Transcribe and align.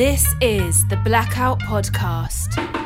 This 0.00 0.24
is 0.40 0.86
the 0.86 0.96
Blackout 0.96 1.60
Podcast. 1.60 2.79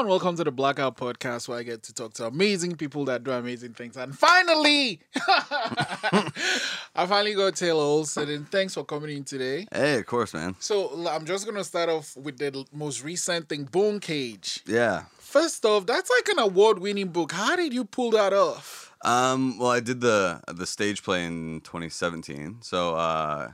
And 0.00 0.08
welcome 0.08 0.34
to 0.34 0.44
the 0.44 0.50
Blackout 0.50 0.96
Podcast, 0.96 1.46
where 1.46 1.58
I 1.58 1.62
get 1.62 1.82
to 1.82 1.92
talk 1.92 2.14
to 2.14 2.26
amazing 2.26 2.76
people 2.76 3.04
that 3.04 3.22
do 3.22 3.32
amazing 3.32 3.74
things. 3.74 3.98
And 3.98 4.18
finally, 4.18 5.02
I 5.14 7.04
finally 7.06 7.34
got 7.34 7.54
Taylor 7.54 7.82
Olson, 7.82 8.30
and 8.30 8.50
thanks 8.50 8.72
for 8.72 8.82
coming 8.82 9.14
in 9.14 9.24
today. 9.24 9.66
Hey, 9.70 9.98
of 9.98 10.06
course, 10.06 10.32
man. 10.32 10.56
So 10.58 11.06
I'm 11.06 11.26
just 11.26 11.44
gonna 11.44 11.64
start 11.64 11.90
off 11.90 12.16
with 12.16 12.38
the 12.38 12.64
most 12.72 13.04
recent 13.04 13.50
thing, 13.50 13.64
Bone 13.64 14.00
Cage. 14.00 14.60
Yeah. 14.66 15.02
First 15.18 15.66
off, 15.66 15.84
that's 15.84 16.08
like 16.08 16.28
an 16.34 16.38
award-winning 16.38 17.08
book. 17.08 17.32
How 17.32 17.54
did 17.54 17.74
you 17.74 17.84
pull 17.84 18.12
that 18.12 18.32
off? 18.32 18.94
Um, 19.04 19.58
well, 19.58 19.70
I 19.70 19.80
did 19.80 20.00
the 20.00 20.40
the 20.48 20.64
stage 20.64 21.02
play 21.02 21.26
in 21.26 21.60
2017. 21.60 22.60
So, 22.62 22.94
uh, 22.94 23.50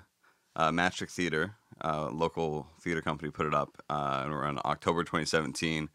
uh, 0.54 0.70
Matchstick 0.70 1.10
Theater, 1.10 1.56
uh, 1.82 2.08
local 2.12 2.68
theater 2.80 3.02
company, 3.02 3.32
put 3.32 3.46
it 3.46 3.54
up 3.54 3.82
uh, 3.90 4.22
around 4.28 4.60
October 4.64 5.02
2017. 5.02 5.88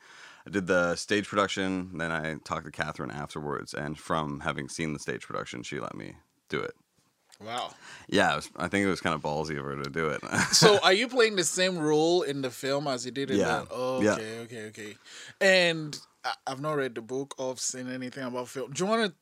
I 0.52 0.54
did 0.54 0.68
the 0.68 0.98
stage 0.98 1.30
production. 1.30 1.98
Then 1.98 2.12
I 2.12 2.36
talked 2.44 2.66
to 2.66 2.72
Catherine 2.72 3.10
afterwards, 3.10 3.73
and 3.73 3.98
from 3.98 4.41
having 4.41 4.68
seen 4.68 4.91
the 4.91 5.00
stage 5.00 5.22
production, 5.26 5.64
she 5.64 5.80
let 5.80 5.96
me 5.96 6.16
do 6.50 6.60
it. 6.60 6.74
Wow. 7.41 7.74
Yeah, 8.10 8.34
it 8.34 8.36
was, 8.36 8.50
I 8.58 8.68
think 8.68 8.86
it 8.86 8.90
was 8.90 9.00
kind 9.00 9.16
of 9.16 9.22
ballsy 9.22 9.58
of 9.58 9.64
her 9.64 9.82
to 9.82 9.90
do 9.90 10.10
it. 10.10 10.22
So 10.52 10.77
are 10.84 10.91
you 10.91 11.08
playing 11.08 11.38
the 11.38 11.46
same 11.46 11.77
role 11.80 12.24
in 12.24 12.41
the 12.41 12.52
film 12.52 12.85
as 12.85 13.05
you 13.05 13.13
did 13.13 13.32
in 13.32 13.38
Yeah. 13.38 13.62
the? 13.62 13.68
Oh, 13.72 14.02
Yeah. 14.04 14.16
okay, 14.16 14.40
okay, 14.40 14.66
okay. 14.68 14.98
And 15.40 15.98
I've 16.46 16.60
not 16.60 16.74
read 16.74 16.96
the 16.96 17.02
book 17.02 17.34
or 17.38 17.55
seen 17.55 17.90
anything 17.90 18.26
about 18.26 18.49
film. 18.49 18.74
Do 18.74 18.84
you 18.84 18.90
want 18.90 19.10
to 19.10 19.16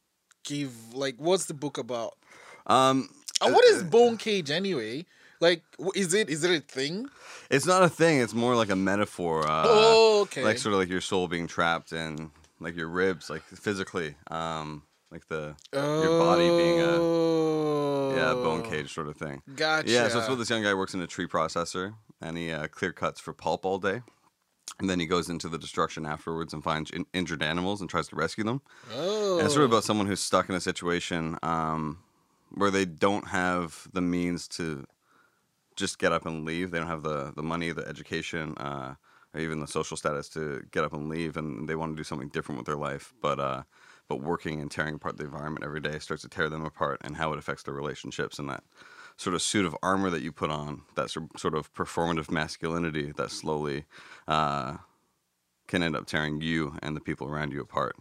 give 0.51 0.95
like 0.95 1.15
what's 1.19 1.45
the 1.45 1.53
book 1.53 1.77
about? 1.77 2.17
um, 2.65 3.07
And 3.39 3.53
what 3.53 3.63
is 3.65 3.83
uh, 3.83 3.85
bone 3.85 4.17
cage 4.17 4.49
anyway? 4.49 5.05
Like, 5.39 5.63
is 5.95 6.13
it 6.13 6.29
is 6.29 6.43
it 6.43 6.51
a 6.51 6.59
thing? 6.59 7.07
It's 7.49 7.65
not 7.65 7.83
a 7.83 7.89
thing. 7.89 8.19
It's 8.19 8.33
more 8.33 8.55
like 8.55 8.69
a 8.69 8.75
metaphor. 8.75 9.47
Uh, 9.47 9.63
Oh, 9.67 10.21
okay. 10.23 10.43
Like 10.43 10.57
sort 10.57 10.73
of 10.73 10.79
like 10.79 10.89
your 10.89 11.01
soul 11.01 11.27
being 11.27 11.47
trapped 11.47 11.93
in 11.93 12.31
like 12.59 12.75
your 12.75 12.89
ribs, 12.89 13.29
like 13.29 13.43
physically, 13.43 14.15
um, 14.29 14.83
like 15.11 15.27
the 15.29 15.55
your 15.73 16.19
body 16.19 16.49
being 16.49 16.79
a 16.81 18.15
yeah 18.15 18.33
bone 18.33 18.61
Oh, 18.65 18.69
cage 18.69 18.93
sort 18.93 19.07
of 19.07 19.15
thing. 19.17 19.41
Gotcha. 19.55 19.89
Yeah, 19.89 20.07
so 20.09 20.19
it's 20.19 20.29
with 20.29 20.39
this 20.39 20.49
young 20.49 20.63
guy 20.63 20.73
works 20.73 20.93
in 20.93 21.01
a 21.01 21.07
tree 21.07 21.27
processor, 21.27 21.93
and 22.21 22.37
he 22.37 22.51
uh, 22.51 22.67
clear 22.67 22.91
cuts 22.91 23.19
for 23.21 23.31
pulp 23.33 23.65
all 23.65 23.77
day, 23.79 24.01
and 24.79 24.89
then 24.89 24.99
he 24.99 25.05
goes 25.05 25.29
into 25.29 25.47
the 25.47 25.57
destruction 25.57 26.05
afterwards 26.05 26.53
and 26.53 26.63
finds 26.63 26.91
in- 26.91 27.05
injured 27.13 27.41
animals 27.43 27.79
and 27.81 27.89
tries 27.89 28.07
to 28.09 28.15
rescue 28.17 28.43
them. 28.43 28.61
Oh, 28.93 29.37
And 29.37 29.45
it's 29.45 29.53
sort 29.53 29.63
of 29.65 29.71
about 29.71 29.83
someone 29.85 30.07
who's 30.07 30.19
stuck 30.21 30.49
in 30.49 30.55
a 30.55 30.59
situation 30.61 31.37
um, 31.43 31.99
where 32.53 32.71
they 32.71 32.83
don't 32.85 33.27
have 33.29 33.87
the 33.93 34.01
means 34.01 34.47
to 34.49 34.85
just 35.79 35.97
get 35.97 36.11
up 36.11 36.25
and 36.25 36.45
leave. 36.45 36.71
They 36.71 36.79
don't 36.79 36.87
have 36.87 37.03
the, 37.03 37.33
the 37.35 37.43
money, 37.43 37.71
the 37.71 37.87
education, 37.87 38.55
uh, 38.57 38.95
or 39.33 39.39
even 39.39 39.59
the 39.59 39.67
social 39.67 39.97
status 39.97 40.29
to 40.29 40.63
get 40.71 40.83
up 40.83 40.93
and 40.93 41.09
leave, 41.09 41.37
and 41.37 41.67
they 41.67 41.75
want 41.75 41.93
to 41.93 41.97
do 41.97 42.03
something 42.03 42.29
different 42.29 42.59
with 42.59 42.65
their 42.67 42.75
life. 42.75 43.13
But 43.21 43.39
uh, 43.39 43.63
but 44.07 44.21
working 44.21 44.59
and 44.59 44.71
tearing 44.71 44.95
apart 44.95 45.17
the 45.17 45.25
environment 45.25 45.63
every 45.63 45.79
day 45.79 45.99
starts 45.99 46.23
to 46.23 46.29
tear 46.29 46.49
them 46.49 46.65
apart, 46.65 46.99
and 47.03 47.15
how 47.15 47.31
it 47.33 47.39
affects 47.39 47.63
their 47.63 47.73
relationships 47.73 48.39
and 48.39 48.49
that 48.49 48.63
sort 49.17 49.35
of 49.35 49.41
suit 49.41 49.65
of 49.65 49.75
armor 49.83 50.09
that 50.09 50.21
you 50.21 50.31
put 50.31 50.49
on, 50.49 50.81
that 50.95 51.09
sor- 51.09 51.27
sort 51.37 51.53
of 51.53 51.73
performative 51.73 52.31
masculinity 52.31 53.11
that 53.17 53.29
slowly 53.31 53.85
uh, 54.27 54.77
can 55.67 55.83
end 55.83 55.95
up 55.95 56.07
tearing 56.07 56.41
you 56.41 56.75
and 56.81 56.95
the 56.95 57.01
people 57.01 57.27
around 57.27 57.51
you 57.51 57.61
apart. 57.61 57.95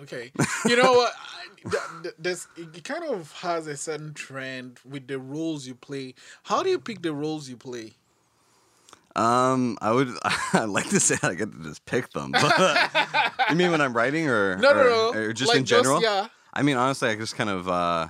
Okay. 0.00 0.32
You 0.66 0.76
know 0.76 0.92
what? 0.92 1.12
I- 1.16 1.68
th- 1.70 1.82
th- 2.02 2.14
There's 2.18 2.46
it 2.56 2.82
kind 2.84 3.04
of 3.04 3.30
has 3.32 3.66
a 3.66 3.76
certain 3.76 4.14
trend 4.14 4.80
with 4.88 5.06
the 5.06 5.18
roles 5.18 5.66
you 5.66 5.74
play. 5.74 6.14
How 6.44 6.62
do 6.62 6.70
you 6.70 6.78
pick 6.78 7.02
the 7.02 7.12
roles 7.12 7.48
you 7.48 7.56
play? 7.56 7.92
Um, 9.14 9.76
I 9.82 9.92
would. 9.92 10.08
I 10.52 10.64
like 10.64 10.88
to 10.90 10.98
say 11.00 11.16
I 11.22 11.34
get 11.34 11.52
to 11.52 11.62
just 11.62 11.84
pick 11.84 12.10
them. 12.12 12.32
But 12.32 12.90
you 13.50 13.56
mean 13.56 13.70
when 13.70 13.80
I'm 13.80 13.92
writing, 13.94 14.28
or 14.28 14.56
No, 14.56 14.72
no, 14.72 14.80
or, 14.80 14.84
no. 14.84 15.12
or 15.12 15.32
just 15.32 15.50
Like, 15.50 15.58
in 15.60 15.64
general? 15.66 16.02
yeah. 16.02 16.28
I 16.54 16.62
mean, 16.62 16.76
honestly, 16.76 17.08
I 17.10 17.16
just 17.16 17.36
kind 17.36 17.50
of. 17.50 17.68
uh 17.68 18.08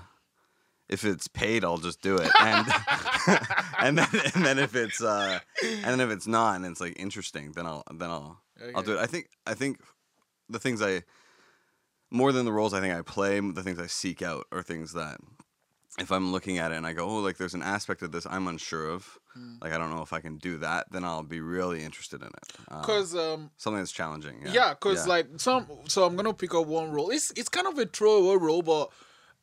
if 0.89 1.07
it's 1.07 1.27
paid, 1.27 1.65
I'll 1.65 1.79
just 1.79 2.03
do 2.03 2.17
it, 2.17 2.31
and 2.39 2.67
and 3.79 3.97
then 3.97 4.09
and 4.35 4.45
then 4.45 4.59
if 4.59 4.77
it's 4.77 5.01
uh 5.03 5.39
and 5.65 5.85
then 5.85 6.01
if 6.01 6.11
it's 6.11 6.27
not 6.27 6.57
and 6.57 6.67
it's 6.67 6.83
like 6.83 6.99
interesting, 7.01 7.53
then 7.53 7.65
I'll 7.67 7.83
then 7.95 8.11
I'll 8.11 8.43
I'll 8.75 8.83
do 8.83 8.95
it. 8.95 8.99
I 9.01 9.07
think 9.07 9.29
I 9.47 9.55
think 9.55 9.81
the 10.51 10.59
things 10.59 10.83
I 10.83 11.03
more 12.13 12.31
than 12.33 12.45
the 12.45 12.53
roles 12.53 12.73
I 12.75 12.81
think 12.81 12.95
I 12.95 13.03
play, 13.03 13.41
the 13.41 13.63
things 13.63 13.79
I 13.81 13.87
seek 13.87 14.23
out 14.23 14.47
are 14.53 14.63
things 14.63 14.93
that 14.93 15.19
if 15.99 16.11
I'm 16.11 16.33
looking 16.33 16.59
at 16.59 16.73
it 16.73 16.77
and 16.77 16.87
I 16.87 16.93
go, 16.95 17.05
oh, 17.07 17.17
like 17.19 17.37
there's 17.37 17.55
an 17.55 17.63
aspect 17.63 18.03
of 18.03 18.13
this 18.13 18.27
I'm 18.29 18.47
unsure 18.49 18.89
of, 18.89 19.19
Hmm. 19.35 19.55
like 19.63 19.73
I 19.73 19.79
don't 19.79 19.89
know 19.89 20.03
if 20.03 20.13
I 20.13 20.21
can 20.21 20.37
do 20.37 20.59
that, 20.59 20.93
then 20.93 21.05
I'll 21.05 21.23
be 21.23 21.41
really 21.41 21.83
interested 21.83 22.21
in 22.21 22.29
it. 22.29 22.53
Uh, 22.71 22.81
Because 22.83 23.15
um, 23.17 23.51
something 23.57 23.79
that's 23.81 23.91
challenging. 23.93 24.43
Yeah, 24.45 24.53
yeah, 24.53 24.69
because 24.75 25.07
like 25.07 25.27
some. 25.39 25.67
So 25.89 26.05
I'm 26.05 26.17
gonna 26.17 26.35
pick 26.35 26.55
up 26.55 26.67
one 26.67 26.91
role. 26.93 27.09
It's 27.11 27.31
it's 27.35 27.49
kind 27.49 27.67
of 27.67 27.79
a 27.79 27.87
throwaway 27.87 28.37
role, 28.37 28.61
but 28.63 28.91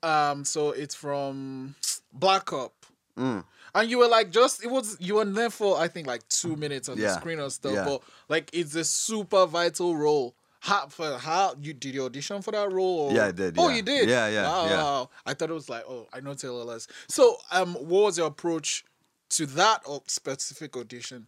um, 0.07 0.45
so 0.45 0.69
it's 0.71 0.93
from 0.93 1.73
Black 2.13 2.45
Cop. 2.45 2.73
Mm. 3.17 3.43
And 3.73 3.89
you 3.89 3.97
were 3.97 4.07
like, 4.07 4.29
just 4.31 4.63
it 4.63 4.69
was 4.69 4.95
you 4.99 5.15
were 5.15 5.25
there 5.25 5.49
for 5.49 5.79
I 5.79 5.87
think 5.87 6.05
like 6.07 6.27
two 6.29 6.55
minutes 6.55 6.87
on 6.87 6.97
the 6.99 7.09
screen 7.15 7.39
or 7.39 7.49
stuff, 7.49 7.73
Yeah. 7.73 7.85
but 7.85 8.03
like 8.27 8.49
it's 8.53 8.75
a 8.75 8.83
super 8.83 9.47
vital 9.47 9.95
role. 9.97 10.35
How 10.61 10.87
for 10.87 11.17
how 11.17 11.55
you 11.61 11.73
did 11.73 11.95
you 11.95 12.05
audition 12.05 12.41
for 12.41 12.51
that 12.51 12.71
role? 12.71 13.11
Or? 13.11 13.13
Yeah, 13.13 13.25
I 13.27 13.31
did, 13.31 13.55
Oh, 13.57 13.69
yeah. 13.69 13.75
you 13.75 13.81
did. 13.81 14.09
Yeah, 14.09 14.27
yeah, 14.27 14.43
Wow, 14.43 14.65
yeah. 14.65 14.77
wow. 14.77 15.09
I 15.25 15.33
thought 15.33 15.49
it 15.49 15.53
was 15.53 15.69
like, 15.69 15.83
oh, 15.87 16.07
I 16.11 16.19
know 16.19 16.33
Taylor 16.33 16.63
Less. 16.63 16.87
So, 17.07 17.37
um, 17.51 17.75
what 17.75 18.03
was 18.03 18.17
your 18.17 18.27
approach 18.27 18.83
to 19.29 19.45
that 19.45 19.83
specific 20.07 20.75
audition? 20.75 21.27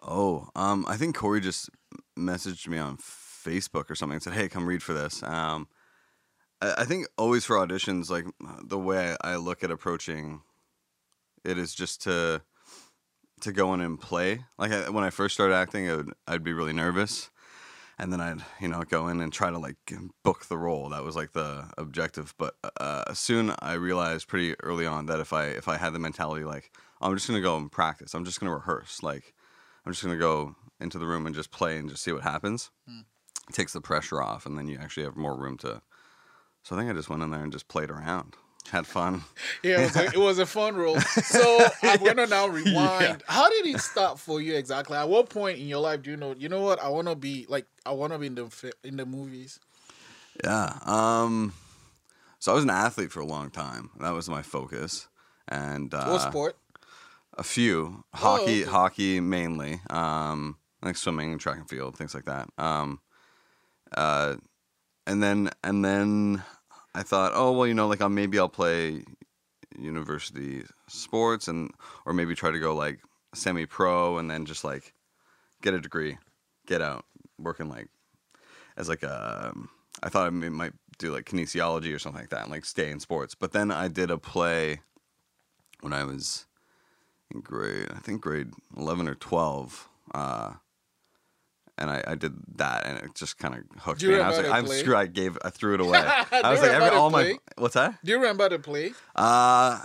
Oh, 0.00 0.48
um, 0.54 0.84
I 0.88 0.96
think 0.96 1.16
Cory 1.16 1.40
just 1.40 1.70
messaged 2.16 2.68
me 2.68 2.78
on 2.78 2.96
Facebook 2.96 3.90
or 3.90 3.94
something 3.94 4.14
and 4.14 4.22
said, 4.22 4.34
"Hey, 4.34 4.48
come 4.48 4.66
read 4.66 4.82
for 4.82 4.92
this." 4.92 5.22
Um, 5.22 5.68
I, 6.60 6.74
I 6.78 6.84
think 6.84 7.06
always 7.16 7.44
for 7.44 7.56
auditions, 7.56 8.10
like 8.10 8.24
the 8.62 8.78
way 8.78 9.16
I, 9.22 9.36
look 9.36 9.64
at 9.64 9.70
approaching 9.70 10.42
it 11.44 11.58
is 11.58 11.74
just 11.74 12.02
to 12.02 12.42
to 13.40 13.52
go 13.52 13.74
in 13.74 13.80
and 13.80 14.00
play. 14.00 14.44
Like 14.58 14.72
I, 14.72 14.90
when 14.90 15.04
I 15.04 15.10
first 15.10 15.34
started 15.34 15.54
acting, 15.54 15.90
I 15.90 15.96
would, 15.96 16.12
I'd 16.26 16.44
be 16.44 16.52
really 16.52 16.72
nervous, 16.72 17.30
and 17.98 18.12
then 18.12 18.20
I'd 18.20 18.42
you 18.60 18.68
know 18.68 18.82
go 18.82 19.08
in 19.08 19.20
and 19.20 19.32
try 19.32 19.50
to 19.50 19.58
like 19.58 19.76
book 20.22 20.46
the 20.46 20.58
role. 20.58 20.88
That 20.90 21.04
was 21.04 21.16
like 21.16 21.32
the 21.32 21.70
objective. 21.76 22.34
But 22.38 22.54
uh, 22.80 23.12
soon 23.14 23.54
I 23.60 23.74
realized 23.74 24.28
pretty 24.28 24.54
early 24.60 24.86
on 24.86 25.06
that 25.06 25.20
if 25.20 25.32
I 25.32 25.46
if 25.46 25.68
I 25.68 25.76
had 25.76 25.92
the 25.92 25.98
mentality 25.98 26.44
like 26.44 26.70
I'm 27.00 27.14
just 27.14 27.26
gonna 27.26 27.40
go 27.40 27.56
and 27.56 27.70
practice, 27.70 28.14
I'm 28.14 28.24
just 28.24 28.40
gonna 28.40 28.54
rehearse, 28.54 29.02
like 29.02 29.34
I'm 29.84 29.92
just 29.92 30.02
gonna 30.04 30.16
go 30.16 30.54
into 30.80 30.98
the 30.98 31.06
room 31.06 31.26
and 31.26 31.34
just 31.34 31.50
play 31.50 31.76
and 31.78 31.88
just 31.88 32.02
see 32.02 32.12
what 32.12 32.22
happens. 32.22 32.70
It 33.48 33.54
takes 33.54 33.72
the 33.72 33.80
pressure 33.80 34.20
off, 34.22 34.46
and 34.46 34.56
then 34.58 34.68
you 34.68 34.78
actually 34.78 35.04
have 35.04 35.16
more 35.16 35.36
room 35.36 35.56
to. 35.58 35.82
So 36.62 36.76
I 36.76 36.78
think 36.78 36.90
I 36.90 36.94
just 36.94 37.08
went 37.08 37.22
in 37.22 37.30
there 37.30 37.42
and 37.42 37.52
just 37.52 37.68
played 37.68 37.90
around, 37.90 38.34
had 38.70 38.86
fun. 38.86 39.22
Yeah, 39.62 39.80
it 39.80 39.84
was, 39.84 39.96
a, 39.96 40.04
it 40.06 40.18
was 40.18 40.38
a 40.38 40.46
fun 40.46 40.76
role. 40.76 41.00
So 41.00 41.66
I'm 41.82 42.02
gonna 42.02 42.26
now 42.26 42.48
rewind. 42.48 43.22
How 43.26 43.48
did 43.48 43.66
it 43.66 43.80
start 43.80 44.18
for 44.18 44.40
you 44.40 44.56
exactly? 44.56 44.96
At 44.96 45.08
what 45.08 45.30
point 45.30 45.58
in 45.58 45.66
your 45.66 45.80
life 45.80 46.02
do 46.02 46.10
you 46.10 46.16
know? 46.16 46.34
You 46.38 46.48
know 46.48 46.62
what? 46.62 46.80
I 46.82 46.88
want 46.88 47.08
to 47.08 47.14
be 47.14 47.46
like. 47.48 47.66
I 47.86 47.92
want 47.92 48.12
to 48.12 48.18
be 48.18 48.26
in 48.26 48.34
the 48.34 48.72
in 48.84 48.96
the 48.96 49.06
movies. 49.06 49.60
Yeah. 50.44 50.78
Um. 50.84 51.54
So 52.38 52.52
I 52.52 52.54
was 52.54 52.64
an 52.64 52.70
athlete 52.70 53.10
for 53.10 53.20
a 53.20 53.26
long 53.26 53.50
time. 53.50 53.90
That 54.00 54.10
was 54.10 54.28
my 54.28 54.42
focus, 54.42 55.08
and 55.48 55.92
uh, 55.92 56.06
What 56.06 56.20
sport? 56.20 56.56
a 57.38 57.42
few 57.42 58.04
hockey, 58.14 58.62
okay. 58.62 58.70
hockey 58.70 59.20
mainly. 59.20 59.80
Um, 59.90 60.56
like 60.82 60.96
swimming, 60.96 61.38
track 61.38 61.58
and 61.58 61.68
field, 61.68 61.96
things 61.96 62.14
like 62.14 62.26
that. 62.26 62.48
Um, 62.58 63.00
uh, 63.96 64.36
and 65.06 65.22
then 65.22 65.50
and 65.64 65.84
then 65.84 66.42
I 66.98 67.04
thought, 67.04 67.30
oh 67.32 67.52
well, 67.52 67.68
you 67.68 67.74
know, 67.74 67.86
like 67.86 68.00
I'll, 68.00 68.08
maybe 68.08 68.40
I'll 68.40 68.48
play 68.48 69.04
university 69.78 70.64
sports 70.88 71.46
and 71.46 71.70
or 72.04 72.12
maybe 72.12 72.34
try 72.34 72.50
to 72.50 72.58
go 72.58 72.74
like 72.74 72.98
semi 73.34 73.66
pro 73.66 74.18
and 74.18 74.28
then 74.28 74.46
just 74.46 74.64
like 74.64 74.92
get 75.62 75.74
a 75.74 75.80
degree, 75.80 76.18
get 76.66 76.82
out, 76.82 77.04
working 77.38 77.68
like 77.68 77.86
as 78.76 78.88
like 78.88 79.04
a. 79.04 79.54
I 80.02 80.08
thought 80.08 80.26
I 80.26 80.30
might 80.30 80.72
do 80.98 81.12
like 81.12 81.26
kinesiology 81.26 81.94
or 81.94 82.00
something 82.00 82.20
like 82.20 82.30
that 82.30 82.42
and 82.42 82.50
like 82.50 82.64
stay 82.64 82.90
in 82.90 82.98
sports. 82.98 83.36
But 83.36 83.52
then 83.52 83.70
I 83.70 83.86
did 83.86 84.10
a 84.10 84.18
play 84.18 84.80
when 85.80 85.92
I 85.92 86.02
was 86.02 86.46
in 87.32 87.42
grade, 87.42 87.86
I 87.94 88.00
think 88.00 88.22
grade 88.22 88.50
11 88.76 89.06
or 89.06 89.14
12. 89.14 89.88
Uh, 90.12 90.54
and 91.78 91.90
I, 91.90 92.02
I 92.06 92.14
did 92.14 92.34
that, 92.56 92.86
and 92.86 92.98
it 92.98 93.14
just 93.14 93.38
kind 93.38 93.54
of 93.54 93.82
hooked 93.82 94.02
me. 94.02 94.14
And 94.14 94.22
I 94.22 94.28
was 94.28 94.38
like, 94.38 94.50
I'm 94.50 94.64
play? 94.64 94.78
screwed. 94.78 94.96
I 94.96 95.06
gave, 95.06 95.38
I 95.42 95.50
threw 95.50 95.74
it 95.74 95.80
away. 95.86 95.98
I 95.98 96.50
was 96.50 96.60
like, 96.60 96.70
every, 96.70 96.88
all 96.96 97.10
my, 97.10 97.38
what's 97.56 97.74
that? 97.74 97.98
Do 98.04 98.12
you 98.12 98.18
remember 98.18 98.48
the 98.48 98.58
play? 98.58 98.92
Uh, 99.14 99.80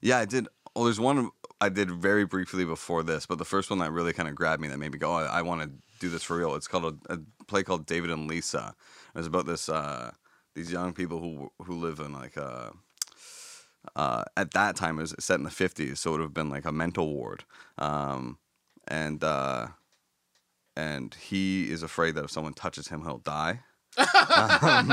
yeah, 0.00 0.18
I 0.18 0.24
did 0.24 0.48
well, 0.74 0.84
there's 0.84 1.00
one 1.00 1.30
I 1.60 1.68
did 1.68 1.90
very 1.90 2.24
briefly 2.24 2.64
before 2.64 3.02
this, 3.02 3.26
but 3.26 3.38
the 3.38 3.44
first 3.44 3.70
one 3.70 3.78
that 3.80 3.92
really 3.92 4.12
kind 4.12 4.28
of 4.28 4.34
grabbed 4.34 4.62
me 4.62 4.68
that 4.68 4.78
made 4.78 4.92
me 4.92 4.98
go, 4.98 5.12
oh, 5.12 5.16
I, 5.16 5.38
I 5.38 5.42
want 5.42 5.62
to 5.62 5.70
do 6.00 6.08
this 6.08 6.22
for 6.22 6.36
real. 6.36 6.54
It's 6.54 6.66
called 6.66 7.00
a, 7.08 7.14
a 7.14 7.18
play 7.46 7.62
called 7.62 7.86
David 7.86 8.10
and 8.10 8.26
Lisa. 8.28 8.74
It's 9.14 9.26
about 9.26 9.46
this 9.46 9.68
uh, 9.68 10.12
these 10.54 10.72
young 10.72 10.92
people 10.92 11.18
who 11.18 11.50
who 11.64 11.74
live 11.74 12.00
in 12.00 12.12
like 12.12 12.36
a 12.36 12.72
uh, 13.96 14.24
at 14.36 14.52
that 14.52 14.76
time 14.76 14.98
it 14.98 15.02
was 15.02 15.14
set 15.18 15.38
in 15.38 15.44
the 15.44 15.50
50s 15.50 15.98
so 15.98 16.10
it 16.10 16.12
would 16.12 16.20
have 16.20 16.34
been 16.34 16.48
like 16.48 16.64
a 16.64 16.70
mental 16.70 17.12
ward 17.12 17.44
um, 17.78 18.38
and 18.86 19.24
uh, 19.24 19.66
and 20.76 21.14
he 21.14 21.70
is 21.70 21.82
afraid 21.82 22.14
that 22.14 22.24
if 22.24 22.30
someone 22.30 22.54
touches 22.54 22.88
him 22.88 23.02
he'll 23.02 23.18
die 23.18 23.60
um, 24.38 24.92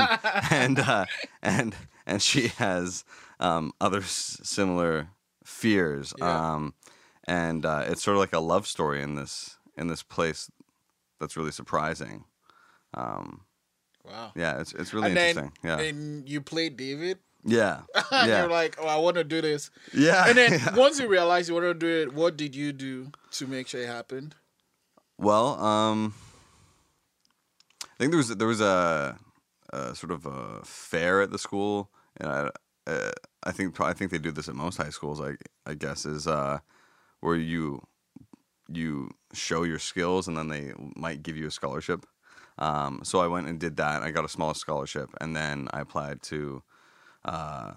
and 0.50 0.78
uh, 0.78 1.06
and 1.42 1.74
and 2.06 2.20
she 2.22 2.48
has 2.48 3.04
um, 3.38 3.72
other 3.80 3.98
s- 4.00 4.38
similar 4.42 5.08
fears 5.44 6.12
Yeah. 6.18 6.54
um, 6.54 6.74
and 7.24 7.64
uh, 7.64 7.84
it's 7.86 8.02
sort 8.02 8.16
of 8.16 8.20
like 8.20 8.32
a 8.34 8.40
love 8.40 8.66
story 8.66 9.00
in 9.02 9.14
this 9.14 9.56
in 9.76 9.88
this 9.88 10.02
place 10.02 10.50
that's 11.18 11.36
really 11.36 11.52
surprising 11.52 12.24
um, 12.94 13.42
Wow. 14.04 14.32
yeah 14.34 14.60
it's, 14.60 14.72
it's 14.72 14.92
really 14.94 15.08
and 15.08 15.16
then, 15.16 15.28
interesting 15.36 15.52
yeah 15.62 15.78
and 15.78 16.28
you 16.28 16.40
played 16.40 16.76
David. 16.76 17.18
yeah 17.44 17.82
and 18.12 18.28
yeah 18.28 18.40
you're 18.42 18.50
like, 18.50 18.76
oh, 18.80 18.86
I 18.86 18.96
want 18.96 19.16
to 19.16 19.24
do 19.24 19.40
this. 19.40 19.70
yeah 19.94 20.24
And 20.28 20.36
then 20.36 20.52
yeah. 20.60 20.74
once 20.76 20.98
you 21.00 21.06
realize 21.08 21.48
you 21.48 21.54
want 21.54 21.66
to 21.66 21.74
do 21.74 21.86
it, 22.02 22.12
what 22.14 22.36
did 22.36 22.54
you 22.54 22.72
do 22.72 23.12
to 23.32 23.46
make 23.46 23.68
sure 23.68 23.80
it 23.82 23.88
happened? 23.88 24.34
Well, 25.20 25.62
um, 25.62 26.14
I 27.84 27.88
think 27.98 28.10
there 28.10 28.16
was 28.16 28.28
there 28.28 28.48
was 28.48 28.62
a, 28.62 29.18
a 29.70 29.94
sort 29.94 30.12
of 30.12 30.24
a 30.24 30.64
fair 30.64 31.20
at 31.20 31.30
the 31.30 31.38
school, 31.38 31.90
and 32.16 32.30
I 32.30 32.50
uh, 32.90 33.10
I 33.42 33.52
think 33.52 33.78
I 33.82 33.92
think 33.92 34.12
they 34.12 34.18
do 34.18 34.32
this 34.32 34.48
at 34.48 34.54
most 34.54 34.78
high 34.78 34.88
schools. 34.88 35.20
I 35.20 35.34
I 35.66 35.74
guess 35.74 36.06
is 36.06 36.26
uh, 36.26 36.60
where 37.20 37.36
you 37.36 37.86
you 38.66 39.10
show 39.34 39.62
your 39.64 39.78
skills, 39.78 40.26
and 40.26 40.38
then 40.38 40.48
they 40.48 40.72
might 40.96 41.22
give 41.22 41.36
you 41.36 41.48
a 41.48 41.50
scholarship. 41.50 42.06
Um, 42.58 43.00
so 43.04 43.20
I 43.20 43.26
went 43.26 43.46
and 43.46 43.60
did 43.60 43.76
that. 43.76 44.02
I 44.02 44.12
got 44.12 44.24
a 44.24 44.28
small 44.28 44.54
scholarship, 44.54 45.10
and 45.20 45.36
then 45.36 45.68
I 45.74 45.80
applied 45.80 46.22
to. 46.22 46.62
Uh, 47.26 47.72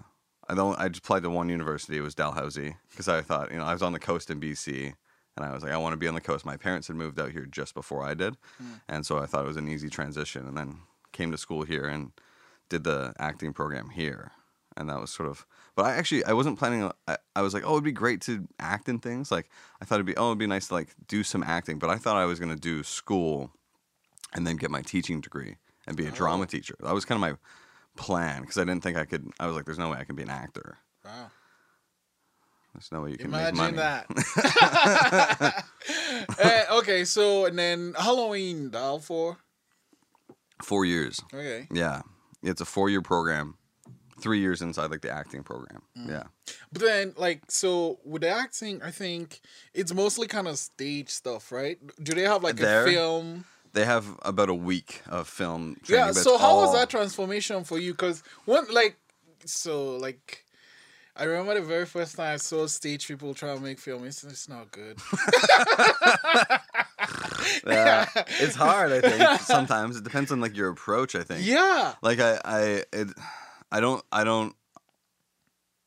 I 0.48 0.54
don't. 0.54 0.80
I 0.80 0.86
applied 0.86 1.24
to 1.24 1.30
one 1.30 1.50
university. 1.50 1.98
It 1.98 2.00
was 2.00 2.14
Dalhousie 2.14 2.76
because 2.88 3.06
I 3.06 3.20
thought, 3.20 3.52
you 3.52 3.58
know, 3.58 3.64
I 3.64 3.74
was 3.74 3.82
on 3.82 3.92
the 3.92 3.98
coast 3.98 4.30
in 4.30 4.40
BC, 4.40 4.94
and 5.36 5.44
I 5.44 5.52
was 5.52 5.62
like, 5.62 5.72
I 5.72 5.76
want 5.76 5.92
to 5.92 5.96
be 5.96 6.08
on 6.08 6.14
the 6.14 6.20
coast. 6.20 6.44
My 6.44 6.56
parents 6.56 6.88
had 6.88 6.96
moved 6.96 7.18
out 7.18 7.32
here 7.32 7.46
just 7.46 7.74
before 7.74 8.02
I 8.02 8.14
did, 8.14 8.36
hmm. 8.58 8.74
and 8.88 9.04
so 9.04 9.18
I 9.18 9.26
thought 9.26 9.44
it 9.44 9.48
was 9.48 9.56
an 9.56 9.68
easy 9.68 9.88
transition. 9.88 10.46
And 10.46 10.56
then 10.56 10.78
came 11.12 11.30
to 11.30 11.38
school 11.38 11.62
here 11.62 11.86
and 11.86 12.12
did 12.68 12.84
the 12.84 13.12
acting 13.18 13.52
program 13.52 13.90
here, 13.90 14.32
and 14.76 14.88
that 14.88 15.00
was 15.00 15.10
sort 15.10 15.28
of. 15.28 15.46
But 15.76 15.86
I 15.86 15.96
actually 15.96 16.24
I 16.24 16.32
wasn't 16.32 16.58
planning. 16.58 16.90
I, 17.08 17.16
I 17.34 17.42
was 17.42 17.54
like, 17.54 17.64
oh, 17.66 17.72
it'd 17.72 17.84
be 17.84 17.92
great 17.92 18.20
to 18.22 18.46
act 18.58 18.88
in 18.88 18.98
things. 18.98 19.30
Like 19.30 19.48
I 19.80 19.84
thought 19.84 19.96
it'd 19.96 20.06
be 20.06 20.16
oh, 20.16 20.28
it'd 20.28 20.38
be 20.38 20.46
nice 20.46 20.68
to 20.68 20.74
like 20.74 20.94
do 21.08 21.22
some 21.22 21.42
acting. 21.42 21.78
But 21.78 21.90
I 21.90 21.96
thought 21.96 22.16
I 22.16 22.26
was 22.26 22.38
gonna 22.38 22.56
do 22.56 22.82
school, 22.82 23.50
and 24.34 24.46
then 24.46 24.56
get 24.56 24.70
my 24.70 24.82
teaching 24.82 25.20
degree 25.20 25.56
and 25.86 25.96
be 25.96 26.06
a 26.06 26.10
drama 26.10 26.44
oh. 26.44 26.46
teacher. 26.46 26.76
That 26.80 26.94
was 26.94 27.04
kind 27.04 27.16
of 27.16 27.30
my 27.30 27.36
plan 27.96 28.42
because 28.42 28.58
I 28.58 28.64
didn't 28.64 28.82
think 28.82 28.96
I 28.96 29.04
could. 29.04 29.28
I 29.40 29.46
was 29.46 29.56
like, 29.56 29.64
there's 29.64 29.78
no 29.78 29.90
way 29.90 29.98
I 29.98 30.04
can 30.04 30.16
be 30.16 30.22
an 30.22 30.30
actor. 30.30 30.78
Wow. 31.04 31.30
There's 32.74 32.90
no 32.90 33.02
way 33.02 33.12
you 33.12 33.16
can 33.18 33.26
Imagine 33.28 33.76
that. 33.76 35.64
Eh, 36.38 36.64
okay, 36.72 37.04
so 37.04 37.44
and 37.44 37.58
then 37.58 37.94
Halloween, 37.98 38.16
long 38.16 38.30
were 38.30 38.36
you 38.36 38.56
in 38.56 38.70
Dal 38.70 38.98
for? 38.98 39.36
Four 40.62 40.84
years. 40.84 41.20
Okay. 41.32 41.68
Yeah, 41.70 42.02
it's 42.42 42.60
a 42.60 42.64
four 42.64 42.88
year 42.88 43.02
program, 43.02 43.56
three 44.20 44.40
years 44.40 44.62
inside 44.62 44.90
like 44.90 45.02
the 45.02 45.10
acting 45.10 45.42
program. 45.42 45.82
Mm. 45.98 46.08
Yeah, 46.08 46.22
But 46.72 46.82
then, 46.82 47.14
like, 47.16 47.42
so 47.48 47.98
with 48.04 48.22
the 48.22 48.30
acting, 48.30 48.82
I 48.82 48.90
think 48.90 49.40
it's 49.74 49.92
mostly 49.92 50.26
kind 50.26 50.48
of 50.48 50.58
stage 50.58 51.10
stuff, 51.10 51.52
right? 51.52 51.78
Do 52.02 52.14
they 52.14 52.22
have 52.22 52.42
like 52.42 52.56
There? 52.56 52.86
a 52.86 52.90
film? 52.90 53.44
they 53.74 53.84
have 53.84 54.06
about 54.22 54.48
a 54.48 54.54
week 54.54 55.02
of 55.08 55.28
film. 55.28 55.76
Training, 55.82 56.06
Yeah. 56.06 56.12
So 56.12 56.38
how 56.38 56.56
was 56.56 56.72
that 56.74 56.88
transformation 56.88 57.64
for 57.64 57.78
you? 57.78 57.92
Because 57.92 58.22
one, 58.44 58.66
like, 58.72 58.96
so 59.44 59.96
like, 59.96 60.43
I 61.16 61.24
remember 61.24 61.54
the 61.54 61.62
very 61.62 61.86
first 61.86 62.16
time 62.16 62.34
I 62.34 62.36
saw 62.38 62.66
stage 62.66 63.06
people 63.06 63.34
try 63.34 63.54
to 63.54 63.60
make 63.60 63.78
film. 63.78 64.04
It's, 64.04 64.24
it's 64.24 64.48
not 64.48 64.70
good. 64.70 64.98
Yeah, 67.66 68.06
it's 68.40 68.54
hard. 68.56 68.92
I 68.92 69.00
think 69.00 69.40
sometimes 69.40 69.96
it 69.96 70.04
depends 70.04 70.32
on 70.32 70.40
like 70.40 70.56
your 70.56 70.70
approach. 70.70 71.14
I 71.14 71.22
think. 71.22 71.44
yeah. 71.46 71.94
Like 72.02 72.20
I, 72.20 72.40
I, 72.44 72.60
it, 72.92 73.08
I 73.70 73.80
don't, 73.80 74.02
I 74.12 74.24
don't 74.24 74.54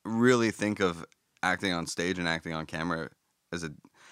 really 0.06 0.52
think 0.52 0.80
of 0.80 1.06
acting 1.44 1.74
on 1.74 1.88
stage 1.88 2.18
and 2.20 2.28
acting 2.28 2.54
on 2.54 2.66
camera 2.66 3.10
as 3.52 3.64
a 3.64 3.72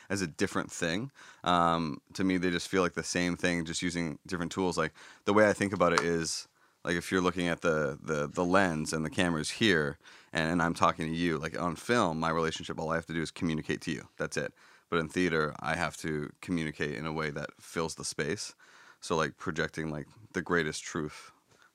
as 0.09 0.21
a 0.21 0.27
different 0.27 0.71
thing. 0.71 1.11
Um, 1.43 2.01
to 2.13 2.23
me, 2.23 2.37
they 2.37 2.51
just 2.51 2.67
feel 2.67 2.81
like 2.81 2.93
the 2.93 3.03
same 3.03 3.35
thing, 3.35 3.65
just 3.65 3.81
using 3.81 4.19
different 4.27 4.51
tools. 4.51 4.77
Like 4.77 4.93
the 5.25 5.33
way 5.33 5.47
I 5.47 5.53
think 5.53 5.73
about 5.73 5.93
it 5.93 6.01
is 6.01 6.47
like 6.83 6.95
if 6.95 7.11
you're 7.11 7.21
looking 7.21 7.47
at 7.47 7.61
the 7.61 7.97
the 8.01 8.27
the 8.27 8.45
lens 8.45 8.93
and 8.93 9.03
the 9.05 9.09
camera's 9.09 9.49
here, 9.51 9.97
and, 10.35 10.51
and 10.51 10.61
I'm 10.61 10.75
talking 10.75 11.07
to 11.07 11.15
you. 11.15 11.39
Like 11.39 11.59
on 11.59 11.75
film, 11.75 12.19
my 12.19 12.29
relationship, 12.29 12.79
all 12.79 12.91
I 12.91 12.95
have 12.95 13.07
to 13.07 13.13
do 13.13 13.21
is 13.21 13.31
communicate 13.31 13.81
to 13.81 13.91
you. 13.91 14.03
That's 14.17 14.37
it. 14.37 14.53
But 14.89 14.99
in 14.99 15.09
theater, 15.09 15.55
I 15.59 15.75
have 15.75 15.97
to 15.97 16.29
communicate 16.41 16.95
in 16.95 17.07
a 17.07 17.11
way 17.13 17.31
that 17.31 17.49
fills 17.59 17.95
the 17.95 18.05
space. 18.05 18.53
So 19.01 19.15
like 19.15 19.37
projecting 19.37 19.89
like 19.89 20.07
the 20.33 20.41
greatest 20.43 20.83
truth 20.83 21.31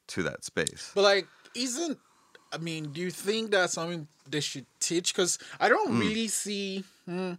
to 0.08 0.22
that 0.24 0.44
space. 0.44 0.92
But 0.94 1.02
like, 1.02 1.26
isn't 1.56 1.98
I 2.52 2.58
mean, 2.58 2.90
do 2.92 3.00
you 3.00 3.10
think 3.10 3.52
that's 3.52 3.74
something 3.74 4.08
they 4.28 4.40
should 4.40 4.66
teach? 4.80 5.14
Because 5.14 5.38
I 5.60 5.68
don't 5.68 5.92
Hmm. 5.92 6.00
really 6.00 6.28
see. 6.28 6.84
Hmm, 7.10 7.32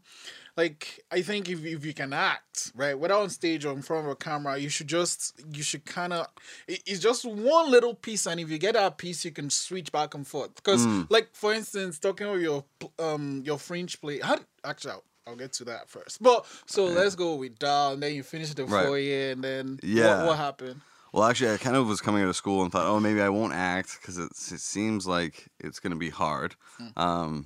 like, 0.57 1.00
I 1.12 1.21
think 1.21 1.50
if 1.50 1.63
if 1.63 1.85
you 1.85 1.94
can 1.94 2.13
act 2.13 2.71
right, 2.75 2.97
whether 2.97 3.13
on 3.13 3.29
stage 3.29 3.65
or 3.65 3.73
in 3.73 3.81
front 3.81 4.06
of 4.06 4.12
a 4.12 4.15
camera, 4.15 4.57
you 4.57 4.69
should 4.69 4.88
just 4.88 5.39
you 5.53 5.63
should 5.63 5.85
kind 5.85 6.13
of. 6.13 6.27
It's 6.68 7.00
just 7.00 7.25
one 7.25 7.71
little 7.71 7.95
piece, 7.95 8.25
and 8.27 8.39
if 8.39 8.50
you 8.50 8.57
get 8.57 8.73
that 8.73 8.97
piece, 8.97 9.23
you 9.25 9.31
can 9.31 9.50
switch 9.50 9.91
back 9.91 10.13
and 10.13 10.27
forth. 10.27 10.56
Because, 10.56 10.85
Hmm. 10.85 11.01
like 11.09 11.29
for 11.33 11.53
instance, 11.53 12.00
talking 12.00 12.27
about 12.27 12.41
your 12.41 12.65
um 13.00 13.41
your 13.45 13.57
fringe 13.57 14.00
play, 14.01 14.19
how 14.19 14.38
actually. 14.63 14.91
I'll, 14.94 15.03
I'll 15.27 15.35
get 15.35 15.53
to 15.53 15.65
that 15.65 15.88
first. 15.88 16.21
But 16.21 16.47
so 16.65 16.85
let's 16.85 17.13
go 17.15 17.35
with 17.35 17.59
Dal, 17.59 17.94
and 17.94 18.01
then 18.01 18.15
you 18.15 18.24
finish 18.24 18.53
the 18.56 18.65
Right. 18.65 18.88
foyer, 18.88 19.31
and 19.31 19.44
then 19.44 19.79
Yeah. 19.83 20.17
what, 20.21 20.29
what 20.29 20.38
happened? 20.38 20.81
Well, 21.13 21.24
actually, 21.25 21.53
I 21.53 21.57
kind 21.57 21.75
of 21.75 21.88
was 21.88 22.01
coming 22.01 22.24
out 22.24 22.29
of 22.29 22.35
school 22.35 22.63
and 22.63 22.71
thought, 22.71 22.88
oh, 22.88 23.00
maybe 23.00 23.21
I 23.21 23.29
won't 23.29 23.53
act 23.53 24.00
because 24.01 24.17
it 24.17 24.33
seems 24.35 25.06
like 25.06 25.47
it's 25.59 25.79
going 25.79 25.91
to 25.91 26.00
be 26.00 26.09
hard. 26.09 26.56
Um, 26.97 27.45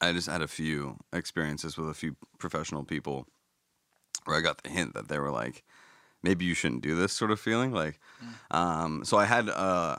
I 0.00 0.12
just 0.12 0.28
had 0.28 0.42
a 0.42 0.48
few 0.48 0.96
experiences 1.12 1.76
with 1.76 1.88
a 1.88 1.94
few 1.94 2.16
professional 2.38 2.84
people 2.84 3.26
where 4.24 4.36
I 4.36 4.40
got 4.40 4.62
the 4.62 4.70
hint 4.70 4.94
that 4.94 5.08
they 5.08 5.18
were 5.18 5.30
like, 5.30 5.64
maybe 6.22 6.44
you 6.44 6.54
shouldn't 6.54 6.82
do 6.82 6.94
this 6.94 7.12
sort 7.12 7.30
of 7.30 7.40
feeling. 7.40 7.72
Like, 7.72 7.98
um, 8.50 9.04
so 9.04 9.16
I 9.16 9.24
had 9.24 9.48
uh, 9.48 9.96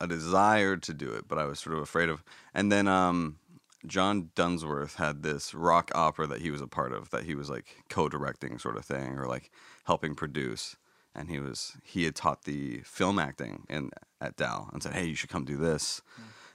a 0.00 0.06
desire 0.06 0.76
to 0.76 0.94
do 0.94 1.10
it, 1.12 1.28
but 1.28 1.38
I 1.38 1.44
was 1.44 1.58
sort 1.58 1.76
of 1.76 1.82
afraid 1.82 2.08
of. 2.08 2.22
And 2.54 2.70
then 2.70 2.88
um, 2.88 3.38
John 3.86 4.30
Dunsworth 4.34 4.94
had 4.96 5.22
this 5.22 5.54
rock 5.54 5.90
opera 5.94 6.26
that 6.26 6.40
he 6.40 6.50
was 6.50 6.60
a 6.60 6.66
part 6.66 6.92
of, 6.92 7.10
that 7.10 7.24
he 7.24 7.34
was 7.34 7.50
like 7.50 7.84
co-directing 7.88 8.58
sort 8.58 8.76
of 8.76 8.84
thing, 8.84 9.18
or 9.18 9.26
like 9.26 9.50
helping 9.84 10.14
produce. 10.14 10.76
And 11.14 11.28
he 11.28 11.38
was 11.38 11.76
he 11.84 12.04
had 12.04 12.16
taught 12.16 12.42
the 12.42 12.80
film 12.84 13.20
acting 13.20 13.66
in 13.70 13.90
at 14.20 14.36
Dal 14.36 14.68
and 14.72 14.82
said, 14.82 14.94
"Hey, 14.94 15.06
you 15.06 15.14
should 15.14 15.30
come 15.30 15.44
do 15.44 15.56
this." 15.56 16.02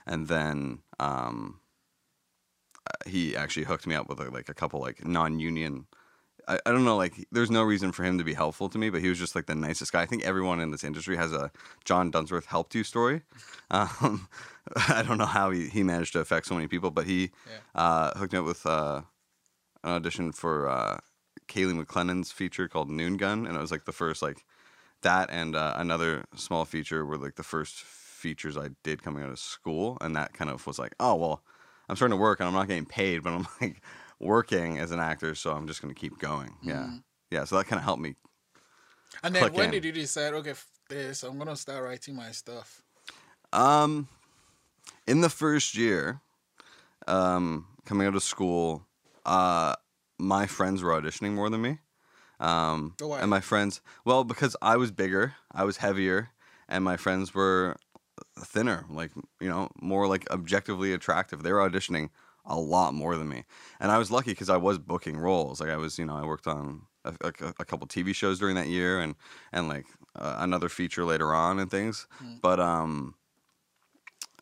And 0.06 0.28
then 0.28 0.80
um, 0.98 1.60
he 3.06 3.36
actually 3.36 3.64
hooked 3.64 3.86
me 3.86 3.94
up 3.94 4.08
with 4.08 4.18
like 4.18 4.48
a 4.48 4.54
couple 4.54 4.80
like 4.80 5.04
non-union. 5.06 5.86
I, 6.48 6.58
I 6.66 6.72
don't 6.72 6.84
know, 6.84 6.96
like 6.96 7.26
there's 7.30 7.50
no 7.50 7.62
reason 7.62 7.92
for 7.92 8.02
him 8.02 8.18
to 8.18 8.24
be 8.24 8.34
helpful 8.34 8.68
to 8.68 8.78
me, 8.78 8.90
but 8.90 9.00
he 9.00 9.08
was 9.08 9.18
just 9.18 9.34
like 9.34 9.46
the 9.46 9.54
nicest 9.54 9.92
guy. 9.92 10.02
I 10.02 10.06
think 10.06 10.24
everyone 10.24 10.60
in 10.60 10.70
this 10.70 10.84
industry 10.84 11.16
has 11.16 11.32
a 11.32 11.50
John 11.84 12.10
Dunsworth 12.10 12.46
helped 12.46 12.74
you 12.74 12.84
story. 12.84 13.22
Um, 13.72 14.28
I 14.88 15.04
don't 15.06 15.16
know 15.16 15.26
how 15.26 15.52
he, 15.52 15.68
he 15.68 15.84
managed 15.84 16.14
to 16.14 16.18
affect 16.18 16.46
so 16.46 16.56
many 16.56 16.66
people, 16.66 16.90
but 16.90 17.06
he 17.06 17.30
uh, 17.76 18.18
hooked 18.18 18.32
me 18.32 18.40
up 18.40 18.44
with 18.44 18.66
uh, 18.66 19.02
an 19.84 19.90
audition 19.90 20.32
for 20.32 20.68
uh, 20.68 20.98
Kaylee 21.46 21.84
McLennan's 21.84 22.32
feature 22.32 22.66
called 22.66 22.90
Noon 22.90 23.16
Gun, 23.16 23.46
and 23.46 23.56
it 23.56 23.60
was 23.60 23.70
like 23.70 23.84
the 23.84 23.92
first 23.92 24.22
like 24.22 24.44
that 25.02 25.30
and 25.30 25.56
uh, 25.56 25.74
another 25.76 26.24
small 26.34 26.64
feature 26.64 27.04
were 27.04 27.16
like 27.16 27.36
the 27.36 27.42
first 27.42 27.74
features 27.74 28.56
I 28.56 28.70
did 28.82 29.02
coming 29.02 29.22
out 29.22 29.30
of 29.30 29.38
school, 29.38 29.96
and 30.00 30.14
that 30.16 30.32
kind 30.32 30.50
of 30.50 30.66
was 30.66 30.78
like, 30.78 30.94
oh 31.00 31.14
well, 31.14 31.42
I'm 31.90 31.96
starting 31.96 32.16
to 32.16 32.22
work 32.22 32.38
and 32.38 32.46
I'm 32.46 32.54
not 32.54 32.68
getting 32.68 32.86
paid, 32.86 33.24
but 33.24 33.32
I'm 33.32 33.48
like 33.60 33.82
working 34.20 34.78
as 34.78 34.92
an 34.92 35.00
actor, 35.00 35.34
so 35.34 35.52
I'm 35.52 35.66
just 35.66 35.82
gonna 35.82 35.92
keep 35.92 36.18
going. 36.20 36.54
Yeah, 36.62 36.88
yeah. 37.32 37.44
So 37.44 37.56
that 37.56 37.66
kind 37.66 37.78
of 37.78 37.84
helped 37.84 38.00
me. 38.00 38.14
And 39.24 39.34
then 39.34 39.52
when 39.52 39.66
in. 39.66 39.70
did 39.72 39.84
you 39.84 39.92
decide, 39.92 40.32
okay, 40.34 40.50
f- 40.50 40.68
this, 40.88 41.24
I'm 41.24 41.36
gonna 41.36 41.56
start 41.56 41.82
writing 41.82 42.14
my 42.14 42.30
stuff? 42.30 42.82
Um, 43.52 44.08
in 45.08 45.20
the 45.20 45.28
first 45.28 45.76
year, 45.76 46.20
um, 47.08 47.66
coming 47.84 48.06
out 48.06 48.14
of 48.14 48.22
school, 48.22 48.86
uh, 49.26 49.74
my 50.16 50.46
friends 50.46 50.84
were 50.84 50.92
auditioning 50.92 51.32
more 51.32 51.50
than 51.50 51.60
me. 51.60 51.78
Um, 52.38 52.94
Oh, 53.02 53.08
why? 53.08 53.20
and 53.20 53.28
my 53.28 53.40
friends, 53.40 53.80
well, 54.04 54.22
because 54.22 54.56
I 54.62 54.76
was 54.76 54.92
bigger, 54.92 55.34
I 55.50 55.64
was 55.64 55.78
heavier, 55.78 56.30
and 56.68 56.84
my 56.84 56.96
friends 56.96 57.34
were 57.34 57.76
thinner, 58.44 58.84
like 58.88 59.10
you 59.40 59.48
know, 59.48 59.70
more 59.80 60.06
like 60.06 60.30
objectively 60.30 60.92
attractive. 60.92 61.42
They 61.42 61.52
were 61.52 61.68
auditioning 61.68 62.10
a 62.44 62.58
lot 62.58 62.94
more 62.94 63.16
than 63.16 63.28
me, 63.28 63.44
and 63.78 63.92
I 63.92 63.98
was 63.98 64.10
lucky 64.10 64.32
because 64.32 64.50
I 64.50 64.56
was 64.56 64.78
booking 64.78 65.18
roles. 65.18 65.60
Like 65.60 65.70
I 65.70 65.76
was, 65.76 65.98
you 65.98 66.04
know, 66.06 66.16
I 66.16 66.24
worked 66.24 66.46
on 66.46 66.82
a, 67.04 67.14
a, 67.20 67.32
a 67.60 67.64
couple 67.64 67.86
TV 67.86 68.14
shows 68.14 68.38
during 68.38 68.56
that 68.56 68.68
year, 68.68 69.00
and 69.00 69.14
and 69.52 69.68
like 69.68 69.86
uh, 70.16 70.36
another 70.38 70.68
feature 70.68 71.04
later 71.04 71.34
on 71.34 71.58
and 71.58 71.70
things. 71.70 72.06
But 72.42 72.60
um, 72.60 73.14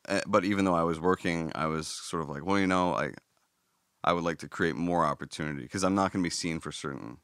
eh, 0.09 0.21
but 0.27 0.45
even 0.45 0.65
though 0.65 0.75
I 0.75 0.85
was 0.85 1.01
working, 1.01 1.53
I 1.55 1.67
was 1.67 1.87
sort 1.89 2.23
of 2.23 2.29
like, 2.29 2.45
well, 2.45 2.59
you 2.59 2.67
know, 2.67 2.95
I, 2.95 3.13
I 4.05 4.13
would 4.13 4.25
like 4.25 4.39
to 4.39 4.49
create 4.49 4.77
more 4.77 5.05
opportunity 5.05 5.63
because 5.63 5.85
I'm 5.85 5.95
not 5.95 6.13
going 6.13 6.23
to 6.23 6.27
be 6.27 6.35
seen 6.35 6.61
for 6.61 6.73
certain 6.73 7.19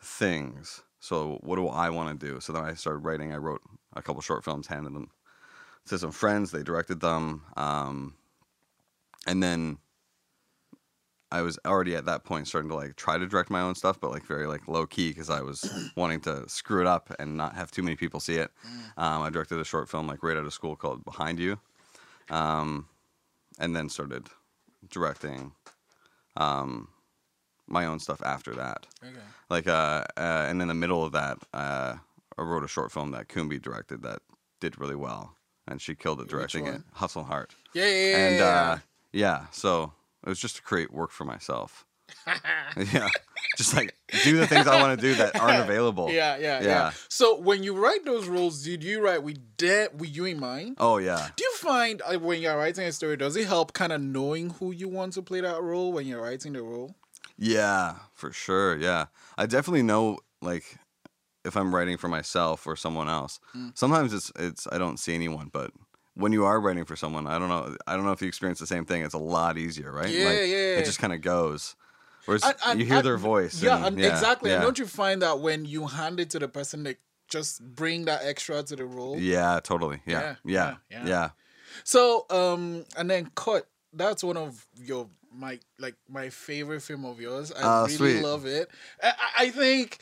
things. 0.00 0.82
So 1.00 1.38
what 1.42 1.56
do 1.56 1.68
I 1.68 1.90
want 1.90 2.18
to 2.18 2.26
do? 2.26 2.40
So 2.40 2.52
then 2.52 2.64
I 2.64 2.74
started 2.74 2.98
writing. 3.00 3.32
I 3.32 3.36
wrote 3.36 3.62
a 3.94 4.02
couple 4.02 4.22
short 4.22 4.44
films, 4.44 4.68
handed 4.68 4.94
them 4.94 5.10
to 5.88 5.98
some 5.98 6.12
friends. 6.12 6.50
They 6.50 6.62
directed 6.62 7.00
them, 7.00 7.42
um, 7.56 8.14
and 9.26 9.42
then 9.42 9.78
I 11.32 11.40
was 11.40 11.58
already 11.66 11.96
at 11.96 12.04
that 12.04 12.24
point 12.24 12.46
starting 12.46 12.68
to 12.68 12.76
like 12.76 12.96
try 12.96 13.16
to 13.16 13.26
direct 13.26 13.48
my 13.50 13.62
own 13.62 13.74
stuff, 13.74 13.98
but 13.98 14.10
like 14.10 14.26
very 14.26 14.46
like 14.46 14.68
low 14.68 14.86
key 14.86 15.08
because 15.08 15.30
I 15.30 15.40
was 15.40 15.90
wanting 15.96 16.20
to 16.20 16.46
screw 16.48 16.82
it 16.82 16.86
up 16.86 17.14
and 17.18 17.36
not 17.36 17.54
have 17.54 17.70
too 17.70 17.82
many 17.82 17.96
people 17.96 18.20
see 18.20 18.36
it. 18.36 18.50
Um, 18.98 19.22
I 19.22 19.30
directed 19.30 19.58
a 19.58 19.64
short 19.64 19.88
film 19.88 20.06
like 20.06 20.22
right 20.22 20.36
out 20.36 20.44
of 20.44 20.52
school 20.52 20.76
called 20.76 21.04
Behind 21.04 21.38
You, 21.38 21.58
um, 22.28 22.86
and 23.58 23.74
then 23.74 23.88
started 23.88 24.28
directing 24.90 25.52
um, 26.36 26.88
my 27.66 27.86
own 27.86 27.98
stuff 27.98 28.22
after 28.22 28.54
that. 28.54 28.86
Okay. 29.02 29.16
Like, 29.48 29.66
uh, 29.66 30.04
uh, 30.16 30.46
and 30.48 30.60
in 30.60 30.68
the 30.68 30.74
middle 30.74 31.02
of 31.02 31.12
that, 31.12 31.38
uh, 31.54 31.94
I 32.38 32.42
wrote 32.42 32.64
a 32.64 32.68
short 32.68 32.92
film 32.92 33.10
that 33.12 33.28
Koumbie 33.28 33.60
directed 33.60 34.02
that 34.02 34.20
did 34.60 34.78
really 34.78 34.96
well, 34.96 35.34
and 35.66 35.80
she 35.80 35.94
killed 35.94 36.20
it 36.20 36.28
directing 36.28 36.66
it. 36.66 36.82
Hustle 36.92 37.24
Heart. 37.24 37.54
Yeah, 37.74 37.86
yeah, 37.86 38.06
yeah. 38.06 38.16
and 38.16 38.42
uh, 38.42 38.76
yeah, 39.12 39.46
so 39.52 39.92
it 40.24 40.28
was 40.28 40.38
just 40.38 40.56
to 40.56 40.62
create 40.62 40.92
work 40.92 41.10
for 41.10 41.24
myself. 41.24 41.86
yeah, 42.92 43.08
just 43.56 43.74
like 43.74 43.94
do 44.22 44.36
the 44.36 44.46
things 44.46 44.66
I 44.66 44.80
want 44.80 45.00
to 45.00 45.06
do 45.06 45.14
that 45.14 45.34
aren't 45.40 45.60
available. 45.60 46.10
yeah, 46.10 46.36
yeah, 46.36 46.60
yeah, 46.60 46.66
yeah. 46.66 46.92
So 47.08 47.38
when 47.38 47.62
you 47.62 47.74
write 47.74 48.04
those 48.04 48.28
roles, 48.28 48.62
did 48.62 48.84
you 48.84 49.02
write 49.02 49.22
with 49.22 49.38
that 49.58 49.94
with 49.94 50.14
you 50.14 50.26
in 50.26 50.38
mind? 50.38 50.76
Oh 50.78 50.98
yeah. 50.98 51.28
Do 51.36 51.44
you 51.44 51.52
find 51.56 52.02
uh, 52.02 52.18
when 52.18 52.42
you're 52.42 52.56
writing 52.56 52.84
a 52.84 52.92
story, 52.92 53.16
does 53.16 53.36
it 53.36 53.46
help 53.46 53.72
kind 53.72 53.92
of 53.92 54.00
knowing 54.00 54.50
who 54.50 54.72
you 54.72 54.88
want 54.88 55.14
to 55.14 55.22
play 55.22 55.40
that 55.40 55.62
role 55.62 55.92
when 55.92 56.06
you're 56.06 56.22
writing 56.22 56.52
the 56.52 56.62
role? 56.62 56.94
Yeah, 57.38 57.94
for 58.14 58.32
sure. 58.32 58.76
Yeah. 58.76 59.06
I 59.38 59.46
definitely 59.46 59.82
know 59.82 60.18
like 60.40 60.76
if 61.44 61.56
I'm 61.56 61.74
writing 61.74 61.96
for 61.96 62.08
myself 62.08 62.66
or 62.66 62.76
someone 62.76 63.08
else. 63.08 63.40
Mm. 63.56 63.76
Sometimes 63.76 64.12
it's 64.12 64.32
it's 64.38 64.66
I 64.70 64.78
don't 64.78 64.98
see 64.98 65.14
anyone, 65.14 65.50
but 65.52 65.70
when 66.14 66.32
you 66.32 66.44
are 66.44 66.60
writing 66.60 66.84
for 66.84 66.96
someone, 66.96 67.26
I 67.26 67.38
don't 67.38 67.48
know 67.48 67.76
I 67.86 67.96
don't 67.96 68.04
know 68.04 68.12
if 68.12 68.20
you 68.22 68.28
experience 68.28 68.58
the 68.60 68.66
same 68.66 68.84
thing. 68.84 69.02
It's 69.02 69.14
a 69.14 69.18
lot 69.18 69.58
easier, 69.58 69.90
right? 69.92 70.08
Yeah, 70.08 70.24
like, 70.26 70.38
yeah. 70.38 70.78
It 70.78 70.84
just 70.84 70.98
kind 70.98 71.12
of 71.12 71.20
goes. 71.20 71.74
Whereas 72.26 72.44
And- 72.44 72.54
and- 72.66 72.80
you 72.80 72.86
hear 72.86 72.96
and- 72.98 73.06
their 73.06 73.16
voice. 73.18 73.60
Yeah, 73.62 73.84
and- 73.84 73.98
yeah 73.98 74.08
exactly. 74.12 74.50
Yeah. 74.50 74.56
And 74.56 74.64
don't 74.64 74.78
you 74.78 74.86
find 74.86 75.22
that 75.22 75.40
when 75.40 75.64
you 75.64 75.86
hand 75.86 76.20
it 76.20 76.30
to 76.30 76.38
the 76.38 76.46
person, 76.48 76.84
they 76.84 76.96
just 77.28 77.60
bring 77.74 78.04
that 78.04 78.20
extra 78.24 78.62
to 78.62 78.76
the 78.76 78.84
role? 78.84 79.18
yeah, 79.18 79.58
totally. 79.62 80.00
Yeah. 80.06 80.20
Yeah, 80.20 80.34
Yeah. 80.44 80.76
yeah, 80.90 80.98
Yeah. 81.00 81.06
yeah. 81.08 81.30
So, 81.84 82.26
um, 82.30 82.84
and 82.96 83.10
then 83.10 83.30
cut. 83.34 83.66
That's 83.94 84.22
one 84.22 84.36
of 84.36 84.66
your 84.76 85.08
my 85.34 85.58
like 85.78 85.96
my 86.08 86.28
favorite 86.30 86.82
film 86.82 87.04
of 87.06 87.20
yours. 87.20 87.50
I 87.52 87.60
Oh, 87.62 87.82
really 87.84 87.96
sweet. 87.96 88.22
love 88.22 88.44
it. 88.46 88.70
I- 89.02 89.14
I 89.38 89.50
think 89.50 89.98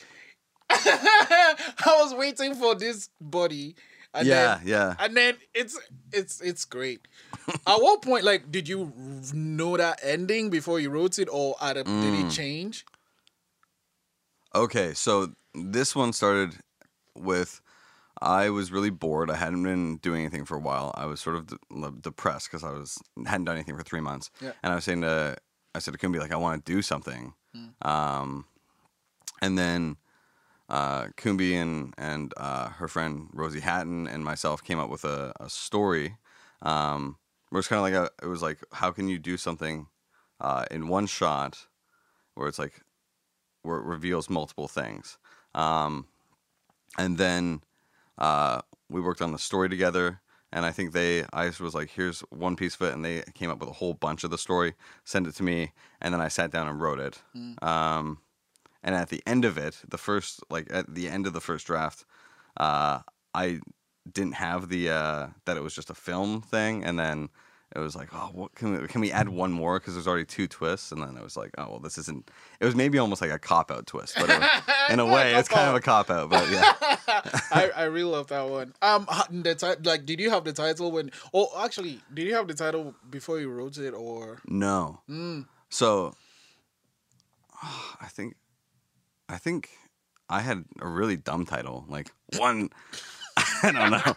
I 1.85 1.97
was 2.01 2.13
waiting 2.13 2.55
for 2.55 2.75
this 2.75 3.09
body. 3.19 3.75
And 4.13 4.27
Yeah, 4.27 4.57
then, 4.57 4.67
yeah. 4.67 4.95
And 4.99 5.15
then 5.15 5.35
it's 5.53 5.79
it's 6.11 6.41
it's 6.41 6.65
great. 6.65 7.07
at 7.47 7.77
what 7.81 8.01
point, 8.01 8.25
like, 8.25 8.51
did 8.51 8.67
you 8.67 8.91
know 9.33 9.77
that 9.77 9.99
ending 10.03 10.49
before 10.49 10.79
you 10.79 10.89
wrote 10.89 11.17
it, 11.17 11.29
or 11.31 11.55
at 11.61 11.77
a, 11.77 11.83
did 11.83 11.93
Mm. 11.93 12.27
it 12.27 12.31
change? 12.31 12.85
Okay, 14.53 14.93
so 14.93 15.33
this 15.55 15.95
one 15.95 16.11
started 16.13 16.55
with 17.15 17.61
I 18.21 18.49
was 18.49 18.71
really 18.71 18.89
bored. 18.89 19.31
I 19.31 19.35
hadn't 19.35 19.63
been 19.63 19.97
doing 19.97 20.21
anything 20.21 20.45
for 20.45 20.55
a 20.55 20.59
while. 20.59 20.91
I 20.95 21.05
was 21.05 21.19
sort 21.21 21.37
of 21.37 21.47
de- 21.47 21.57
depressed 22.01 22.49
because 22.51 22.63
I 22.63 22.71
was 22.71 22.97
hadn't 23.25 23.45
done 23.45 23.55
anything 23.55 23.77
for 23.77 23.83
three 23.83 24.01
months. 24.01 24.29
Yeah. 24.41 24.51
And 24.61 24.71
I 24.73 24.75
was 24.75 24.83
saying 24.83 25.01
to 25.01 25.37
I 25.73 25.79
said 25.79 25.93
to 25.93 25.97
Koumbie 25.97 26.19
like 26.19 26.33
I 26.33 26.35
want 26.35 26.65
to 26.65 26.71
do 26.71 26.81
something. 26.81 27.33
Um, 27.81 28.45
and 29.41 29.57
then 29.57 29.95
uh, 30.71 31.07
Koumbie 31.17 31.53
and 31.53 31.93
and 31.97 32.33
uh, 32.37 32.69
her 32.69 32.87
friend 32.87 33.27
Rosie 33.33 33.59
Hatton 33.59 34.07
and 34.07 34.23
myself 34.23 34.63
came 34.63 34.79
up 34.79 34.89
with 34.89 35.05
a, 35.05 35.33
a 35.39 35.49
story. 35.49 36.17
Um, 36.63 37.17
where 37.49 37.59
it's 37.59 37.67
kind 37.67 37.79
of 37.79 37.83
like 37.83 37.93
a, 37.93 38.25
it 38.25 38.29
was 38.29 38.41
like 38.41 38.59
how 38.71 38.91
can 38.91 39.07
you 39.07 39.19
do 39.19 39.35
something 39.37 39.87
uh, 40.39 40.65
in 40.71 40.87
one 40.87 41.05
shot 41.05 41.67
where 42.35 42.47
it's 42.47 42.57
like 42.57 42.81
where 43.63 43.77
it 43.77 43.85
reveals 43.85 44.29
multiple 44.29 44.67
things. 44.67 45.17
Um, 45.53 46.07
and 46.97 47.17
then 47.17 47.61
uh, 48.17 48.61
we 48.89 49.01
worked 49.01 49.21
on 49.21 49.31
the 49.31 49.39
story 49.39 49.69
together. 49.69 50.21
And 50.53 50.65
I 50.65 50.71
think 50.71 50.91
they, 50.91 51.23
I 51.31 51.45
was 51.59 51.73
like, 51.73 51.91
here's 51.91 52.21
one 52.29 52.55
piece 52.57 52.75
of 52.75 52.81
it. 52.81 52.93
And 52.93 53.05
they 53.05 53.23
came 53.35 53.49
up 53.49 53.59
with 53.59 53.69
a 53.69 53.73
whole 53.73 53.93
bunch 53.93 54.23
of 54.23 54.31
the 54.31 54.37
story, 54.37 54.73
sent 55.05 55.27
it 55.27 55.35
to 55.35 55.43
me. 55.43 55.71
And 56.01 56.13
then 56.13 56.19
I 56.19 56.27
sat 56.27 56.51
down 56.51 56.67
and 56.67 56.81
wrote 56.81 56.99
it. 56.99 57.21
Um, 57.61 58.17
and 58.83 58.95
at 58.95 59.09
the 59.09 59.21
end 59.25 59.45
of 59.45 59.57
it, 59.57 59.77
the 59.87 59.97
first, 59.97 60.41
like 60.49 60.67
at 60.71 60.93
the 60.93 61.07
end 61.07 61.27
of 61.27 61.33
the 61.33 61.41
first 61.41 61.67
draft, 61.67 62.05
uh, 62.57 62.99
I 63.33 63.59
didn't 64.11 64.33
have 64.33 64.69
the, 64.69 64.89
uh, 64.89 65.27
that 65.45 65.57
it 65.57 65.63
was 65.63 65.75
just 65.75 65.89
a 65.89 65.95
film 65.95 66.41
thing. 66.41 66.83
And 66.83 66.97
then 66.97 67.29
it 67.75 67.79
was 67.79 67.95
like, 67.95 68.09
oh, 68.13 68.29
what 68.33 68.55
can 68.55 68.81
we, 68.81 68.87
can 68.87 68.99
we 68.99 69.11
add 69.11 69.29
one 69.29 69.51
more? 69.51 69.79
Because 69.79 69.93
there's 69.93 70.07
already 70.07 70.25
two 70.25 70.47
twists. 70.47 70.91
And 70.91 71.01
then 71.01 71.15
it 71.15 71.23
was 71.23 71.37
like, 71.37 71.51
oh, 71.57 71.69
well, 71.69 71.79
this 71.79 71.97
isn't, 71.99 72.29
it 72.59 72.65
was 72.65 72.75
maybe 72.75 72.97
almost 72.97 73.21
like 73.21 73.31
a 73.31 73.39
cop 73.39 73.69
out 73.69 73.85
twist. 73.85 74.15
But 74.15 74.29
was, 74.29 74.63
in 74.89 74.99
a 74.99 75.05
way, 75.05 75.35
it's 75.35 75.47
kind 75.47 75.69
of 75.69 75.75
a 75.75 75.79
cop 75.79 76.09
out. 76.09 76.29
But 76.29 76.49
yeah. 76.49 76.73
I, 77.51 77.69
I 77.75 77.83
really 77.83 78.11
love 78.11 78.27
that 78.27 78.49
one. 78.49 78.73
Um, 78.81 79.07
the 79.29 79.53
ti- 79.55 79.87
like, 79.87 80.05
did 80.05 80.19
you 80.19 80.31
have 80.31 80.43
the 80.43 80.53
title 80.53 80.91
when? 80.91 81.11
Oh, 81.33 81.49
actually, 81.63 82.01
did 82.13 82.25
you 82.25 82.33
have 82.33 82.47
the 82.47 82.55
title 82.55 82.95
before 83.09 83.39
you 83.39 83.49
wrote 83.49 83.77
it, 83.77 83.91
or? 83.91 84.39
No. 84.47 85.01
So 85.69 86.15
I 88.01 88.07
think 88.07 88.35
I 89.31 89.37
think 89.37 89.69
I 90.29 90.41
had 90.41 90.65
a 90.79 90.87
really 90.87 91.15
dumb 91.17 91.45
title, 91.45 91.85
like 91.87 92.11
one 92.37 92.69
I 93.63 93.71
don't 93.71 93.91
know. 93.91 94.13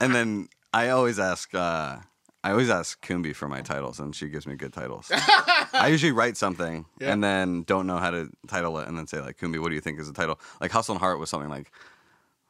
And 0.00 0.14
then 0.14 0.48
I 0.72 0.90
always 0.90 1.18
ask 1.18 1.54
uh 1.54 1.96
I 2.44 2.50
always 2.52 2.70
ask 2.70 3.04
Koumbie 3.04 3.34
for 3.34 3.48
my 3.48 3.62
titles 3.62 3.98
and 3.98 4.14
she 4.14 4.28
gives 4.28 4.46
me 4.46 4.54
good 4.56 4.72
titles. 4.72 5.10
I 5.72 5.88
usually 5.90 6.12
write 6.12 6.36
something 6.36 6.84
Yeah. 7.00 7.12
and 7.12 7.22
then 7.24 7.62
don't 7.64 7.86
know 7.86 7.98
how 7.98 8.10
to 8.10 8.30
title 8.46 8.78
it 8.78 8.86
and 8.88 8.96
then 8.96 9.06
say 9.06 9.20
like 9.20 9.36
Koumbie, 9.38 9.58
what 9.60 9.70
do 9.70 9.74
you 9.74 9.80
think 9.80 9.98
is 9.98 10.06
the 10.06 10.12
title? 10.12 10.38
Like 10.60 10.70
Hustle 10.70 10.94
and 10.94 11.00
Heart 11.00 11.18
was 11.18 11.30
something 11.30 11.50
like 11.50 11.72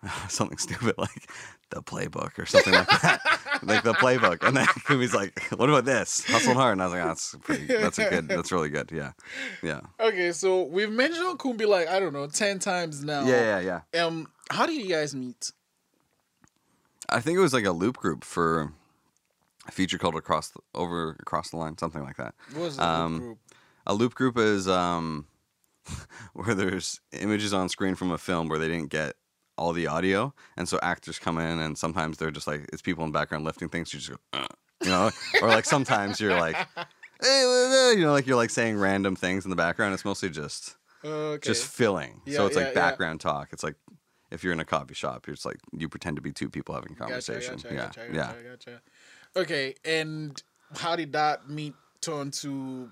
something 0.29 0.59
stupid 0.59 0.95
like 0.99 1.31
the 1.71 1.83
playbook 1.83 2.39
or 2.39 2.47
something 2.47 2.73
like 2.73 2.87
that. 3.03 3.21
like 3.63 3.83
the 3.83 3.95
playbook. 3.95 4.47
And 4.47 4.57
then 4.57 4.67
Koumbie's 4.87 5.15
like, 5.15 5.39
what 5.57 5.69
about 5.69 5.85
this? 5.85 6.25
Hustle 6.25 6.55
Heart. 6.55 6.73
And 6.73 6.83
I 6.83 6.87
was 6.87 6.95
like, 6.95 7.03
oh, 7.03 7.09
that's 7.09 7.35
pretty 7.43 7.67
that's 7.67 7.99
a 7.99 8.09
good 8.09 8.29
that's 8.29 8.53
really 8.53 8.69
good. 8.69 8.91
Yeah. 8.93 9.13
Yeah. 9.63 9.81
Okay, 10.01 10.33
so 10.33 10.63
we've 10.63 10.91
mentioned 10.91 11.39
Koumbie 11.39 11.67
like 11.67 11.89
I 11.89 11.99
don't 12.01 12.13
know 12.13 12.27
ten 12.27 12.59
times 12.59 13.05
now. 13.05 13.25
Yeah, 13.27 13.61
yeah, 13.61 13.81
yeah. 13.95 14.05
Um, 14.05 14.29
how 14.51 14.67
did 14.67 14.77
you 14.81 14.89
guys 14.89 15.15
meet? 15.15 15.53
I 17.11 17.21
think 17.21 17.39
it 17.39 17.41
was 17.41 17.55
like 17.55 17.65
a 17.65 17.73
loop 17.73 17.97
group 17.97 18.23
for 18.23 18.73
a 19.67 19.73
feature 19.73 19.99
called 19.99 20.15
Across 20.15 20.51
the, 20.51 20.61
Over 20.75 21.17
Across 21.21 21.51
the 21.51 21.57
Line, 21.57 21.77
something 21.79 22.03
like 22.03 22.17
that. 22.17 22.35
What 22.53 22.63
was 22.65 22.77
the 22.77 22.85
Um, 22.87 23.19
group? 23.19 23.39
A 23.87 23.95
loop 23.95 24.15
group 24.15 24.37
is 24.39 24.69
um, 24.69 25.27
where 26.35 26.55
there's 26.55 27.01
images 27.13 27.55
on 27.55 27.69
screen 27.71 27.95
from 27.95 28.11
a 28.11 28.19
film 28.19 28.49
where 28.49 28.59
they 28.59 28.69
didn't 28.69 28.91
get 28.91 29.15
all 29.59 29.73
the 29.73 29.87
audio, 29.87 30.33
and 30.57 30.69
so 30.69 30.79
actors 30.83 31.19
come 31.19 31.39
in, 31.39 31.59
and 31.59 31.77
sometimes 31.77 32.17
they're 32.19 32.31
just 32.31 32.47
like 32.47 32.69
it's 32.73 32.83
people 32.83 33.05
in 33.05 33.11
the 33.13 33.19
background 33.19 33.45
lifting 33.45 33.69
things. 33.69 33.93
You 33.93 33.99
just 34.01 34.11
go, 34.11 34.17
uh, 34.33 34.47
you 34.83 34.91
know, 34.91 35.11
or 35.43 35.49
like 35.49 35.65
sometimes 35.65 36.21
you're 36.21 36.39
like, 36.39 36.57
hey, 37.21 37.95
you 37.97 38.05
know, 38.05 38.13
like 38.13 38.27
you're 38.27 38.37
like 38.37 38.51
saying 38.51 38.79
random 38.79 39.17
things 39.17 39.45
in 39.45 39.51
the 39.51 39.57
background. 39.57 39.95
It's 39.95 40.05
mostly 40.05 40.31
just 40.31 40.77
Okay. 41.05 41.47
just 41.47 41.67
filling. 41.67 42.23
Yeah, 42.27 42.39
so 42.39 42.47
it's 42.47 42.57
yeah, 42.57 42.63
like 42.63 42.75
yeah. 42.75 42.81
background 42.81 43.21
talk. 43.21 43.49
It's 43.53 43.63
like 43.63 43.77
if 44.31 44.43
you're 44.43 44.53
in 44.53 44.61
a 44.61 44.65
coffee 44.65 44.95
shop, 44.95 45.27
you're 45.27 45.35
just 45.35 45.47
like 45.47 45.59
you 45.73 45.89
pretend 45.89 46.17
to 46.17 46.23
be 46.23 46.33
two 46.33 46.49
people 46.49 46.75
having 46.75 46.93
a 46.93 46.97
conversation. 46.97 47.57
gotcha, 47.57 47.69
yeah, 47.75 47.87
gotcha, 47.87 48.01
yeah. 48.13 48.15
gotcha, 48.15 48.43
gotcha. 48.43 48.83
Okay, 49.37 49.75
and 49.85 50.43
how 50.77 50.97
did 50.97 51.13
that 51.13 51.49
meet 51.49 51.75
turn 52.01 52.31
to 52.31 52.91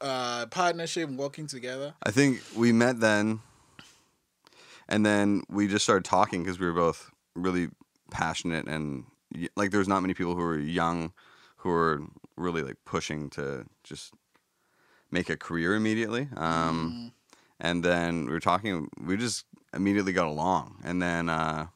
uh 0.00 0.46
partnership 0.46 1.08
working 1.10 1.46
together? 1.46 1.94
I 2.02 2.10
think 2.10 2.40
we 2.56 2.72
met 2.72 3.00
then, 3.00 3.40
and 4.88 5.04
then 5.04 5.42
we 5.48 5.66
just 5.68 5.84
started 5.84 6.04
talking 6.04 6.42
because 6.42 6.58
we 6.58 6.66
were 6.66 6.72
both 6.72 7.10
really 7.34 7.68
passionate 8.10 8.68
and 8.68 9.04
like 9.56 9.70
there 9.70 9.78
was 9.80 9.88
not 9.88 10.00
many 10.00 10.14
people 10.14 10.34
who 10.34 10.42
were 10.42 10.58
young 10.58 11.12
who 11.56 11.70
were 11.70 12.02
really 12.36 12.62
like 12.62 12.76
pushing 12.84 13.30
to 13.30 13.64
just 13.82 14.12
make 15.10 15.30
a 15.30 15.36
career 15.36 15.74
immediately. 15.74 16.28
Um, 16.36 17.12
And 17.60 17.84
then 17.84 18.26
we 18.26 18.32
were 18.32 18.40
talking. 18.40 18.88
We 19.00 19.16
just 19.16 19.46
immediately 19.72 20.12
got 20.12 20.26
along, 20.26 20.80
and 20.84 21.00
then 21.00 21.28
uh, 21.28 21.68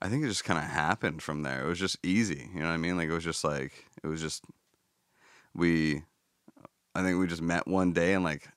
I 0.00 0.08
think 0.08 0.24
it 0.24 0.28
just 0.28 0.44
kind 0.44 0.58
of 0.58 0.64
happened 0.66 1.22
from 1.22 1.42
there. 1.42 1.64
It 1.64 1.68
was 1.68 1.78
just 1.78 1.96
easy. 2.04 2.50
You 2.52 2.60
know 2.60 2.66
what 2.66 2.74
I 2.74 2.78
mean? 2.78 2.96
Like 2.96 3.08
it 3.08 3.12
was 3.12 3.24
just 3.24 3.44
like 3.44 3.86
it 4.02 4.08
was 4.08 4.20
just 4.20 4.44
we, 5.54 6.02
I 6.94 7.02
think 7.02 7.18
we 7.18 7.26
just 7.26 7.42
met 7.42 7.66
one 7.66 7.92
day 7.92 8.12
and 8.14 8.24
like, 8.24 8.48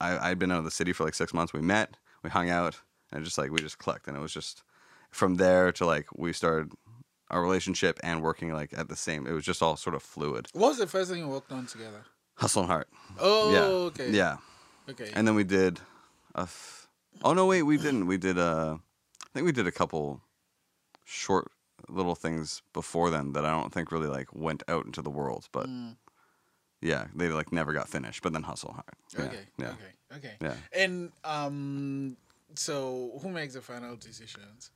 I 0.00 0.30
I'd 0.30 0.38
been 0.38 0.50
out 0.52 0.58
of 0.58 0.64
the 0.64 0.70
city 0.70 0.92
for 0.92 1.04
like 1.04 1.14
six 1.14 1.32
months. 1.32 1.52
We 1.52 1.60
met, 1.60 1.96
we 2.24 2.30
hung 2.30 2.50
out, 2.50 2.80
and 3.12 3.24
just 3.24 3.38
like 3.38 3.52
we 3.52 3.60
just 3.60 3.78
clicked, 3.78 4.08
and 4.08 4.16
it 4.16 4.20
was 4.20 4.32
just 4.32 4.64
from 5.10 5.36
there 5.36 5.70
to 5.72 5.86
like 5.86 6.06
we 6.16 6.32
started 6.32 6.72
our 7.30 7.40
relationship 7.42 8.00
and 8.02 8.22
working 8.22 8.52
like 8.52 8.76
at 8.76 8.88
the 8.88 8.96
same. 8.96 9.26
It 9.26 9.32
was 9.32 9.44
just 9.44 9.62
all 9.62 9.76
sort 9.76 9.94
of 9.94 10.02
fluid. 10.02 10.48
What 10.52 10.70
was 10.70 10.78
the 10.78 10.86
first 10.86 11.10
thing 11.10 11.20
you 11.20 11.28
worked 11.28 11.52
on 11.52 11.66
together? 11.66 12.04
Hustle 12.36 12.62
and 12.62 12.70
heart. 12.70 12.88
Oh, 13.20 13.52
yeah. 13.52 13.66
okay. 13.88 14.10
Yeah. 14.10 14.36
Okay. 14.90 15.10
And 15.14 15.26
then 15.28 15.34
we 15.36 15.44
did 15.44 15.80
a. 16.34 16.40
F- 16.40 16.88
oh 17.22 17.32
no, 17.32 17.46
wait, 17.46 17.62
we 17.62 17.76
didn't. 17.76 18.06
We 18.06 18.16
did 18.16 18.38
a 18.38 18.80
i 19.22 19.28
think 19.38 19.46
we 19.46 19.52
did 19.52 19.66
a 19.66 19.72
couple 19.72 20.20
short 21.04 21.50
little 21.88 22.14
things 22.14 22.62
before 22.72 23.10
then 23.10 23.32
that 23.32 23.44
I 23.44 23.50
don't 23.50 23.72
think 23.72 23.90
really 23.92 24.06
like 24.08 24.28
went 24.32 24.62
out 24.68 24.86
into 24.86 25.02
the 25.02 25.10
world, 25.10 25.48
but 25.52 25.66
Mm, 25.68 25.96
yeah, 26.84 27.06
they 27.14 27.28
like 27.30 27.50
never 27.50 27.72
got 27.72 27.88
finished. 27.88 28.22
But 28.22 28.34
then 28.34 28.42
hustle 28.42 28.72
hard. 28.72 28.84
Yeah, 29.16 29.24
okay. 29.24 29.46
Yeah. 29.58 29.66
Okay. 29.66 30.16
Okay. 30.16 30.34
Yeah. 30.40 30.54
And 30.84 31.10
um, 31.24 32.16
so 32.54 33.18
who 33.22 33.30
makes 33.30 33.54
the 33.54 33.62
final 33.62 33.96
decisions? 33.96 34.70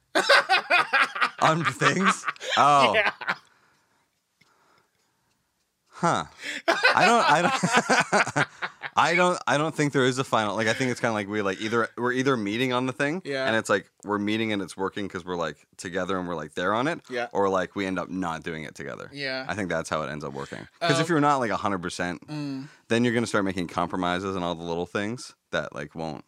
On 1.40 1.64
things. 1.64 2.24
Oh. 2.60 2.96
Huh. 6.00 6.24
I 6.94 7.04
don't. 7.06 7.30
I 7.30 7.42
don't. 7.42 8.46
I 8.96 9.14
don't. 9.14 9.38
I 9.46 9.58
don't 9.58 9.74
think 9.74 9.92
there 9.92 10.04
is 10.04 10.18
a 10.18 10.24
final. 10.24 10.54
Like 10.56 10.68
I 10.68 10.72
think 10.72 10.90
it's 10.92 11.00
kind 11.00 11.10
of 11.10 11.14
like 11.14 11.28
we 11.28 11.42
like 11.42 11.60
either 11.60 11.88
we're 11.96 12.12
either 12.12 12.36
meeting 12.36 12.72
on 12.72 12.86
the 12.86 12.92
thing, 12.92 13.20
Yeah. 13.24 13.46
and 13.46 13.56
it's 13.56 13.68
like 13.68 13.90
we're 14.04 14.18
meeting 14.18 14.52
and 14.52 14.62
it's 14.62 14.76
working 14.76 15.06
because 15.06 15.24
we're 15.24 15.36
like 15.36 15.56
together 15.76 16.16
and 16.18 16.28
we're 16.28 16.34
like 16.36 16.54
there 16.54 16.72
on 16.72 16.86
it, 16.88 17.00
Yeah. 17.10 17.26
or 17.32 17.48
like 17.48 17.74
we 17.76 17.84
end 17.86 17.98
up 17.98 18.08
not 18.10 18.42
doing 18.44 18.62
it 18.64 18.74
together. 18.76 19.10
Yeah. 19.12 19.44
I 19.48 19.54
think 19.54 19.68
that's 19.68 19.88
how 19.88 20.02
it 20.02 20.10
ends 20.10 20.24
up 20.24 20.32
working. 20.32 20.66
Because 20.80 20.96
Um, 20.96 21.02
if 21.02 21.08
you're 21.08 21.20
not 21.20 21.38
like 21.38 21.50
hundred 21.50 21.82
percent, 21.82 22.26
Mm, 22.28 22.68
then 22.88 23.04
you're 23.04 23.14
gonna 23.14 23.26
start 23.26 23.44
making 23.44 23.66
compromises 23.68 24.36
and 24.36 24.44
all 24.44 24.54
the 24.54 24.64
little 24.64 24.86
things 24.86 25.34
that 25.50 25.74
like 25.74 25.94
won't. 25.96 26.24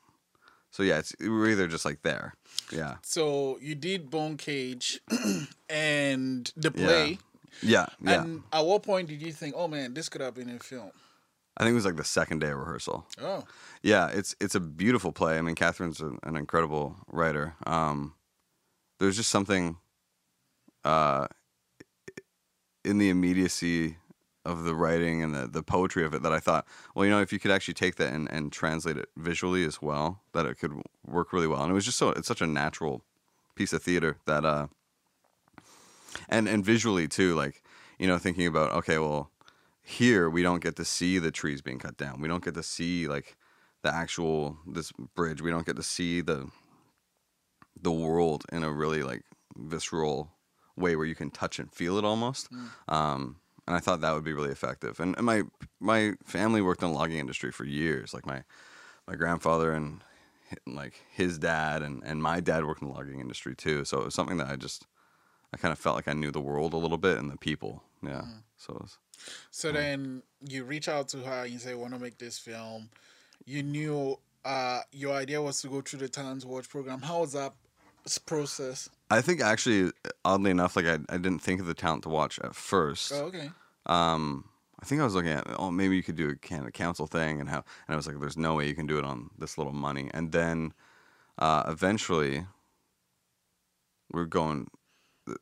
So 0.73 0.83
yeah, 0.85 0.99
it's 0.99 1.15
we're 1.21 1.49
either 1.51 1.67
just 1.69 1.85
like 1.85 2.03
there. 2.03 2.35
Yeah. 2.73 2.97
so 3.03 3.59
you 3.61 3.75
did 3.75 4.11
Bone 4.11 4.37
Cage 4.37 5.01
and 5.69 6.53
the 6.57 6.71
play. 6.71 7.11
Yeah. 7.11 7.17
Yeah. 7.63 7.87
And 8.05 8.43
at 8.53 8.65
what 8.65 8.83
point 8.83 9.09
did 9.09 9.21
you 9.23 9.33
think, 9.33 9.55
oh 9.57 9.69
man, 9.69 9.95
this 9.95 10.09
could 10.09 10.21
have 10.21 10.35
been 10.35 10.51
a 10.51 10.59
film? 10.59 10.91
I 11.57 11.65
think 11.65 11.73
it 11.73 11.75
was 11.75 11.85
like 11.85 11.97
the 11.97 12.05
second 12.05 12.41
day 12.41 12.51
of 12.51 12.59
rehearsal. 12.59 13.07
Oh. 13.21 13.45
Yeah, 13.83 14.09
it's 14.09 14.35
it's 14.41 14.55
a 14.55 14.61
beautiful 14.61 15.13
play. 15.13 15.37
I 15.37 15.43
mean, 15.43 15.55
Catherine's 15.55 16.01
an, 16.01 16.19
an 16.23 16.37
incredible 16.37 16.97
writer. 17.09 17.55
Um, 17.67 18.15
there's 18.99 19.17
just 19.17 19.31
something 19.31 19.77
uh, 20.85 21.27
in 22.85 22.99
the 22.99 23.11
immediacy 23.11 23.97
of 24.45 24.65
the 24.65 24.75
writing 24.75 25.23
and 25.23 25.35
the, 25.35 25.47
the 25.47 25.63
poetry 25.63 26.05
of 26.05 26.15
it 26.15 26.23
that 26.23 26.33
I 26.33 26.41
thought, 26.41 26.67
well, 26.95 27.05
you 27.05 27.11
know, 27.11 27.21
if 27.21 27.33
you 27.33 27.39
could 27.39 27.51
actually 27.51 27.75
take 27.75 27.97
that 27.97 28.13
and, 28.13 28.31
and 28.33 28.51
translate 28.51 28.97
it 28.97 29.09
visually 29.17 29.65
as 29.65 29.83
well, 29.83 30.23
that 30.33 30.47
it 30.47 30.59
could 30.59 30.73
work 31.07 31.33
really 31.33 31.47
well. 31.47 31.63
And 31.63 31.71
it 31.71 31.75
was 31.75 31.85
just 31.85 31.99
so 31.99 32.11
it's 32.11 32.29
such 32.29 32.41
a 32.41 32.47
natural 32.47 33.05
piece 33.55 33.73
of 33.73 33.83
theater 33.83 34.17
that 34.27 34.45
uh, 34.45 34.69
and 36.29 36.49
and 36.49 36.65
visually 36.65 37.09
too, 37.09 37.35
like 37.35 37.63
you 37.99 38.07
know, 38.07 38.19
thinking 38.19 38.47
about 38.47 38.73
okay, 38.73 38.99
well, 38.99 39.31
here 39.83 40.31
we 40.31 40.43
don't 40.43 40.63
get 40.63 40.77
to 40.77 40.85
see 40.85 41.19
the 41.19 41.31
trees 41.31 41.63
being 41.63 41.79
cut 41.79 41.97
down. 41.97 42.21
We 42.21 42.29
don't 42.29 42.45
get 42.45 42.55
to 42.55 42.63
see 42.63 43.09
like 43.09 43.37
the 43.83 43.95
actual 43.95 44.59
this 44.67 44.93
bridge. 45.15 45.43
We 45.43 45.51
don't 45.51 45.67
get 45.67 45.77
to 45.77 45.83
see 45.83 46.21
the 46.21 46.51
the 47.81 47.93
world 47.93 48.45
in 48.53 48.63
a 48.63 48.71
really 48.71 49.03
like 49.03 49.23
visceral 49.57 50.31
way 50.77 50.97
where 50.97 51.07
you 51.07 51.15
can 51.15 51.31
touch 51.31 51.59
and 51.59 51.73
feel 51.73 51.99
it 51.99 52.05
almost. 52.05 52.49
Um, 52.89 53.37
and 53.67 53.77
I 53.77 53.81
thought 53.81 54.01
that 54.01 54.13
would 54.15 54.25
be 54.25 54.33
really 54.33 54.51
effective. 54.51 55.01
And, 55.01 55.17
and 55.17 55.27
my 55.27 55.43
my 55.79 56.15
family 56.25 56.61
worked 56.61 56.83
in 56.83 56.91
the 56.91 56.99
logging 56.99 57.19
industry 57.19 57.53
for 57.53 57.65
years. 57.65 58.13
Like 58.13 58.27
my 58.27 58.43
my 59.07 59.15
grandfather 59.17 59.73
and 59.73 60.03
like 60.67 60.95
his 61.13 61.39
dad 61.39 61.83
and, 61.83 62.03
and 62.05 62.23
my 62.23 62.41
dad 62.41 62.65
worked 62.65 62.83
in 62.83 62.89
the 62.89 62.95
logging 62.95 63.21
industry 63.21 63.55
too. 63.55 63.85
So 63.85 64.01
it 64.01 64.05
was 64.07 64.15
something 64.15 64.39
that 64.39 64.49
I 64.49 64.57
just 64.57 64.87
I 65.53 65.57
kind 65.57 65.73
of 65.73 65.79
felt 65.79 65.97
like 65.97 66.09
I 66.09 66.13
knew 66.13 66.31
the 66.31 66.41
world 66.41 66.75
a 66.75 66.77
little 66.77 66.99
bit 66.99 67.19
and 67.19 67.31
the 67.31 67.37
people. 67.37 67.83
Yeah. 68.03 68.23
So 68.57 68.75
it 68.75 68.83
was, 68.83 68.99
So 69.51 69.73
then 69.73 70.23
you 70.41 70.65
reach 70.65 70.89
out 70.89 71.09
to 71.09 71.19
her 71.19 71.45
and 71.45 71.51
you 71.51 71.59
say, 71.59 71.75
want 71.75 71.93
to 71.95 71.99
make 71.99 72.19
this 72.19 72.39
film. 72.39 72.91
You 73.45 73.63
knew 73.63 74.19
uh, 74.45 74.81
your 74.93 75.15
idea 75.15 75.43
was 75.43 75.61
to 75.63 75.69
go 75.69 75.81
through 75.81 76.01
the 76.01 76.09
Talent 76.09 76.45
Watch 76.45 76.69
program. 76.69 77.03
How 77.03 77.21
was 77.21 77.33
that 77.33 77.53
process? 78.27 78.89
I 79.11 79.21
think 79.21 79.41
actually, 79.41 79.93
oddly 80.25 80.51
enough, 80.51 80.77
like 80.77 80.87
I, 80.87 80.99
I 81.09 81.17
didn't 81.17 81.41
think 81.41 81.61
of 81.61 81.67
the 81.67 81.75
talent 81.75 82.05
to 82.05 82.09
watch 82.09 82.39
at 82.39 82.55
first. 82.55 83.13
Oh, 83.13 83.25
okay. 83.25 83.51
Um, 83.87 84.45
I 84.81 84.87
think 84.87 85.01
I 85.01 85.05
was 85.05 85.15
looking 85.15 85.33
at 85.33 85.47
oh 85.59 85.71
maybe 85.71 85.97
you 85.97 86.03
could 86.03 86.17
do 86.17 86.31
a 86.31 86.37
Canada 86.37 86.71
Council 86.73 87.07
thing 87.07 87.41
and 87.41 87.49
how 87.49 87.57
and 87.57 87.95
I 87.95 87.97
was 87.97 88.07
like 88.07 88.19
there's 88.19 88.37
no 88.37 88.55
way 88.55 88.67
you 88.67 88.75
can 88.75 88.87
do 88.87 88.99
it 88.99 89.05
on 89.05 89.31
this 89.39 89.59
little 89.59 89.73
money 89.73 90.11
and 90.15 90.33
then 90.33 90.73
uh, 91.39 91.65
eventually 91.69 92.47
we 94.13 94.21
are 94.21 94.27
going 94.27 94.69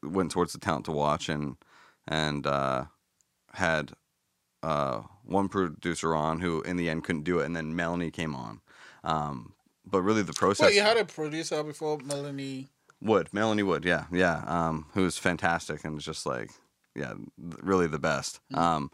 went 0.02 0.30
towards 0.30 0.52
the 0.52 0.58
talent 0.58 0.84
to 0.86 0.92
watch 0.92 1.28
and 1.28 1.56
and 2.06 2.46
uh, 2.46 2.84
had 3.54 3.92
uh, 4.62 5.02
one 5.24 5.48
producer 5.48 6.14
on 6.14 6.40
who 6.40 6.62
in 6.62 6.76
the 6.76 6.88
end 6.88 7.04
couldn't 7.04 7.24
do 7.24 7.38
it 7.40 7.46
and 7.46 7.54
then 7.54 7.76
Melanie 7.76 8.10
came 8.10 8.34
on 8.34 8.60
um, 9.04 9.54
but 9.90 10.02
really 10.02 10.22
the 10.22 10.32
process 10.32 10.64
Well, 10.64 10.72
you 10.72 10.82
had 10.82 10.96
a 10.96 11.04
producer 11.04 11.62
before, 11.62 11.98
Melanie. 12.04 12.68
Wood, 13.00 13.28
Melanie 13.32 13.62
Wood, 13.62 13.84
yeah, 13.84 14.06
yeah, 14.12 14.42
um, 14.46 14.86
who 14.92 15.02
was 15.02 15.16
fantastic 15.18 15.84
and 15.84 16.00
just 16.00 16.26
like, 16.26 16.50
yeah, 16.94 17.14
really 17.38 17.86
the 17.86 17.98
best. 17.98 18.40
Um, 18.52 18.90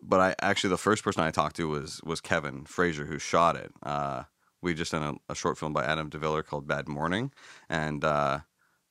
but 0.00 0.20
I 0.20 0.34
actually 0.40 0.70
the 0.70 0.78
first 0.78 1.02
person 1.02 1.22
I 1.22 1.30
talked 1.32 1.56
to 1.56 1.68
was 1.68 2.00
was 2.04 2.20
Kevin 2.20 2.64
Fraser 2.64 3.04
who 3.04 3.18
shot 3.18 3.56
it. 3.56 3.72
Uh, 3.82 4.24
we 4.62 4.74
just 4.74 4.92
done 4.92 5.18
a, 5.28 5.32
a 5.32 5.34
short 5.34 5.58
film 5.58 5.72
by 5.72 5.84
Adam 5.84 6.08
DeViller 6.08 6.44
called 6.44 6.68
Bad 6.68 6.86
Morning, 6.86 7.32
and 7.68 8.04
uh, 8.04 8.40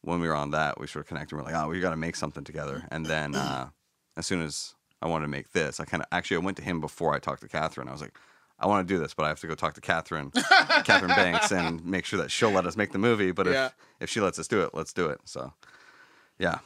when 0.06 0.20
we 0.22 0.28
were 0.28 0.36
on 0.36 0.52
that, 0.52 0.80
we 0.80 0.88
sort 0.88 1.04
of 1.04 1.08
connected. 1.08 1.36
We're 1.36 1.44
like, 1.44 1.56
oh, 1.56 1.68
we 1.68 1.80
got 1.80 1.89
to 1.91 1.96
make 1.98 2.15
something 2.15 2.44
together. 2.44 2.88
And 2.91 3.06
then 3.06 3.36
uh, 3.36 3.70
as 4.18 4.26
soon 4.26 4.41
as 4.41 4.76
I 5.02 5.08
wanted 5.08 5.26
to 5.26 5.30
make 5.32 5.52
this, 5.52 5.80
I 5.80 5.86
kind 5.86 6.02
of 6.02 6.08
actually 6.12 6.38
I 6.38 6.39
went 6.41 6.58
to 6.58 6.63
him 6.63 6.80
before 6.80 7.13
I 7.13 7.20
talked 7.20 7.41
to 7.41 7.48
Catherine. 7.48 7.88
I 7.89 7.91
was 7.91 8.02
like. 8.02 8.18
I 8.58 8.68
want 8.68 8.88
to 8.88 8.94
do 8.94 8.98
this, 9.02 9.13
but 9.13 9.26
I 9.26 9.28
have 9.28 9.41
to 9.41 9.48
go 9.48 9.54
talk 9.54 9.74
to 9.74 9.82
Catherine, 9.82 10.32
Catherine 10.86 11.10
Banks, 11.13 11.52
and 11.52 11.84
make 11.86 12.06
sure 12.06 12.18
that 12.20 12.32
she'll 12.32 12.52
let 12.52 12.65
us 12.65 12.78
make 12.78 12.94
the 12.94 12.98
movie. 12.98 13.34
But 13.34 13.48
Yeah. 13.48 13.65
if 13.65 13.74
if 14.00 14.10
she 14.10 14.22
lets 14.22 14.39
us 14.39 14.48
do 14.48 14.62
it, 14.62 14.70
let's 14.74 14.94
do 14.94 15.08
it. 15.08 15.20
So, 15.26 15.52
yeah. 16.39 16.60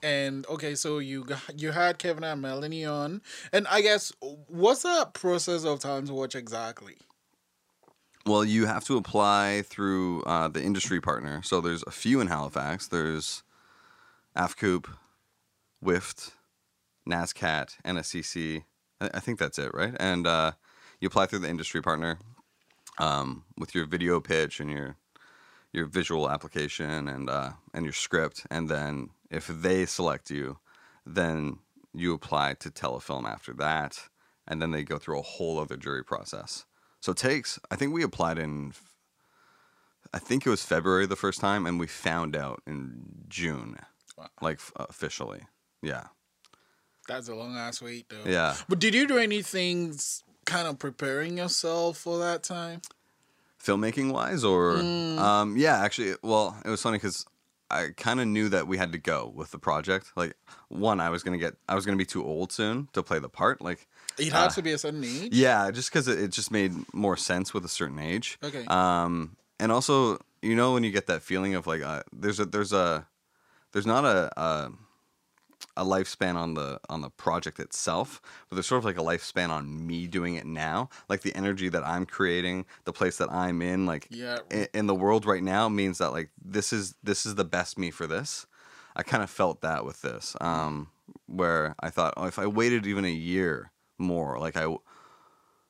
And 0.00 0.46
okay, 0.46 0.76
so 0.76 1.00
you 1.00 1.24
got, 1.24 1.60
you 1.60 1.72
had 1.72 1.98
Kevin 1.98 2.22
and 2.22 2.40
Melanie 2.40 2.84
on, 2.84 3.20
and 3.52 3.66
I 3.66 3.80
guess 3.80 4.12
what's 4.46 4.82
that 4.84 5.12
process 5.12 5.64
of 5.64 5.80
Talent 5.80 6.08
Watch 6.08 6.36
exactly? 6.36 6.98
Well, 8.28 8.44
you 8.44 8.66
have 8.66 8.84
to 8.84 8.98
apply 8.98 9.62
through 9.62 10.22
uh, 10.24 10.48
the 10.48 10.62
industry 10.62 11.00
partner. 11.00 11.40
So 11.42 11.62
there's 11.62 11.82
a 11.86 11.90
few 11.90 12.20
in 12.20 12.26
Halifax. 12.26 12.86
There's 12.86 13.42
AFCOOP, 14.36 14.84
WIFT, 15.80 16.32
NSCAD, 17.08 17.80
NSCC. 17.86 18.64
I, 19.00 19.20
think 19.20 19.38
that's 19.38 19.58
it, 19.58 19.72
right? 19.72 19.94
And 19.98 20.26
uh, 20.26 20.52
you 21.00 21.08
apply 21.08 21.24
through 21.24 21.38
the 21.38 21.48
industry 21.48 21.80
partner 21.80 22.18
um, 22.98 23.44
with 23.56 23.74
your 23.74 23.86
video 23.86 24.20
pitch 24.20 24.60
and 24.60 24.70
your 24.70 24.96
your 25.72 25.86
visual 25.86 26.28
application 26.28 27.08
and 27.08 27.30
uh, 27.30 27.52
and 27.72 27.86
your 27.86 27.94
script, 27.94 28.46
and 28.50 28.68
then 28.68 29.08
if 29.30 29.46
they 29.46 29.86
select 29.86 30.30
you, 30.30 30.58
then 31.06 31.60
you 31.94 32.12
apply 32.12 32.56
to 32.60 32.68
Telefilm 32.68 33.24
after 33.24 33.54
that, 33.54 33.98
and 34.46 34.60
then 34.60 34.70
they 34.70 34.82
go 34.82 34.98
through 34.98 35.18
a 35.18 35.22
whole 35.22 35.58
other 35.58 35.78
jury 35.78 36.04
process. 36.04 36.66
So 37.00 37.12
it 37.12 37.18
takes. 37.18 37.58
I 37.70 37.76
think 37.76 37.92
we 37.92 38.02
applied 38.02 38.38
in. 38.38 38.72
I 40.12 40.18
think 40.18 40.46
it 40.46 40.50
was 40.50 40.64
February 40.64 41.06
the 41.06 41.16
first 41.16 41.40
time, 41.40 41.66
and 41.66 41.78
we 41.78 41.86
found 41.86 42.34
out 42.34 42.62
in 42.66 43.24
June, 43.28 43.78
Wow. 44.16 44.28
like 44.40 44.58
officially. 44.76 45.42
Yeah, 45.82 46.04
That's 47.06 47.28
a 47.28 47.34
long 47.34 47.56
ass 47.56 47.80
wait, 47.82 48.08
though. 48.08 48.28
yeah. 48.28 48.56
But 48.68 48.78
did 48.80 48.94
you 48.94 49.06
do 49.06 49.18
anything 49.18 49.96
kind 50.44 50.66
of 50.66 50.78
preparing 50.78 51.38
yourself 51.38 51.98
for 51.98 52.18
that 52.18 52.42
time? 52.42 52.80
filmmaking 53.62 54.12
wise 54.12 54.44
or 54.44 54.76
Mm. 54.76 55.18
um 55.18 55.56
yeah 55.56 55.78
actually 55.78 56.14
well 56.22 56.56
it 56.64 56.70
was 56.70 56.80
funny 56.80 56.96
because 56.96 57.26
i 57.68 57.88
kind 57.96 58.20
of 58.20 58.28
knew 58.28 58.48
that 58.48 58.68
we 58.68 58.78
had 58.78 58.92
to 58.92 58.98
go 58.98 59.32
with 59.34 59.50
the 59.50 59.58
project 59.58 60.12
like 60.14 60.36
one 60.68 61.00
i 61.00 61.10
was 61.10 61.24
gonna 61.24 61.38
get 61.38 61.54
i 61.68 61.74
was 61.74 61.84
gonna 61.84 61.96
be 61.98 62.06
too 62.06 62.24
old 62.24 62.52
soon 62.52 62.88
to 62.92 63.02
play 63.02 63.18
the 63.18 63.28
part 63.28 63.60
like 63.60 63.88
It 64.18 64.32
had 64.32 64.46
Uh, 64.46 64.48
to 64.50 64.62
be 64.62 64.72
a 64.72 64.78
certain 64.78 65.04
age. 65.04 65.32
yeah 65.32 65.70
just 65.70 65.90
because 65.90 66.08
it, 66.08 66.18
it 66.18 66.28
just 66.30 66.50
made 66.50 66.72
more 66.94 67.16
sense 67.16 67.52
with 67.54 67.64
a 67.64 67.68
certain 67.68 67.98
age 67.98 68.38
Okay. 68.42 68.64
um 68.66 69.36
and 69.60 69.70
also 69.72 70.18
you 70.42 70.54
know 70.54 70.72
when 70.74 70.84
you 70.84 70.90
get 70.90 71.06
that 71.06 71.22
feeling 71.22 71.54
of 71.54 71.66
like 71.66 71.82
uh, 71.82 72.02
there's 72.12 72.40
a 72.40 72.44
there's 72.46 72.72
a 72.72 73.06
there's 73.72 73.86
not 73.86 74.04
a, 74.04 74.30
a 74.40 74.70
a 75.76 75.84
lifespan 75.84 76.34
on 76.34 76.54
the 76.54 76.80
on 76.88 77.00
the 77.02 77.10
project 77.10 77.58
itself, 77.60 78.20
but 78.48 78.54
there's 78.56 78.66
sort 78.66 78.78
of 78.80 78.84
like 78.84 78.98
a 78.98 79.02
lifespan 79.02 79.48
on 79.50 79.86
me 79.86 80.06
doing 80.06 80.34
it 80.36 80.46
now. 80.46 80.88
Like 81.08 81.22
the 81.22 81.34
energy 81.36 81.68
that 81.68 81.84
I'm 81.86 82.04
creating, 82.06 82.64
the 82.84 82.92
place 82.92 83.18
that 83.18 83.30
I'm 83.30 83.60
in, 83.62 83.86
like 83.86 84.08
Yeah. 84.10 84.38
i- 84.52 84.68
in 84.74 84.86
the 84.86 84.94
world 84.94 85.24
right 85.26 85.42
now 85.42 85.68
means 85.68 85.98
that 85.98 86.10
like 86.12 86.30
this 86.42 86.72
is 86.72 86.94
this 87.02 87.26
is 87.26 87.34
the 87.36 87.44
best 87.44 87.78
me 87.78 87.90
for 87.90 88.06
this. 88.06 88.46
I 88.96 89.02
kind 89.02 89.22
of 89.22 89.30
felt 89.30 89.60
that 89.60 89.84
with 89.84 90.02
this, 90.02 90.36
um, 90.40 90.88
where 91.26 91.74
I 91.80 91.90
thought, 91.90 92.14
oh, 92.16 92.26
if 92.26 92.38
I 92.38 92.46
waited 92.46 92.86
even 92.86 93.04
a 93.04 93.10
year 93.12 93.70
more. 93.98 94.38
Like 94.38 94.56
I, 94.56 94.72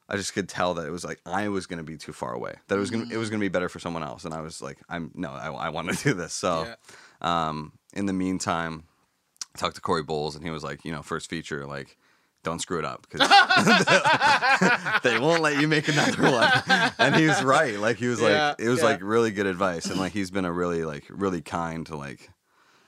I 0.09 0.17
just 0.17 0.33
could 0.35 0.49
tell 0.49 0.75
that 0.75 0.87
it 0.87 0.91
was 0.91 1.05
like 1.05 1.21
I 1.27 1.49
was 1.49 1.67
gonna 1.67 1.83
be 1.83 1.97
too 1.97 2.13
far 2.13 2.33
away. 2.33 2.55
That 2.69 2.77
it 2.77 2.81
was 2.81 2.91
gonna 2.91 3.07
it 3.11 3.17
was 3.17 3.31
gonna 3.31 3.41
be 3.41 3.49
better 3.49 3.69
for 3.69 3.79
someone 3.79 4.03
else, 4.03 4.25
and 4.25 4.33
I 4.35 4.41
was 4.41 4.63
like, 4.63 4.79
I'm 4.89 5.11
no, 5.15 5.31
I, 5.31 5.51
I 5.51 5.69
want 5.71 5.91
to 5.91 6.05
do 6.09 6.15
this. 6.15 6.33
So, 6.33 6.73
um, 7.21 7.73
in 7.95 8.07
the 8.07 8.13
meantime, 8.13 8.85
I 9.55 9.59
talked 9.59 9.77
to 9.77 9.81
Cory 9.83 10.03
Bowles, 10.03 10.35
and 10.37 10.45
he 10.45 10.51
was 10.51 10.63
like, 10.63 10.85
you 10.85 10.93
know, 10.93 11.03
first 11.03 11.29
feature, 11.31 11.67
like. 11.67 11.97
Don't 12.45 12.61
screw 12.61 12.79
it 12.79 12.85
up 12.85 13.03
because 13.11 13.29
they 15.03 15.19
won't 15.19 15.43
let 15.43 15.61
you 15.61 15.67
make 15.67 15.89
another 15.89 16.23
one. 16.23 16.49
And 16.99 17.17
he 17.17 17.27
was 17.27 17.43
right. 17.43 17.79
Like 17.79 17.97
he 17.97 18.07
was 18.07 18.21
Yeah, 18.21 18.51
like 18.51 18.61
it 18.61 18.69
was 18.69 18.79
yeah. 18.79 18.85
like 18.87 19.01
really 19.03 19.33
good 19.33 19.47
advice, 19.47 19.87
and 19.87 19.99
like 19.99 20.13
he's 20.13 20.31
been 20.31 20.45
a 20.45 20.53
really 20.53 20.85
like 20.85 21.05
really 21.11 21.43
kind 21.43 21.85
to 21.87 21.97
like 21.97 22.31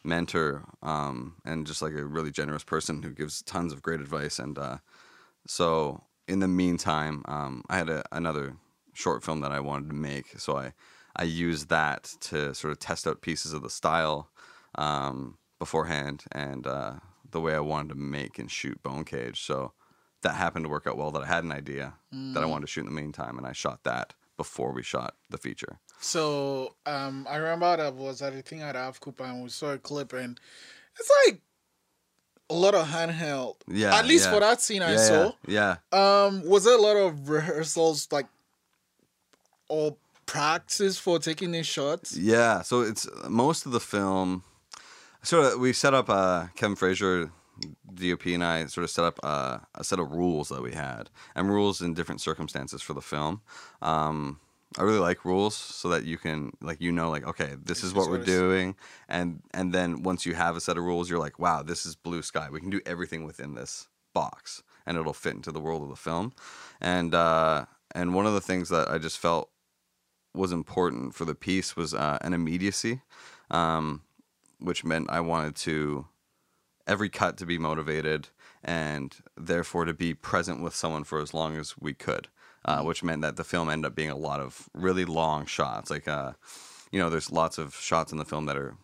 mentor 0.04 0.64
um, 0.82 1.34
and 1.44 1.66
just 1.66 1.82
like 1.82 1.92
a 1.94 2.04
really 2.04 2.30
generous 2.30 2.62
person 2.62 3.02
who 3.02 3.10
gives 3.10 3.42
tons 3.42 3.72
of 3.72 3.82
great 3.82 4.00
advice. 4.00 4.38
And 4.38 4.56
uh, 4.56 4.78
so, 5.46 6.04
in 6.28 6.40
the 6.40 6.48
meantime, 6.48 7.22
um, 7.26 7.62
I 7.68 7.76
had 7.76 7.88
a, 7.88 8.04
another 8.12 8.56
short 8.92 9.24
film 9.24 9.40
that 9.40 9.52
I 9.52 9.60
wanted 9.60 9.88
to 9.88 9.94
make. 9.94 10.38
So 10.38 10.56
I 10.56 10.72
I 11.16 11.24
used 11.24 11.68
that 11.70 12.04
to 12.20 12.54
sort 12.54 12.70
of 12.72 12.78
test 12.78 13.06
out 13.06 13.20
pieces 13.20 13.52
of 13.52 13.62
the 13.62 13.70
style 13.70 14.30
um, 14.76 15.38
beforehand 15.58 16.24
and 16.30 16.66
uh, 16.66 16.94
the 17.28 17.40
way 17.40 17.54
I 17.54 17.60
wanted 17.60 17.90
to 17.90 17.94
make 17.96 18.38
and 18.38 18.50
shoot 18.50 18.82
Bone 18.82 19.04
Cage. 19.04 19.40
So 19.40 19.72
that 20.22 20.34
happened 20.34 20.66
to 20.66 20.68
work 20.68 20.86
out 20.86 20.96
well. 20.96 21.10
That 21.10 21.22
I 21.22 21.26
had 21.26 21.44
an 21.44 21.52
idea 21.52 21.94
that 22.12 22.42
I 22.42 22.46
wanted 22.46 22.66
to 22.66 22.72
shoot 22.72 22.82
in 22.86 22.94
the 22.94 23.00
meantime, 23.00 23.38
and 23.38 23.46
I 23.46 23.52
shot 23.52 23.84
that 23.84 24.14
before 24.36 24.72
we 24.72 24.82
shot 24.82 25.16
the 25.28 25.38
feature. 25.38 25.80
So 26.00 26.76
um, 26.86 27.26
I 27.28 27.36
remember 27.36 27.76
that 27.76 27.94
was 27.94 28.22
at 28.22 28.32
a 28.32 28.40
thing 28.40 28.62
at 28.62 28.74
Half 28.74 29.00
and 29.18 29.42
we 29.42 29.50
saw 29.50 29.72
a 29.72 29.78
clip 29.78 30.14
and 30.14 30.40
it's 30.98 31.10
like 31.26 31.42
a 32.50 32.54
lot 32.54 32.74
of 32.74 32.86
handheld. 32.88 33.56
Yeah, 33.68 33.96
At 33.96 34.06
least 34.06 34.26
yeah. 34.26 34.32
for 34.34 34.40
that 34.40 34.60
scene 34.60 34.82
I 34.82 34.92
yeah, 34.92 34.96
saw. 34.98 35.32
yeah, 35.46 35.76
yeah. 35.92 36.24
Um, 36.24 36.44
was 36.44 36.64
there 36.64 36.76
a 36.76 36.80
lot 36.82 36.96
of 36.96 37.28
rehearsals 37.28 38.08
like 38.10 38.26
or 39.68 39.96
practice 40.26 40.98
for 40.98 41.18
taking 41.18 41.52
these 41.52 41.66
shots? 41.66 42.16
Yeah, 42.16 42.62
so 42.62 42.82
it's 42.82 43.06
most 43.28 43.66
of 43.66 43.72
the 43.72 43.80
film. 43.80 44.42
Sort 45.22 45.44
of, 45.44 45.60
we 45.60 45.72
set 45.72 45.94
up. 45.94 46.08
Uh, 46.08 46.46
Kevin 46.56 46.76
Fraser, 46.76 47.30
DOP, 47.94 48.26
and 48.26 48.42
I 48.42 48.66
sort 48.66 48.84
of 48.84 48.90
set 48.90 49.04
up 49.04 49.20
uh, 49.22 49.58
a 49.74 49.84
set 49.84 49.98
of 49.98 50.10
rules 50.12 50.48
that 50.48 50.62
we 50.62 50.72
had, 50.72 51.10
and 51.34 51.48
rules 51.48 51.80
in 51.80 51.94
different 51.94 52.20
circumstances 52.20 52.82
for 52.82 52.94
the 52.94 53.02
film. 53.02 53.42
Um, 53.82 54.40
I 54.78 54.82
really 54.82 54.98
like 54.98 55.24
rules 55.24 55.56
so 55.56 55.88
that 55.88 56.04
you 56.04 56.16
can 56.16 56.52
like 56.60 56.80
you 56.80 56.92
know 56.92 57.10
like 57.10 57.26
okay 57.26 57.56
this 57.62 57.82
is 57.82 57.92
what 57.92 58.08
we're 58.08 58.18
what 58.18 58.26
doing. 58.26 58.76
And 59.08 59.42
and 59.52 59.72
then 59.72 60.02
once 60.02 60.26
you 60.26 60.34
have 60.34 60.56
a 60.56 60.60
set 60.60 60.78
of 60.78 60.84
rules 60.84 61.10
you're 61.10 61.18
like 61.18 61.38
wow 61.38 61.62
this 61.62 61.84
is 61.84 61.96
blue 61.96 62.22
sky. 62.22 62.48
We 62.50 62.60
can 62.60 62.70
do 62.70 62.80
everything 62.86 63.24
within 63.24 63.54
this 63.54 63.88
box 64.14 64.62
and 64.86 64.96
it'll 64.96 65.12
fit 65.12 65.34
into 65.34 65.52
the 65.52 65.60
world 65.60 65.82
of 65.82 65.88
the 65.88 65.96
film. 65.96 66.32
And 66.80 67.14
uh, 67.14 67.66
and 67.94 68.14
one 68.14 68.26
of 68.26 68.34
the 68.34 68.40
things 68.40 68.68
that 68.68 68.88
I 68.88 68.98
just 68.98 69.18
felt 69.18 69.50
was 70.34 70.52
important 70.52 71.14
for 71.14 71.24
the 71.24 71.34
piece 71.34 71.76
was 71.76 71.92
uh, 71.92 72.18
an 72.20 72.32
immediacy, 72.32 73.02
um, 73.50 74.02
which 74.58 74.84
meant 74.84 75.10
I 75.10 75.20
wanted 75.20 75.56
to 75.56 76.06
every 76.86 77.08
cut 77.08 77.36
to 77.38 77.46
be 77.46 77.58
motivated 77.58 78.28
and 78.62 79.14
therefore 79.36 79.84
to 79.84 79.94
be 79.94 80.14
present 80.14 80.62
with 80.62 80.74
someone 80.74 81.04
for 81.04 81.20
as 81.20 81.32
long 81.32 81.56
as 81.56 81.76
we 81.78 81.94
could, 81.94 82.28
uh, 82.64 82.82
which 82.82 83.02
meant 83.02 83.22
that 83.22 83.36
the 83.36 83.44
film 83.44 83.68
ended 83.70 83.86
up 83.90 83.94
being 83.94 84.10
a 84.10 84.16
lot 84.16 84.40
of 84.40 84.68
really 84.74 85.04
long 85.04 85.46
shots. 85.46 85.90
Like, 85.90 86.06
uh, 86.08 86.32
you 86.92 86.98
know, 87.00 87.10
there's 87.10 87.30
lots 87.30 87.58
of 87.58 87.74
shots 87.74 88.12
in 88.12 88.18
the 88.18 88.24
film 88.24 88.46
that 88.46 88.56
are 88.56 88.74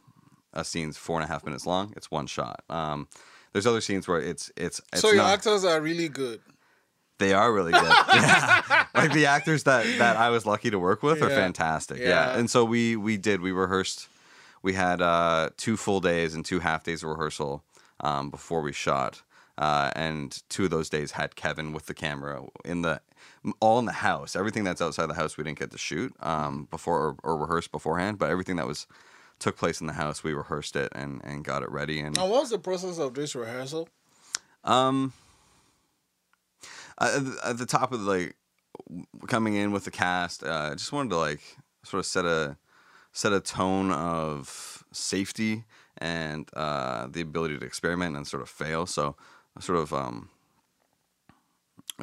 a 0.52 0.64
scene's 0.64 0.96
four 0.96 1.18
and 1.20 1.24
a 1.24 1.32
half 1.32 1.44
minutes 1.44 1.66
long. 1.66 1.92
It's 1.96 2.10
one 2.10 2.26
shot. 2.26 2.62
Um, 2.70 3.08
there's 3.52 3.66
other 3.66 3.80
scenes 3.80 4.06
where 4.08 4.20
it's 4.20 4.50
it's, 4.56 4.80
it's 4.92 5.02
so 5.02 5.08
your 5.08 5.18
not- 5.18 5.32
actors 5.34 5.64
are 5.64 5.80
really 5.80 6.08
good. 6.08 6.40
they 7.18 7.32
are 7.32 7.52
really 7.52 7.72
good. 7.72 7.82
yeah. 8.14 8.84
Like 8.94 9.12
the 9.12 9.26
actors 9.26 9.62
that 9.64 9.86
that 9.98 10.16
I 10.16 10.30
was 10.30 10.44
lucky 10.46 10.70
to 10.70 10.78
work 10.78 11.02
with 11.02 11.22
are 11.22 11.30
fantastic. 11.30 11.98
Yeah. 11.98 12.08
Yeah. 12.08 12.38
And 12.38 12.50
so 12.50 12.64
we 12.64 12.96
we 12.96 13.16
did 13.16 13.40
we 13.40 13.52
rehearsed 13.52 14.08
we 14.62 14.74
had 14.74 15.00
uh 15.00 15.50
two 15.56 15.76
full 15.76 16.00
days 16.00 16.34
and 16.34 16.44
two 16.44 16.60
half 16.60 16.84
days 16.84 17.02
of 17.02 17.08
rehearsal 17.10 17.64
um 18.00 18.30
before 18.30 18.60
we 18.62 18.72
shot. 18.72 19.22
Uh, 19.58 19.90
and 19.96 20.42
two 20.50 20.64
of 20.64 20.70
those 20.70 20.90
days 20.90 21.12
had 21.12 21.34
Kevin 21.34 21.72
with 21.72 21.86
the 21.86 21.94
camera 21.94 22.42
in 22.64 22.82
the 22.82 23.00
all 23.60 23.78
in 23.78 23.84
the 23.86 23.92
house. 23.92 24.36
Everything 24.36 24.64
that's 24.64 24.82
outside 24.82 25.06
the 25.06 25.14
house 25.14 25.36
we 25.38 25.44
didn't 25.44 25.58
get 25.58 25.70
to 25.70 25.78
shoot 25.78 26.12
um, 26.20 26.68
before 26.70 26.98
or, 27.00 27.16
or 27.22 27.36
rehearse 27.38 27.66
beforehand, 27.68 28.18
but 28.18 28.28
everything 28.30 28.56
that 28.56 28.66
was 28.66 28.86
took 29.38 29.56
place 29.56 29.80
in 29.80 29.86
the 29.86 29.92
house 29.94 30.24
we 30.24 30.32
rehearsed 30.32 30.76
it 30.76 30.90
and, 30.94 31.20
and 31.24 31.44
got 31.44 31.62
it 31.62 31.70
ready. 31.70 32.00
And 32.00 32.16
And 32.18 32.30
what 32.30 32.40
was 32.42 32.50
the 32.50 32.58
process 32.58 32.98
of 32.98 33.14
this 33.14 33.34
rehearsal? 33.34 33.88
um, 34.64 35.12
at 36.98 37.58
the- 37.58 37.66
top 37.66 37.92
of 37.92 38.00
like 38.02 38.36
coming 39.26 39.54
in 39.54 39.72
with 39.72 39.84
the 39.84 39.90
cast, 39.90 40.42
uh, 40.42 40.70
I 40.72 40.74
just 40.74 40.92
wanted 40.92 41.10
to 41.10 41.16
like 41.16 41.40
sort 41.84 42.00
of 42.00 42.06
set 42.06 42.24
a 42.24 42.56
set 43.12 43.32
a 43.32 43.40
tone 43.40 43.90
of 43.92 44.84
safety 44.92 45.64
and 45.98 46.48
uh, 46.54 47.06
the 47.10 47.20
ability 47.22 47.58
to 47.58 47.64
experiment 47.64 48.16
and 48.16 48.26
sort 48.26 48.42
of 48.42 48.48
fail. 48.48 48.84
So, 48.86 49.16
sort 49.60 49.78
of 49.78 49.92
um, 49.92 50.28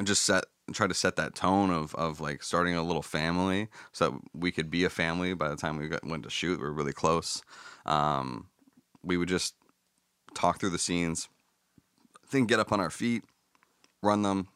just 0.02 0.22
set 0.22 0.44
try 0.72 0.86
to 0.86 0.94
set 0.94 1.16
that 1.16 1.34
tone 1.34 1.70
of 1.70 1.94
of 1.94 2.20
like 2.20 2.42
starting 2.42 2.74
a 2.74 2.82
little 2.82 3.02
family 3.02 3.68
so 3.92 4.10
that 4.10 4.20
we 4.32 4.50
could 4.50 4.70
be 4.70 4.84
a 4.84 4.90
family 4.90 5.34
by 5.34 5.48
the 5.48 5.56
time 5.56 5.76
we 5.76 5.88
got, 5.88 6.04
went 6.04 6.22
to 6.22 6.30
shoot. 6.30 6.58
We 6.58 6.64
were 6.64 6.72
really 6.72 6.92
close. 6.92 7.42
Um, 7.84 8.48
we 9.02 9.16
would 9.16 9.28
just 9.28 9.54
talk 10.34 10.58
through 10.58 10.70
the 10.70 10.78
scenes, 10.78 11.28
then 12.30 12.46
get 12.46 12.60
up 12.60 12.72
on 12.72 12.80
our 12.80 12.90
feet, 12.90 13.24
run 14.02 14.22
them 14.22 14.48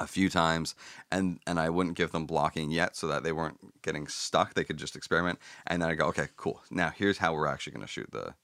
a 0.00 0.06
few 0.06 0.28
times, 0.28 0.74
and 1.10 1.38
and 1.46 1.58
I 1.58 1.70
wouldn't 1.70 1.96
give 1.96 2.12
them 2.12 2.26
blocking 2.26 2.70
yet, 2.70 2.96
so 2.96 3.06
that 3.08 3.22
they 3.22 3.32
weren't 3.32 3.82
getting 3.82 4.06
stuck. 4.08 4.54
They 4.54 4.64
could 4.64 4.76
just 4.76 4.96
experiment, 4.96 5.38
and 5.66 5.82
then 5.82 5.88
I 5.88 5.94
go, 5.94 6.06
okay, 6.06 6.28
cool. 6.36 6.62
Now 6.70 6.90
here's 6.94 7.18
how 7.18 7.32
we're 7.34 7.46
actually 7.46 7.72
going 7.72 7.86
to 7.86 7.92
shoot 7.92 8.10
the 8.10 8.34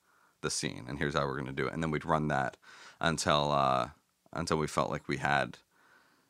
the 0.42 0.50
scene, 0.50 0.84
and 0.88 0.98
here's 0.98 1.14
how 1.14 1.26
we're 1.26 1.40
going 1.40 1.46
to 1.46 1.52
do 1.52 1.66
it, 1.66 1.74
and 1.74 1.82
then 1.82 1.90
we'd 1.90 2.04
run 2.04 2.28
that 2.28 2.56
until 3.04 3.52
uh, 3.52 3.90
until 4.32 4.56
we 4.56 4.66
felt 4.66 4.90
like 4.90 5.06
we 5.08 5.18
had 5.18 5.58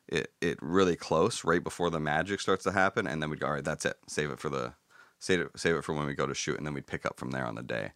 it 0.07 0.31
it 0.41 0.59
really 0.61 0.95
close, 0.95 1.43
right 1.43 1.63
before 1.63 1.89
the 1.89 1.99
magic 1.99 2.41
starts 2.41 2.63
to 2.65 2.71
happen, 2.71 3.07
and 3.07 3.21
then 3.21 3.29
we'd 3.29 3.39
go, 3.39 3.47
all 3.47 3.53
right, 3.53 3.63
that's 3.63 3.85
it. 3.85 3.97
Save 4.07 4.29
it 4.31 4.39
for 4.39 4.49
the 4.49 4.73
save 5.17 5.39
it 5.39 5.51
save 5.55 5.75
it 5.75 5.83
for 5.83 5.93
when 5.93 6.05
we 6.05 6.13
go 6.13 6.27
to 6.27 6.35
shoot, 6.35 6.57
and 6.57 6.65
then 6.65 6.73
we'd 6.73 6.87
pick 6.87 7.05
up 7.05 7.17
from 7.17 7.31
there 7.31 7.45
on 7.45 7.55
the 7.55 7.63
day. 7.63 7.91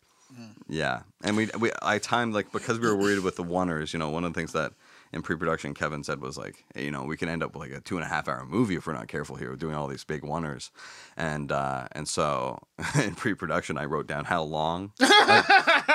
Yeah, 0.68 1.02
and 1.24 1.36
we 1.36 1.50
we 1.60 1.72
I 1.82 1.98
timed 1.98 2.34
like 2.36 2.52
because 2.52 2.80
we 2.80 2.88
were 2.88 2.96
worried 2.96 3.20
with 3.20 3.36
the 3.36 3.44
oneers. 3.44 3.94
You 3.94 4.00
know, 4.00 4.10
one 4.10 4.24
of 4.24 4.32
the 4.32 4.40
things 4.40 4.54
that 4.54 4.74
in 5.12 5.24
pre-production 5.24 5.74
Kevin 5.74 6.04
said 6.04 6.22
was 6.22 6.38
like, 6.38 6.64
hey, 6.76 6.86
you 6.86 6.92
know, 6.92 7.04
we 7.04 7.18
can 7.18 7.30
end 7.30 7.42
up 7.42 7.54
with 7.56 7.62
like 7.68 7.78
a 7.78 7.82
two 7.82 7.98
and 7.98 8.06
a 8.06 8.08
half 8.08 8.28
hour 8.28 8.46
movie 8.46 8.76
if 8.76 8.86
we're 8.86 8.94
not 8.94 9.08
careful 9.08 9.38
here, 9.38 9.56
doing 9.56 9.74
all 9.74 9.88
these 9.88 10.04
big 10.04 10.22
oneers, 10.22 10.70
and 11.18 11.52
uh, 11.52 11.88
and 11.94 12.08
so 12.08 12.60
in 13.04 13.16
pre-production 13.16 13.78
I 13.78 13.86
wrote 13.86 14.08
down 14.08 14.26
how 14.26 14.44
long. 14.44 14.92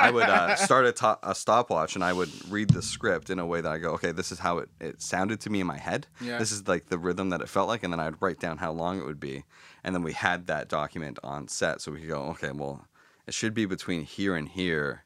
I 0.04 0.10
would 0.10 0.24
uh, 0.28 0.56
start 0.56 0.86
a, 0.86 0.92
to- 0.92 1.18
a 1.22 1.34
stopwatch 1.34 1.94
and 1.94 2.04
I 2.04 2.12
would 2.12 2.30
read 2.50 2.70
the 2.70 2.82
script 2.82 3.30
in 3.30 3.38
a 3.38 3.46
way 3.46 3.60
that 3.60 3.72
I 3.72 3.78
go, 3.78 3.90
okay, 3.92 4.12
this 4.12 4.30
is 4.32 4.38
how 4.38 4.58
it, 4.58 4.68
it 4.80 5.00
sounded 5.02 5.40
to 5.40 5.50
me 5.50 5.60
in 5.60 5.66
my 5.66 5.78
head. 5.78 6.06
Yeah. 6.20 6.38
This 6.38 6.52
is 6.52 6.66
like 6.68 6.86
the 6.86 6.98
rhythm 6.98 7.30
that 7.30 7.40
it 7.40 7.48
felt 7.48 7.68
like, 7.68 7.82
and 7.82 7.92
then 7.92 8.00
I'd 8.00 8.20
write 8.20 8.40
down 8.40 8.58
how 8.58 8.72
long 8.72 8.98
it 8.98 9.04
would 9.04 9.20
be, 9.20 9.44
and 9.82 9.94
then 9.94 10.02
we 10.02 10.12
had 10.12 10.46
that 10.46 10.68
document 10.68 11.18
on 11.22 11.48
set, 11.48 11.80
so 11.80 11.92
we 11.92 12.00
could 12.00 12.08
go, 12.08 12.22
okay, 12.30 12.52
well, 12.52 12.86
it 13.26 13.34
should 13.34 13.54
be 13.54 13.64
between 13.66 14.02
here 14.04 14.36
and 14.36 14.48
here, 14.48 15.04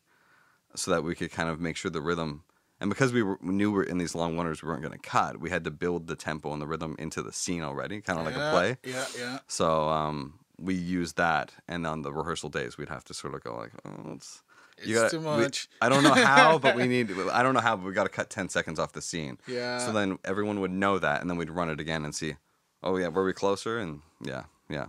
so 0.74 0.90
that 0.90 1.02
we 1.04 1.14
could 1.14 1.30
kind 1.30 1.48
of 1.48 1.60
make 1.60 1.76
sure 1.76 1.90
the 1.90 2.00
rhythm. 2.00 2.42
And 2.80 2.88
because 2.90 3.12
we, 3.12 3.22
were, 3.22 3.38
we 3.42 3.52
knew 3.54 3.72
we 3.72 3.78
were 3.78 3.82
in 3.84 3.98
these 3.98 4.14
long 4.14 4.36
oneers, 4.36 4.62
we 4.62 4.68
weren't 4.68 4.82
going 4.82 4.92
to 4.92 4.98
cut. 4.98 5.40
We 5.40 5.50
had 5.50 5.64
to 5.64 5.70
build 5.70 6.06
the 6.06 6.14
tempo 6.14 6.52
and 6.52 6.62
the 6.62 6.66
rhythm 6.66 6.94
into 6.98 7.22
the 7.22 7.32
scene 7.32 7.62
already, 7.62 8.00
kind 8.00 8.18
of 8.20 8.24
like 8.24 8.36
a 8.36 8.50
play. 8.52 8.76
Yeah, 8.84 9.04
yeah. 9.18 9.38
So 9.48 9.88
um, 9.88 10.34
we 10.60 10.74
used 10.74 11.16
that, 11.16 11.52
and 11.66 11.86
on 11.86 12.02
the 12.02 12.12
rehearsal 12.12 12.50
days, 12.50 12.78
we'd 12.78 12.88
have 12.88 13.04
to 13.06 13.14
sort 13.14 13.34
of 13.34 13.42
go 13.42 13.56
like, 13.56 13.72
oh, 13.84 14.18
it's. 14.80 14.88
It's 14.90 15.10
too 15.12 15.18
we- 15.18 15.24
much. 15.24 15.68
I 15.80 15.88
don't 15.88 16.02
know 16.02 16.12
how, 16.14 16.58
but 16.58 16.76
we 16.76 16.86
need. 16.94 17.10
I 17.32 17.42
don't 17.42 17.54
know 17.54 17.60
how, 17.60 17.76
but 17.76 17.84
we 17.86 17.92
got 17.92 18.04
to 18.04 18.08
cut 18.10 18.30
ten 18.30 18.48
seconds 18.48 18.78
off 18.78 18.92
the 18.92 19.02
scene. 19.02 19.38
Yeah. 19.46 19.78
So 19.78 19.92
then 19.92 20.18
everyone 20.24 20.60
would 20.60 20.70
know 20.70 20.98
that, 20.98 21.20
and 21.20 21.28
then 21.30 21.36
we'd 21.36 21.50
run 21.50 21.70
it 21.70 21.80
again 21.80 22.04
and 22.04 22.14
see. 22.14 22.34
Oh 22.82 22.96
yeah, 22.96 23.08
were 23.08 23.24
we 23.24 23.32
closer? 23.32 23.78
And 23.78 24.00
yeah, 24.22 24.44
yeah. 24.68 24.86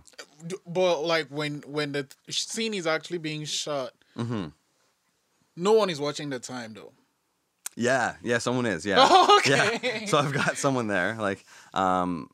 But 0.66 1.00
like 1.02 1.28
when 1.28 1.62
when 1.66 1.92
the 1.92 2.06
scene 2.28 2.74
is 2.74 2.86
actually 2.86 3.18
being 3.18 3.44
shot, 3.44 3.92
Mm-hmm. 4.16 4.48
no 5.56 5.72
one 5.72 5.90
is 5.90 6.00
watching 6.00 6.30
the 6.30 6.38
time 6.38 6.74
though. 6.74 6.92
Yeah, 7.76 8.16
yeah, 8.22 8.38
someone 8.38 8.66
is. 8.66 8.84
Yeah. 8.84 8.96
Oh, 8.98 9.36
okay. 9.40 9.78
Yeah. 9.82 10.06
So 10.06 10.18
I've 10.18 10.32
got 10.32 10.56
someone 10.56 10.88
there. 10.88 11.16
Like, 11.18 11.44
um, 11.72 12.28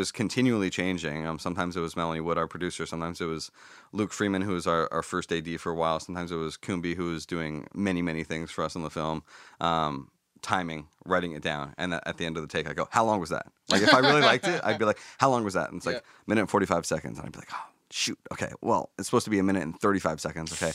was 0.00 0.10
continually 0.10 0.70
changing. 0.70 1.26
Um, 1.26 1.38
sometimes 1.38 1.76
it 1.76 1.80
was 1.80 1.94
Melanie 1.94 2.20
Wood, 2.20 2.38
our 2.38 2.48
producer. 2.48 2.86
Sometimes 2.86 3.20
it 3.20 3.26
was 3.26 3.50
Luke 3.92 4.12
Freeman, 4.12 4.42
who 4.42 4.52
was 4.54 4.66
our, 4.66 4.88
our 4.92 5.02
first 5.02 5.30
AD 5.32 5.60
for 5.60 5.70
a 5.70 5.74
while. 5.74 6.00
Sometimes 6.00 6.32
it 6.32 6.36
was 6.36 6.56
Koumbie, 6.56 6.96
who 6.96 7.12
was 7.12 7.26
doing 7.26 7.66
many, 7.74 8.02
many 8.02 8.24
things 8.24 8.50
for 8.50 8.64
us 8.64 8.74
in 8.74 8.82
the 8.82 8.90
film. 8.90 9.22
Um, 9.60 10.10
timing, 10.42 10.86
writing 11.04 11.32
it 11.32 11.42
down, 11.42 11.74
and 11.76 11.92
at 11.94 12.16
the 12.16 12.24
end 12.24 12.36
of 12.38 12.42
the 12.42 12.48
take, 12.48 12.66
I 12.68 12.72
go, 12.72 12.88
"How 12.90 13.04
long 13.04 13.20
was 13.20 13.28
that?" 13.28 13.46
Like, 13.68 13.82
if 13.82 13.92
I 13.92 13.98
really 13.98 14.22
liked 14.22 14.48
it, 14.48 14.60
I'd 14.64 14.78
be 14.78 14.86
like, 14.86 14.98
"How 15.18 15.28
long 15.28 15.44
was 15.44 15.52
that?" 15.54 15.68
And 15.68 15.76
it's 15.76 15.86
like 15.86 15.96
Yeah. 15.96 16.00
minute 16.26 16.40
and 16.40 16.50
forty 16.50 16.64
five 16.66 16.86
seconds, 16.86 17.18
and 17.18 17.26
I'd 17.26 17.32
be 17.32 17.40
like, 17.40 17.52
"Oh, 17.52 17.66
shoot, 17.90 18.18
okay, 18.32 18.50
well, 18.62 18.88
it's 18.98 19.08
supposed 19.08 19.26
to 19.26 19.30
be 19.30 19.38
a 19.38 19.42
minute 19.42 19.62
and 19.62 19.78
thirty 19.78 20.00
five 20.00 20.18
seconds, 20.18 20.50
okay." 20.54 20.72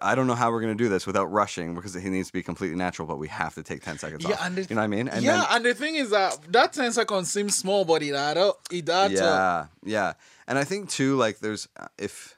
I- 0.00 0.14
don't 0.14 0.26
know 0.26 0.34
how 0.34 0.50
we're 0.50 0.60
gonna 0.60 0.74
do 0.74 0.88
this 0.88 1.06
without 1.06 1.26
rushing 1.26 1.74
because 1.74 1.94
he 1.94 2.08
needs 2.10 2.28
to 2.28 2.32
be 2.32 2.42
completely 2.42 2.76
natural, 2.76 3.06
but 3.06 3.16
we 3.18 3.28
have 3.28 3.54
to 3.54 3.62
take 3.62 3.82
ten 3.82 3.98
seconds 3.98 4.24
Yeah, 4.24 4.34
off. 4.36 4.40
and 4.44 4.56
the- 4.56 4.62
you 4.62 4.74
know 4.74 4.80
what 4.80 4.84
I 4.84 4.88
mean? 4.88 5.08
And 5.08 5.24
yeah, 5.24 5.38
then- 5.40 5.46
and 5.50 5.64
the 5.64 5.74
thing 5.74 5.94
is 5.96 6.10
that 6.10 6.38
that 6.52 6.72
10 6.72 6.92
seconds 6.92 7.30
seems 7.32 7.56
small, 7.56 7.84
but 7.84 8.02
it 8.02 8.14
add 8.14 8.38
up. 8.38 8.60
It 8.70 8.88
adds 8.88 9.20
up. 9.20 9.70
yeah, 9.84 9.92
yeah, 9.92 10.12
and 10.46 10.58
I 10.58 10.64
think 10.64 10.90
too, 10.90 11.16
like, 11.16 11.38
there's 11.40 11.68
uh, 11.78 11.88
if 11.98 12.36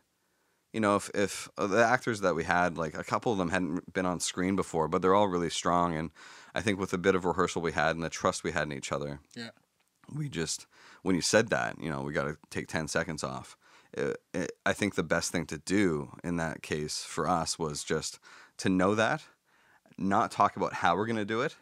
you 0.72 0.80
know 0.80 0.96
if 0.96 1.10
if 1.14 1.48
uh, 1.56 1.66
the 1.66 1.84
actors 1.84 2.20
that 2.20 2.34
we 2.34 2.44
had, 2.44 2.76
like 2.76 2.94
a 2.96 3.04
couple 3.04 3.32
of 3.32 3.38
them 3.38 3.50
hadn't 3.50 3.92
been 3.92 4.06
on 4.06 4.20
screen 4.20 4.54
before, 4.56 4.88
but 4.88 5.00
they're 5.02 5.14
all 5.14 5.28
really 5.28 5.50
strong, 5.50 5.94
and 5.96 6.10
I 6.54 6.60
think 6.62 6.78
with 6.78 6.92
a 6.92 6.98
bit 6.98 7.14
of 7.14 7.24
rehearsal 7.24 7.62
we 7.62 7.72
had 7.72 7.94
and 7.96 8.02
the 8.02 8.08
trust 8.10 8.44
we 8.44 8.52
had 8.52 8.64
in 8.64 8.72
each 8.72 8.90
other, 8.92 9.20
Yeah. 9.34 9.50
we 10.12 10.28
just 10.28 10.66
when 11.02 11.14
you 11.14 11.22
said 11.22 11.48
that, 11.50 11.80
you 11.80 11.88
know, 11.88 12.02
we 12.02 12.12
got 12.12 12.24
to 12.24 12.36
take 12.50 12.66
10 12.66 12.88
seconds 12.88 13.22
off. 13.22 13.56
It, 13.94 14.20
it, 14.34 14.52
I 14.66 14.72
think 14.72 14.94
the 14.94 15.02
best 15.02 15.32
thing 15.32 15.46
to 15.46 15.58
do 15.58 16.16
in 16.22 16.36
that 16.36 16.62
case 16.62 17.02
for 17.02 17.28
us 17.28 17.58
was 17.58 17.82
just 17.82 18.18
to 18.58 18.68
know 18.68 18.94
that, 18.94 19.22
not 19.96 20.30
talk 20.30 20.56
about 20.56 20.74
how 20.74 20.96
we're 20.96 21.06
going 21.06 21.16
to 21.16 21.24
do 21.24 21.40
it. 21.40 21.56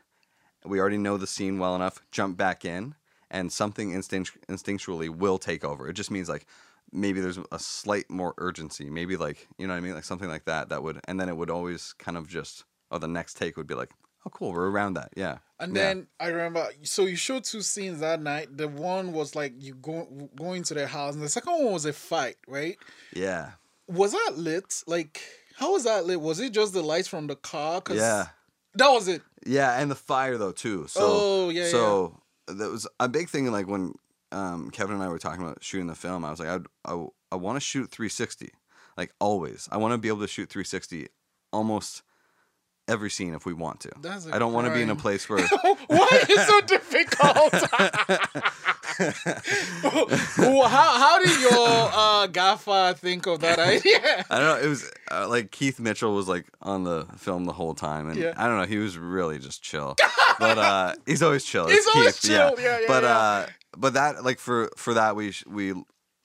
We 0.64 0.80
already 0.80 0.98
know 0.98 1.16
the 1.16 1.26
scene 1.26 1.58
well 1.58 1.76
enough, 1.76 2.00
jump 2.10 2.36
back 2.36 2.64
in, 2.64 2.94
and 3.30 3.52
something 3.52 3.92
instinct, 3.92 4.36
instinctually 4.48 5.08
will 5.08 5.38
take 5.38 5.64
over. 5.64 5.88
It 5.88 5.94
just 5.94 6.10
means 6.10 6.28
like 6.28 6.46
maybe 6.92 7.20
there's 7.20 7.38
a 7.52 7.58
slight 7.58 8.10
more 8.10 8.34
urgency, 8.38 8.90
maybe 8.90 9.16
like, 9.16 9.46
you 9.58 9.66
know 9.66 9.74
what 9.74 9.78
I 9.78 9.82
mean? 9.82 9.94
Like 9.94 10.04
something 10.04 10.28
like 10.28 10.44
that, 10.46 10.68
that 10.68 10.82
would, 10.82 11.00
and 11.06 11.20
then 11.20 11.28
it 11.28 11.36
would 11.36 11.50
always 11.50 11.92
kind 11.94 12.16
of 12.16 12.28
just, 12.28 12.64
oh, 12.90 12.98
the 12.98 13.08
next 13.08 13.34
take 13.34 13.56
would 13.56 13.66
be 13.66 13.74
like, 13.74 13.90
oh, 14.26 14.30
cool, 14.30 14.52
we're 14.52 14.68
around 14.68 14.94
that. 14.94 15.10
Yeah. 15.16 15.38
And 15.58 15.74
Yeah. 15.74 15.82
then 15.84 16.06
I 16.20 16.26
remember, 16.26 16.68
so 16.82 17.04
you 17.06 17.16
showed 17.16 17.44
two 17.44 17.62
scenes 17.62 18.00
that 18.00 18.20
night. 18.20 18.54
The 18.56 18.68
one 18.68 19.12
was 19.12 19.34
like 19.34 19.54
you 19.58 19.74
go 19.74 20.04
going 20.36 20.62
to 20.64 20.74
their 20.74 20.86
house, 20.88 21.14
and 21.14 21.22
the 21.22 21.28
second 21.28 21.52
one 21.54 21.72
was 21.72 21.86
a 21.86 21.92
fight, 21.92 22.36
right? 22.46 22.76
yeah. 23.14 23.52
Was 23.88 24.12
that 24.12 24.32
lit? 24.36 24.82
Like, 24.88 25.22
how 25.56 25.72
was 25.72 25.84
that 25.84 26.04
lit? 26.06 26.20
Was 26.20 26.40
it 26.40 26.52
just 26.52 26.72
the 26.72 26.82
lights 26.82 27.06
from 27.08 27.28
the 27.28 27.36
car? 27.36 27.80
'Cause 27.80 27.96
Yeah. 27.96 28.26
that 28.74 28.88
was 28.90 29.06
it. 29.06 29.22
Yeah, 29.46 29.80
and 29.80 29.88
the 29.90 29.94
fire 29.94 30.36
though 30.36 30.50
too. 30.52 30.88
So 30.88 31.00
Oh, 31.04 31.48
yeah, 31.50 31.68
So 31.70 32.20
that 32.48 32.68
was 32.68 32.86
a 32.98 33.08
big 33.08 33.28
thing. 33.30 33.50
Like 33.52 33.68
when 33.68 33.94
um, 34.32 34.70
Kevin 34.72 34.96
and 34.96 35.04
I 35.04 35.08
were 35.08 35.20
talking 35.20 35.40
about 35.42 35.62
shooting 35.62 35.86
the 35.86 35.94
film, 35.94 36.24
I 36.24 36.30
was 36.32 36.40
like, 36.40 36.48
I'd, 36.48 36.66
I 36.84 37.06
I 37.30 37.36
want 37.36 37.56
to 37.56 37.60
shoot 37.60 37.90
360, 37.92 38.50
like 38.96 39.12
always. 39.20 39.68
I 39.70 39.76
want 39.76 39.92
to 39.92 39.98
be 39.98 40.08
able 40.08 40.20
to 40.20 40.26
shoot 40.28 40.48
360 40.50 41.06
almost 41.52 42.02
every 42.88 43.10
scene 43.10 43.34
if 43.34 43.44
we 43.46 43.52
want 43.52 43.80
to. 43.80 43.90
A 44.04 44.34
I 44.34 44.38
don't 44.38 44.52
want 44.52 44.66
to 44.68 44.72
be 44.74 44.82
in 44.82 44.90
a 44.90 44.96
place 44.96 45.28
where 45.28 45.46
Why 45.88 46.08
is 46.28 46.46
so 46.46 46.60
difficult? 46.62 47.52
Well, 50.38 50.68
how 50.68 50.98
how 50.98 51.18
did 51.18 51.40
your 51.40 51.90
uh, 51.92 52.26
gaffer 52.28 52.94
think 52.98 53.26
of 53.26 53.40
that 53.40 53.58
idea? 53.74 54.24
I 54.30 54.38
don't 54.38 54.46
know. 54.46 54.64
It 54.64 54.68
was 54.68 54.90
uh, 55.10 55.28
like 55.28 55.50
Keith 55.50 55.78
Mitchell 55.80 56.14
was 56.14 56.28
like 56.28 56.46
on 56.62 56.84
the 56.84 57.06
film 57.16 57.44
the 57.44 57.52
whole 57.52 57.74
time, 57.74 58.08
and 58.08 58.18
Yeah. 58.18 58.32
I 58.36 58.46
don't 58.46 58.58
know. 58.58 58.64
He 58.66 58.78
was 58.78 58.96
really 58.96 59.38
just 59.38 59.62
chill, 59.62 59.96
but 60.38 60.58
uh, 60.58 60.94
he's 61.04 61.22
always 61.22 61.44
chill. 61.44 61.66
He's 61.68 61.78
It's 61.78 61.86
always 61.94 62.18
Keith, 62.20 62.30
chill. 62.30 62.54
Yeah, 62.58 62.78
yeah, 62.80 62.84
but 62.88 63.02
yeah. 63.02 63.10
uh, 63.18 63.46
but 63.76 63.92
that 63.94 64.24
like 64.24 64.38
for 64.38 64.70
for 64.76 64.94
that 64.94 65.14
we 65.16 65.32
sh- 65.32 65.44
we 65.46 65.74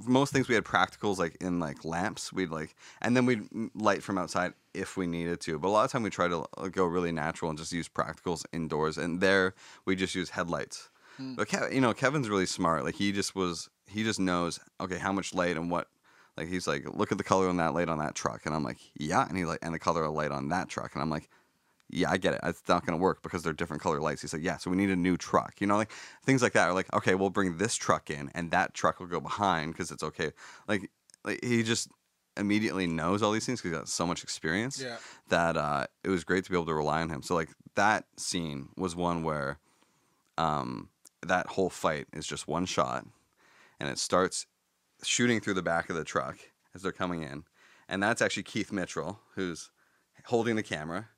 most 0.05 0.33
things 0.33 0.47
we 0.47 0.55
had 0.55 0.63
practicals 0.63 1.17
like 1.17 1.37
in 1.41 1.59
like 1.59 1.83
lamps. 1.85 2.31
We'd 2.31 2.49
like 2.49 2.75
and 3.01 3.15
then 3.15 3.25
we'd 3.25 3.47
light 3.75 4.03
from 4.03 4.17
outside 4.17 4.53
if 4.73 4.97
we 4.97 5.07
needed 5.07 5.39
to. 5.41 5.59
But 5.59 5.67
a 5.67 5.71
lot 5.71 5.85
of 5.85 5.91
time 5.91 6.03
we 6.03 6.09
try 6.09 6.27
to 6.27 6.45
uh, 6.57 6.67
go 6.67 6.85
really 6.85 7.11
natural 7.11 7.49
and 7.49 7.57
just 7.57 7.71
use 7.71 7.89
practicals 7.89 8.45
indoors. 8.53 8.97
And 8.97 9.21
there 9.21 9.53
we 9.85 9.95
just 9.95 10.15
use 10.15 10.31
headlights. 10.31 10.89
Hmm. 11.17 11.35
But 11.35 11.47
Kev, 11.47 11.73
you 11.73 11.81
know 11.81 11.93
Kevin's 11.93 12.29
really 12.29 12.45
smart. 12.45 12.83
Like 12.83 12.95
he 12.95 13.11
just 13.11 13.35
was 13.35 13.69
he 13.87 14.03
just 14.03 14.19
knows 14.19 14.59
okay 14.79 14.97
how 14.97 15.11
much 15.11 15.33
light 15.33 15.57
and 15.57 15.69
what 15.69 15.87
like 16.37 16.47
he's 16.47 16.67
like, 16.67 16.85
look 16.93 17.11
at 17.11 17.17
the 17.17 17.23
color 17.23 17.49
on 17.49 17.57
that 17.57 17.73
light 17.73 17.89
on 17.89 17.99
that 17.99 18.15
truck, 18.15 18.45
and 18.45 18.55
I'm 18.55 18.63
like, 18.63 18.79
yeah, 18.95 19.27
and 19.27 19.37
he's 19.37 19.47
like, 19.47 19.59
and 19.61 19.73
the 19.73 19.79
color 19.79 20.03
of 20.03 20.13
light 20.13 20.31
on 20.31 20.49
that 20.49 20.69
truck, 20.69 20.93
and 20.93 21.01
I'm 21.01 21.09
like, 21.09 21.29
yeah, 21.91 22.09
I 22.09 22.17
get 22.17 22.33
it. 22.33 22.39
It's 22.43 22.61
not 22.67 22.85
gonna 22.85 22.97
work 22.97 23.21
because 23.21 23.43
they're 23.43 23.53
different 23.53 23.81
color 23.81 23.99
lights. 23.99 24.21
He's 24.21 24.33
like, 24.33 24.43
yeah, 24.43 24.57
so 24.57 24.69
we 24.71 24.77
need 24.77 24.89
a 24.89 24.95
new 24.95 25.17
truck, 25.17 25.55
you 25.59 25.67
know, 25.67 25.77
like 25.77 25.91
things 26.25 26.41
like 26.41 26.53
that. 26.53 26.69
Or 26.69 26.73
like, 26.73 26.91
okay, 26.93 27.15
we'll 27.15 27.29
bring 27.29 27.57
this 27.57 27.75
truck 27.75 28.09
in, 28.09 28.31
and 28.33 28.51
that 28.51 28.73
truck 28.73 28.99
will 28.99 29.07
go 29.07 29.19
behind 29.19 29.73
because 29.73 29.91
it's 29.91 30.03
okay. 30.03 30.31
Like, 30.67 30.89
like 31.23 31.43
he 31.43 31.63
just 31.63 31.89
immediately 32.37 32.87
knows 32.87 33.21
all 33.21 33.31
these 33.31 33.45
things 33.45 33.59
because 33.61 33.71
he's 33.71 33.79
got 33.79 33.89
so 33.89 34.07
much 34.07 34.23
experience 34.23 34.81
Yeah. 34.81 34.97
that 35.27 35.57
uh, 35.57 35.85
it 36.03 36.09
was 36.09 36.23
great 36.23 36.45
to 36.45 36.49
be 36.49 36.55
able 36.55 36.65
to 36.67 36.73
rely 36.73 37.01
on 37.01 37.09
him. 37.09 37.21
So 37.21 37.35
like 37.35 37.49
that 37.75 38.05
scene 38.17 38.69
was 38.77 38.95
one 38.95 39.23
where 39.23 39.59
um, 40.37 40.89
that 41.21 41.47
whole 41.47 41.69
fight 41.69 42.07
is 42.13 42.25
just 42.25 42.47
one 42.47 42.65
shot, 42.65 43.05
and 43.79 43.89
it 43.89 43.97
starts 43.99 44.45
shooting 45.03 45.39
through 45.41 45.55
the 45.55 45.61
back 45.61 45.89
of 45.89 45.95
the 45.95 46.03
truck 46.03 46.37
as 46.73 46.81
they're 46.83 46.91
coming 46.91 47.23
in, 47.23 47.43
and 47.89 48.01
that's 48.01 48.21
actually 48.21 48.43
Keith 48.43 48.71
Mitchell 48.71 49.19
who's 49.35 49.69
holding 50.25 50.55
the 50.55 50.63
camera, 50.63 51.09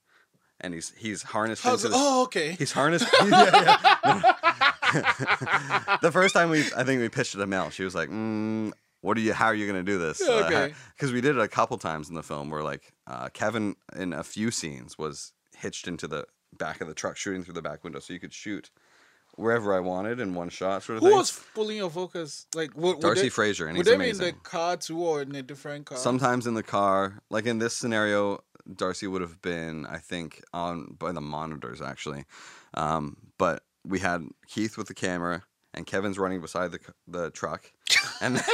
and 0.63 0.73
he's 0.73 0.93
he's 0.97 1.21
harnessed 1.21 1.61
How's 1.63 1.83
into 1.83 1.95
the, 1.95 2.03
Oh, 2.03 2.23
okay. 2.23 2.53
He's 2.53 2.71
harnessed. 2.71 3.07
yeah, 3.25 3.77
yeah. 4.05 5.97
the 6.01 6.11
first 6.11 6.33
time 6.33 6.49
we, 6.49 6.61
I 6.75 6.83
think 6.83 7.01
we 7.01 7.09
pitched 7.09 7.35
it 7.35 7.39
to 7.39 7.47
Mel. 7.47 7.69
She 7.69 7.83
was 7.83 7.93
like, 7.93 8.09
mm, 8.09 8.71
"What 9.01 9.17
are 9.17 9.21
you? 9.21 9.33
How 9.33 9.47
are 9.47 9.55
you 9.55 9.67
going 9.71 9.83
to 9.83 9.91
do 9.91 9.97
this?" 9.99 10.21
Okay. 10.21 10.73
Because 10.95 11.11
we 11.11 11.21
did 11.21 11.35
it 11.35 11.41
a 11.41 11.47
couple 11.47 11.77
times 11.77 12.09
in 12.09 12.15
the 12.15 12.23
film 12.23 12.49
where, 12.49 12.63
like, 12.63 12.93
uh, 13.07 13.29
Kevin 13.29 13.75
in 13.95 14.13
a 14.13 14.23
few 14.23 14.51
scenes 14.51 14.97
was 14.97 15.33
hitched 15.57 15.87
into 15.87 16.07
the 16.07 16.25
back 16.57 16.81
of 16.81 16.87
the 16.87 16.93
truck, 16.93 17.17
shooting 17.17 17.43
through 17.43 17.55
the 17.55 17.61
back 17.61 17.83
window, 17.83 17.99
so 17.99 18.13
you 18.13 18.19
could 18.19 18.33
shoot 18.33 18.69
wherever 19.35 19.75
I 19.75 19.79
wanted 19.79 20.19
in 20.19 20.35
one 20.35 20.49
shot, 20.49 20.83
sort 20.83 20.97
of 20.97 21.03
Who 21.03 21.09
thing. 21.09 21.17
was 21.17 21.43
pulling 21.55 21.77
your 21.77 21.89
focus? 21.89 22.45
Like, 22.53 22.75
would 22.75 22.99
Darcy 22.99 23.23
they, 23.23 23.29
Fraser, 23.29 23.67
and 23.67 23.77
Would 23.77 23.87
he's 23.87 23.97
they 23.97 24.03
be 24.03 24.09
in 24.11 24.17
the 24.17 24.33
car 24.43 24.77
too, 24.77 25.01
or 25.03 25.21
in 25.23 25.35
a 25.35 25.41
different 25.41 25.87
car? 25.87 25.97
Sometimes 25.97 26.45
in 26.45 26.53
the 26.53 26.63
car, 26.63 27.19
like 27.29 27.45
in 27.45 27.59
this 27.59 27.75
scenario, 27.75 28.43
Darcy 28.75 29.07
would 29.07 29.21
have 29.21 29.41
been, 29.41 29.85
I 29.85 29.97
think, 29.97 30.41
on 30.53 30.95
by 30.99 31.11
the 31.11 31.21
monitors 31.21 31.81
actually. 31.81 32.25
Um, 32.73 33.17
but 33.37 33.63
we 33.85 33.99
had 33.99 34.23
Keith 34.47 34.77
with 34.77 34.87
the 34.87 34.93
camera, 34.93 35.43
and 35.73 35.85
Kevin's 35.85 36.17
running 36.17 36.41
beside 36.41 36.71
the 36.71 36.79
the 37.07 37.29
truck, 37.31 37.71
and 38.21 38.41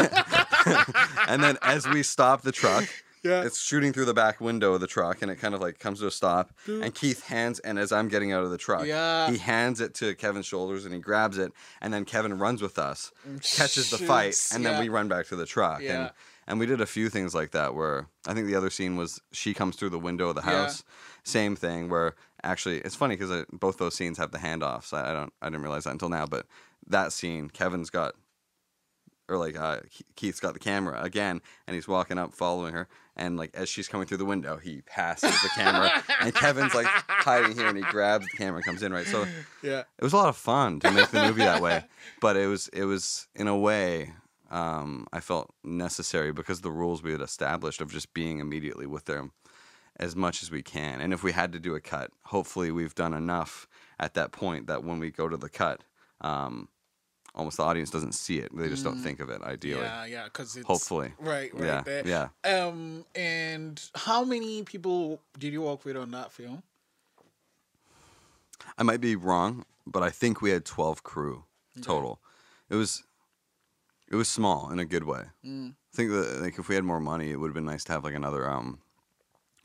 and 1.28 1.43
then 1.43 1.58
as 1.62 1.88
we 1.88 2.04
stop 2.04 2.41
the 2.41 2.52
truck. 2.52 2.88
Yeah. 3.22 3.43
It's 3.43 3.60
shooting 3.60 3.91
through 3.91 4.06
the 4.06 4.13
back 4.13 4.39
window 4.39 4.76
of 4.76 4.80
the 4.80 4.88
truck 4.88 5.22
and 5.22 5.30
it 5.30 5.36
kind 5.36 5.54
of 5.54 5.60
like 5.60 5.78
comes 5.78 6.00
to 6.00 6.08
a 6.08 6.12
stop. 6.12 6.54
And 6.65 6.95
Keith 6.95 7.26
hands, 7.26 7.60
and 7.60 7.78
as 7.78 7.91
I'm 7.91 8.08
getting 8.08 8.32
out 8.32 8.45
of 8.45 8.50
the 8.50 8.58
truck, 8.58 8.86
Yeah. 8.86 9.30
he 9.30 9.38
hands 9.38 9.82
it 9.82 9.93
to 9.95 10.15
Kevin's 10.15 10.45
shoulders 10.45 10.86
and 10.86 10.93
he 10.93 11.02
grabs 11.02 11.38
it. 11.38 11.52
And 11.82 11.93
then 11.93 12.06
Kevin 12.06 12.39
runs 12.39 12.62
with 12.62 12.80
us, 12.80 13.12
catches 13.41 13.89
the 13.89 13.98
fight, 13.98 14.38
and 14.54 14.65
then 14.65 14.80
we 14.80 14.88
run 14.88 15.10
back 15.10 15.28
to 15.28 15.36
the 15.36 15.45
truck. 15.45 15.82
Yeah. 15.82 16.04
And 16.04 16.12
and 16.50 16.60
we 16.60 16.66
did 16.66 16.82
a 16.82 16.86
few 16.86 17.10
things 17.10 17.34
like 17.34 17.52
that 17.52 17.74
where 17.76 18.08
I 18.28 18.34
think 18.34 18.48
the 18.48 18.56
other 18.56 18.70
scene 18.70 18.98
was 18.98 19.22
she 19.32 19.54
comes 19.54 19.78
through 19.78 19.92
the 19.92 20.00
window 20.00 20.28
of 20.30 20.36
the 20.36 20.42
Yeah. 20.42 20.64
house. 20.64 20.84
Same 21.24 21.56
thing 21.56 21.88
where 21.90 22.16
actually 22.44 22.80
it's 22.80 22.96
funny 22.96 23.16
because 23.16 23.46
both 23.54 23.78
those 23.78 23.96
scenes 23.96 24.18
have 24.18 24.32
the 24.32 24.40
handoffs. 24.40 24.92
I, 24.92 25.12
I 25.12 25.14
don't 25.14 25.32
I 25.42 25.46
didn't 25.48 25.62
realize 25.62 25.86
that 25.86 25.92
until 25.92 26.10
now, 26.10 26.26
but 26.26 26.46
that 26.88 27.14
scene 27.14 27.50
Kevin's 27.50 27.90
got 27.90 28.16
or 29.30 29.38
like 29.38 29.56
uh, 29.56 29.82
Keith's 30.16 30.40
got 30.40 30.54
the 30.54 30.60
camera 30.60 31.00
again, 31.04 31.40
and 31.68 31.76
he's 31.76 31.88
walking 31.88 32.18
up, 32.18 32.34
following 32.34 32.74
her, 32.74 32.88
and 33.16 33.38
like 33.38 33.52
as 33.54 33.70
she's 33.70 33.88
coming 33.88 34.08
through 34.08 34.18
the 34.18 34.26
window, 34.26 34.58
he 34.58 34.82
passes 34.82 35.40
the 35.44 35.50
camera, 35.50 36.04
and 36.22 36.34
Kevin's 36.34 36.74
like 36.74 36.88
hiding 36.88 37.56
here, 37.56 37.68
and 37.68 37.78
he 37.78 37.84
grabs 37.84 38.26
the 38.26 38.36
camera, 38.38 38.56
and 38.56 38.66
comes 38.66 38.82
in 38.82 38.92
right. 38.92 39.06
So 39.06 39.28
yeah. 39.62 39.82
it 40.00 40.04
was 40.04 40.14
a 40.14 40.18
lot 40.18 40.30
of 40.30 40.36
fun 40.36 40.80
to 40.80 40.90
make 40.92 41.10
the 41.12 41.22
movie 41.28 41.42
that 41.44 41.62
way, 41.62 41.84
but 42.22 42.38
it 42.38 42.48
was 42.48 42.70
it 42.74 42.86
was 42.86 43.28
in 43.36 43.48
a 43.48 43.56
way 43.56 44.14
um, 44.50 45.08
I 45.14 45.20
felt 45.20 45.54
necessary 45.64 46.32
because 46.32 46.62
the 46.62 46.72
rules 46.72 47.02
we 47.04 47.12
had 47.12 47.22
established 47.22 47.82
of 47.82 47.92
just 47.92 48.14
being 48.14 48.40
immediately 48.40 48.86
with 48.86 49.06
them 49.06 49.32
as 49.98 50.16
much 50.16 50.42
as 50.44 50.50
we 50.50 50.62
can, 50.62 51.02
and 51.02 51.14
if 51.14 51.24
we 51.24 51.32
had 51.34 51.52
to 51.52 51.60
do 51.60 51.76
a 51.76 51.82
cut, 51.82 52.12
hopefully 52.24 52.72
we've 52.72 52.96
done 52.96 53.14
enough 53.14 53.68
at 54.00 54.14
that 54.14 54.32
point 54.32 54.68
that 54.68 54.84
when 54.84 55.00
we 55.00 55.12
go 55.12 55.28
to 55.28 55.38
the 55.38 55.50
cut. 55.50 55.84
Um, 56.22 56.70
Almost 57.36 57.58
the 57.58 57.64
audience 57.64 57.92
doesn't 57.92 58.14
see 58.14 58.40
it; 58.40 58.50
they 58.54 58.68
just 58.70 58.84
don't 58.84 59.02
think 59.02 59.20
of 59.20 59.30
it. 59.30 59.42
Ideally, 59.44 59.82
Yeah, 59.84 60.06
yeah, 60.06 60.24
because 60.26 60.56
it's 60.58 60.66
hopefully, 60.66 61.14
right, 61.20 61.54
right 61.54 61.64
yeah, 61.64 61.82
there. 61.86 62.30
yeah. 62.44 62.66
Um, 62.66 63.06
and 63.14 63.80
how 63.94 64.24
many 64.24 64.64
people 64.64 65.22
did 65.38 65.54
you 65.54 65.62
work 65.62 65.86
with 65.86 65.96
on 65.96 66.10
that 66.12 66.32
film? 66.34 66.64
I 68.80 68.84
might 68.84 69.00
be 69.00 69.16
wrong, 69.16 69.66
but 69.86 70.02
I 70.02 70.10
think 70.10 70.42
we 70.42 70.50
had 70.50 70.66
twelve 70.66 71.04
crew 71.04 71.44
total. 71.82 72.20
It 72.68 72.76
was 72.76 73.04
it 74.10 74.15
was 74.15 74.28
small 74.28 74.69
in 74.72 74.80
a 74.80 74.86
good 74.86 75.04
way. 75.04 75.24
Mm. 75.45 75.72
I 75.72 75.95
think 75.95 76.12
that 76.12 76.41
like 76.41 76.60
if 76.60 76.67
we 76.69 76.76
had 76.76 76.84
more 76.84 77.00
money, 77.00 77.32
it 77.32 77.38
would 77.39 77.48
have 77.48 77.56
been 77.56 77.65
nice 77.65 77.84
to 77.86 77.93
have 77.93 78.04
like 78.04 78.15
another 78.15 78.50
um 78.50 78.80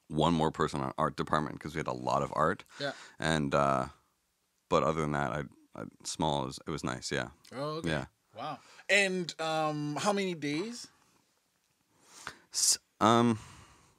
one 0.09 0.35
more 0.35 0.51
person 0.51 0.81
on 0.81 0.93
art 0.99 1.17
department 1.17 1.57
because 1.59 1.75
we 1.75 1.79
had 1.79 1.87
a 1.87 1.93
lot 1.93 2.23
of 2.23 2.33
art. 2.37 2.65
Yeah. 2.79 2.93
And 3.19 3.55
uh 3.55 3.87
but 4.69 4.83
other 4.83 5.01
than 5.01 5.13
that, 5.13 5.33
I, 5.33 5.43
I 5.77 5.85
small 6.05 6.47
was 6.47 6.59
it 6.67 6.71
was 6.71 6.85
nice. 6.85 7.11
Yeah. 7.11 7.29
Oh, 7.55 7.77
okay. 7.79 7.91
Yeah. 7.91 8.05
Wow. 8.37 8.59
And 8.89 9.35
um, 9.41 9.97
how 10.01 10.13
many 10.13 10.35
days? 10.35 10.89
S- 12.53 12.79
um, 13.01 13.39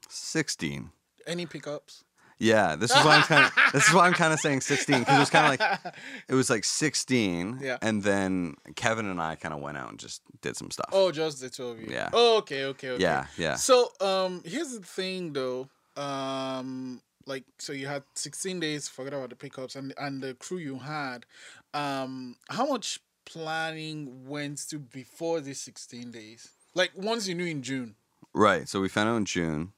sixteen. 0.10 0.91
Any 1.27 1.45
pickups? 1.45 2.03
Yeah, 2.39 2.76
this 2.76 2.91
is 2.91 3.04
why 3.06 3.15
I'm 3.15 3.24
kind 3.24 3.45
of 3.45 3.52
this 3.74 3.88
is 3.88 3.93
why 3.93 4.08
I'm 4.08 4.13
kind 4.13 4.34
of 4.34 4.39
saying 4.39 4.62
16 4.62 5.00
because 5.00 5.15
it 5.15 5.19
was 5.19 5.30
kind 5.30 5.54
of 5.54 5.60
like 5.60 5.95
it 6.28 6.34
was 6.36 6.50
like 6.50 6.63
16, 6.65 7.60
Yeah. 7.62 7.78
and 7.82 8.04
then 8.04 8.56
Kevin 8.76 9.06
and 9.06 9.21
I 9.21 9.36
kind 9.36 9.54
of 9.54 9.62
went 9.62 9.78
out 9.78 9.89
and 9.89 9.98
just 10.00 10.21
did 10.41 10.58
some 10.58 10.69
stuff. 10.71 10.89
Oh, 10.91 11.12
just 11.12 11.39
the 11.41 11.50
two 11.50 11.67
of 11.67 11.80
you. 11.80 11.88
Yeah. 11.89 12.10
Oh, 12.13 12.38
okay, 12.39 12.65
okay, 12.65 12.89
okay. 12.91 13.02
Yeah, 13.02 13.28
yeah. 13.38 13.56
So, 13.56 13.89
um, 14.02 14.41
here's 14.45 14.71
the 14.78 14.86
thing, 14.86 15.34
though. 15.34 15.69
um 15.98 17.02
like 17.28 17.43
so 17.58 17.74
you 17.74 17.88
had 17.88 18.04
16 18.13 18.60
days 18.60 18.88
forget 18.88 19.13
about 19.13 19.30
the 19.30 19.36
pickups 19.36 19.76
and 19.76 19.93
and 19.98 20.21
the 20.21 20.34
crew 20.36 20.58
you 20.60 20.78
had 20.78 21.26
um 21.74 22.36
how 22.50 22.65
much 22.67 23.00
planning 23.26 24.28
went 24.28 24.58
to 24.69 24.78
before 24.78 25.41
these 25.41 25.60
16 25.62 26.12
days 26.12 26.50
like 26.76 26.91
once 26.95 27.28
you 27.28 27.34
knew 27.36 27.45
in 27.48 27.62
june 27.63 27.95
Right. 28.38 28.67
So 28.67 28.82
we 28.82 28.89
found 28.89 29.08
out 29.08 29.15
in 29.15 29.24
June, 29.24 29.71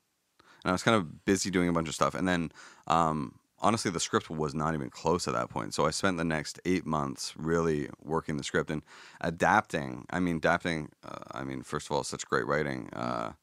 and 0.63 0.69
I 0.69 0.71
was 0.71 0.83
kind 0.83 0.95
of 0.95 1.25
busy 1.25 1.49
doing 1.49 1.69
a 1.69 1.73
bunch 1.73 1.87
of 1.87 1.95
stuff. 1.95 2.15
And 2.15 2.27
then, 2.27 2.51
um, 2.87 3.39
honestly, 3.59 3.91
the 3.91 3.99
script 3.99 4.29
was 4.29 4.53
not 4.53 4.73
even 4.73 4.89
close 4.89 5.27
at 5.27 5.33
that 5.33 5.49
point. 5.49 5.73
So 5.73 5.85
I 5.85 5.91
spent 5.91 6.17
the 6.17 6.23
next 6.23 6.59
eight 6.65 6.85
months 6.85 7.33
really 7.37 7.89
working 8.03 8.37
the 8.37 8.43
script 8.43 8.69
and 8.69 8.81
adapting. 9.21 10.05
I 10.09 10.19
mean, 10.19 10.37
adapting. 10.37 10.89
Uh, 11.03 11.23
I 11.31 11.43
mean, 11.43 11.63
first 11.63 11.87
of 11.87 11.95
all, 11.95 12.03
such 12.03 12.25
great 12.25 12.45
writing, 12.45 12.89
uh, 12.93 13.33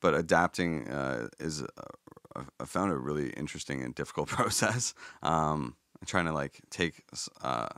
but 0.00 0.14
adapting 0.14 0.88
uh, 0.88 1.28
is. 1.38 1.62
Uh, 1.62 2.44
I 2.60 2.66
found 2.66 2.92
a 2.92 2.96
really 2.96 3.30
interesting 3.30 3.82
and 3.82 3.94
difficult 3.94 4.28
process. 4.38 4.94
Um, 5.22 5.74
trying 6.06 6.26
to 6.26 6.32
like 6.32 6.60
take 6.70 7.04
uh, 7.42 7.68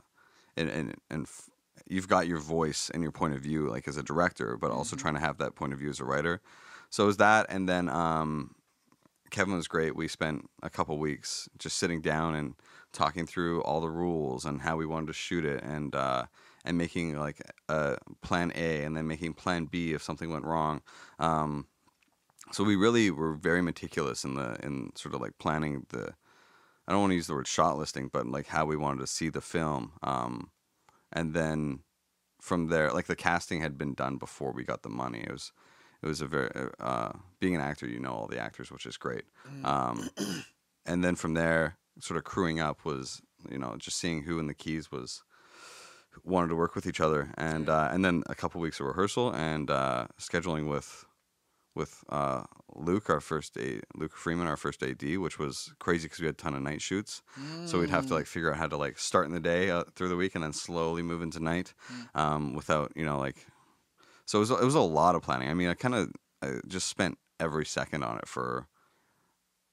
and 0.57 0.69
and 0.69 0.95
and. 1.09 1.23
F- 1.23 1.49
You've 1.87 2.07
got 2.07 2.25
your 2.25 2.37
voice 2.37 2.89
and 2.93 3.03
your 3.03 3.11
point 3.11 3.33
of 3.33 3.41
view, 3.41 3.67
like 3.67 3.85
as 3.85 3.97
a 3.97 4.03
director, 4.03 4.55
but 4.55 4.71
also 4.71 4.95
trying 4.95 5.15
to 5.15 5.19
have 5.19 5.39
that 5.39 5.55
point 5.55 5.73
of 5.73 5.79
view 5.79 5.89
as 5.89 5.99
a 5.99 6.05
writer. 6.05 6.39
So 6.89 7.03
it 7.03 7.07
was 7.07 7.17
that, 7.17 7.47
and 7.49 7.67
then 7.67 7.89
um, 7.89 8.55
Kevin 9.31 9.55
was 9.55 9.67
great. 9.67 9.95
We 9.95 10.07
spent 10.07 10.49
a 10.61 10.69
couple 10.69 10.97
weeks 10.97 11.49
just 11.57 11.77
sitting 11.77 12.01
down 12.01 12.35
and 12.35 12.55
talking 12.93 13.25
through 13.25 13.61
all 13.63 13.81
the 13.81 13.89
rules 13.89 14.45
and 14.45 14.61
how 14.61 14.75
we 14.75 14.85
wanted 14.85 15.07
to 15.07 15.13
shoot 15.13 15.45
it, 15.45 15.63
and 15.63 15.95
uh, 15.95 16.25
and 16.63 16.77
making 16.77 17.17
like 17.17 17.41
a 17.69 17.97
plan 18.21 18.51
A, 18.55 18.83
and 18.83 18.95
then 18.95 19.07
making 19.07 19.33
plan 19.33 19.65
B 19.65 19.93
if 19.93 20.03
something 20.03 20.29
went 20.29 20.45
wrong. 20.45 20.81
Um, 21.17 21.67
so 22.51 22.63
we 22.63 22.75
really 22.75 23.09
were 23.09 23.33
very 23.33 23.61
meticulous 23.61 24.23
in 24.23 24.35
the 24.35 24.57
in 24.63 24.91
sort 24.95 25.15
of 25.15 25.21
like 25.21 25.37
planning 25.39 25.85
the. 25.89 26.13
I 26.87 26.91
don't 26.91 27.01
want 27.01 27.11
to 27.11 27.15
use 27.15 27.27
the 27.27 27.35
word 27.35 27.47
shot 27.47 27.77
listing, 27.77 28.09
but 28.11 28.27
like 28.27 28.47
how 28.47 28.65
we 28.65 28.75
wanted 28.75 28.99
to 28.99 29.07
see 29.07 29.29
the 29.29 29.41
film. 29.41 29.93
Um, 30.03 30.51
and 31.13 31.33
then 31.33 31.81
from 32.41 32.67
there, 32.67 32.91
like 32.91 33.05
the 33.05 33.15
casting 33.15 33.61
had 33.61 33.77
been 33.77 33.93
done 33.93 34.17
before 34.17 34.51
we 34.51 34.63
got 34.63 34.81
the 34.81 34.89
money. 34.89 35.19
It 35.19 35.31
was 35.31 35.53
it 36.03 36.07
was 36.07 36.21
a 36.21 36.27
very 36.27 36.49
uh, 36.79 37.11
being 37.39 37.55
an 37.55 37.61
actor, 37.61 37.87
you 37.87 37.99
know 37.99 38.11
all 38.11 38.27
the 38.27 38.39
actors, 38.39 38.71
which 38.71 38.85
is 38.85 38.97
great. 38.97 39.23
Um, 39.63 40.09
and 40.85 41.03
then 41.03 41.15
from 41.15 41.33
there, 41.33 41.77
sort 41.99 42.17
of 42.17 42.23
crewing 42.23 42.59
up 42.59 42.85
was 42.85 43.21
you 43.49 43.57
know 43.57 43.75
just 43.77 43.97
seeing 43.97 44.23
who 44.23 44.39
in 44.39 44.47
the 44.47 44.53
keys 44.53 44.91
was 44.91 45.23
wanted 46.25 46.49
to 46.49 46.55
work 46.55 46.75
with 46.75 46.85
each 46.85 46.99
other, 46.99 47.31
and 47.37 47.69
uh, 47.69 47.89
and 47.91 48.03
then 48.03 48.23
a 48.27 48.35
couple 48.35 48.61
weeks 48.61 48.79
of 48.79 48.87
rehearsal 48.87 49.31
and 49.33 49.69
uh, 49.69 50.07
scheduling 50.19 50.69
with 50.69 51.05
with 51.73 52.03
uh, 52.09 52.43
Luke, 52.75 53.09
our 53.09 53.21
first 53.21 53.57
A, 53.57 53.79
Luke 53.95 54.13
Freeman, 54.13 54.45
our 54.45 54.57
first 54.57 54.83
AD, 54.83 55.17
which 55.17 55.39
was 55.39 55.73
crazy 55.79 56.05
because 56.07 56.19
we 56.19 56.25
had 56.25 56.35
a 56.35 56.37
ton 56.37 56.53
of 56.53 56.61
night 56.61 56.81
shoots. 56.81 57.21
So 57.65 57.79
we'd 57.79 57.89
have 57.89 58.07
to 58.07 58.13
like 58.13 58.25
figure 58.25 58.51
out 58.51 58.57
how 58.57 58.67
to 58.67 58.75
like 58.75 58.99
start 58.99 59.25
in 59.25 59.31
the 59.33 59.39
day 59.39 59.69
uh, 59.69 59.85
through 59.95 60.09
the 60.09 60.17
week 60.17 60.35
and 60.35 60.43
then 60.43 60.51
slowly 60.53 61.01
move 61.01 61.21
into 61.21 61.39
night, 61.39 61.73
um, 62.15 62.53
without 62.55 62.91
you 62.95 63.05
know 63.05 63.19
like. 63.19 63.45
So 64.31 64.37
it 64.39 64.41
was 64.47 64.51
it 64.51 64.63
was 64.63 64.75
a 64.75 64.79
lot 64.79 65.15
of 65.15 65.21
planning. 65.23 65.49
I 65.49 65.53
mean, 65.53 65.67
I 65.67 65.73
kind 65.73 65.93
of 65.93 66.09
I 66.41 66.59
just 66.65 66.87
spent 66.87 67.17
every 67.37 67.65
second 67.65 68.03
on 68.03 68.17
it 68.17 68.27
for. 68.27 68.67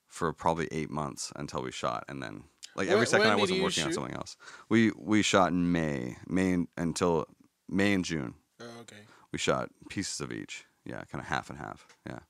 For 0.09 0.33
probably 0.33 0.69
eight 0.73 0.91
months 0.91 1.31
until 1.37 1.61
we 1.63 1.71
shot, 1.71 2.03
and 2.09 2.23
then 2.23 2.45
like 2.75 2.87
every 2.89 3.01
When- 3.01 3.07
second 3.07 3.27
when 3.29 3.37
I 3.37 3.41
wasn't 3.41 3.63
working 3.63 3.85
on 3.85 3.93
something 3.93 4.15
else. 4.17 4.37
We 4.71 4.91
we 4.97 5.21
shot 5.23 5.53
in 5.53 5.71
May, 5.71 6.17
May 6.27 6.67
until 6.79 7.27
May 7.69 7.93
and 7.93 8.03
June. 8.05 8.35
oh, 8.59 8.65
okay 8.81 9.03
We 9.33 9.39
shot 9.39 9.69
pieces 9.91 10.21
of 10.23 10.33
each. 10.33 10.65
Yeah, 10.87 11.03
kind 11.13 11.21
of 11.23 11.27
half 11.29 11.51
and 11.51 11.59
half. 11.59 11.87
Yeah. 12.07 12.21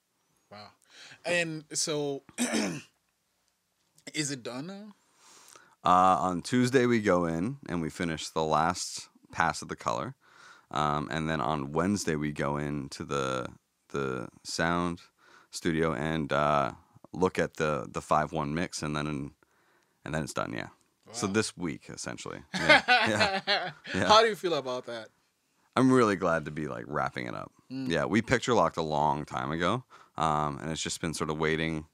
wow 0.51 0.71
and 1.25 1.65
so 1.73 2.25
is 4.13 4.31
it 4.33 4.43
done 4.43 4.67
now 4.67 4.95
Uh, 5.85 6.17
on 6.21 6.43
Tuesday 6.43 6.85
we 6.87 7.01
go 7.01 7.27
in 7.27 7.59
and 7.69 7.81
we 7.81 7.91
finish 7.91 8.29
the 8.29 8.43
last 8.45 9.09
pass 9.31 9.63
of 9.63 9.69
the 9.69 9.77
color, 9.77 10.17
um, 10.71 11.09
and 11.11 11.29
then 11.29 11.41
on 11.41 11.73
Wednesday 11.73 12.17
we 12.17 12.33
go 12.33 12.57
into 12.57 13.05
the 13.05 13.49
the 13.91 14.29
sound 14.45 15.01
studio 15.51 15.95
and 15.95 16.33
uh, 16.33 16.73
look 17.13 17.39
at 17.39 17.55
the 17.57 17.87
the 17.91 18.01
five 18.01 18.33
one 18.33 18.55
mix, 18.55 18.83
and 18.83 18.95
then 18.95 19.07
and 20.05 20.15
then 20.15 20.23
it's 20.23 20.35
done. 20.35 20.53
Yeah. 20.53 20.69
So 21.13 21.27
this 21.27 21.57
week 21.57 21.89
essentially. 21.89 22.41
Yeah. 22.55 22.83
yeah. 22.87 23.71
Yeah. 23.95 24.05
how 24.09 24.21
do 24.21 24.29
you 24.29 24.37
feel 24.37 24.55
about 24.55 24.85
that 24.87 25.09
I'm 25.79 25.93
really 25.93 26.17
glad 26.17 26.45
to 26.47 26.51
be 26.51 26.67
like 26.67 26.85
wrapping 26.89 27.27
it 27.29 27.35
up. 27.35 27.53
Yeah, 27.71 28.07
we 28.07 28.21
picture 28.21 28.53
locked 28.53 28.79
a 28.79 28.83
long 28.83 29.25
time 29.25 29.53
ago, 29.53 29.85
um, 30.17 30.59
and 30.61 30.73
it's 30.73 30.83
just 30.83 31.01
been 31.01 31.15
sort 31.15 31.31
of 31.31 31.39
waiting 31.39 31.87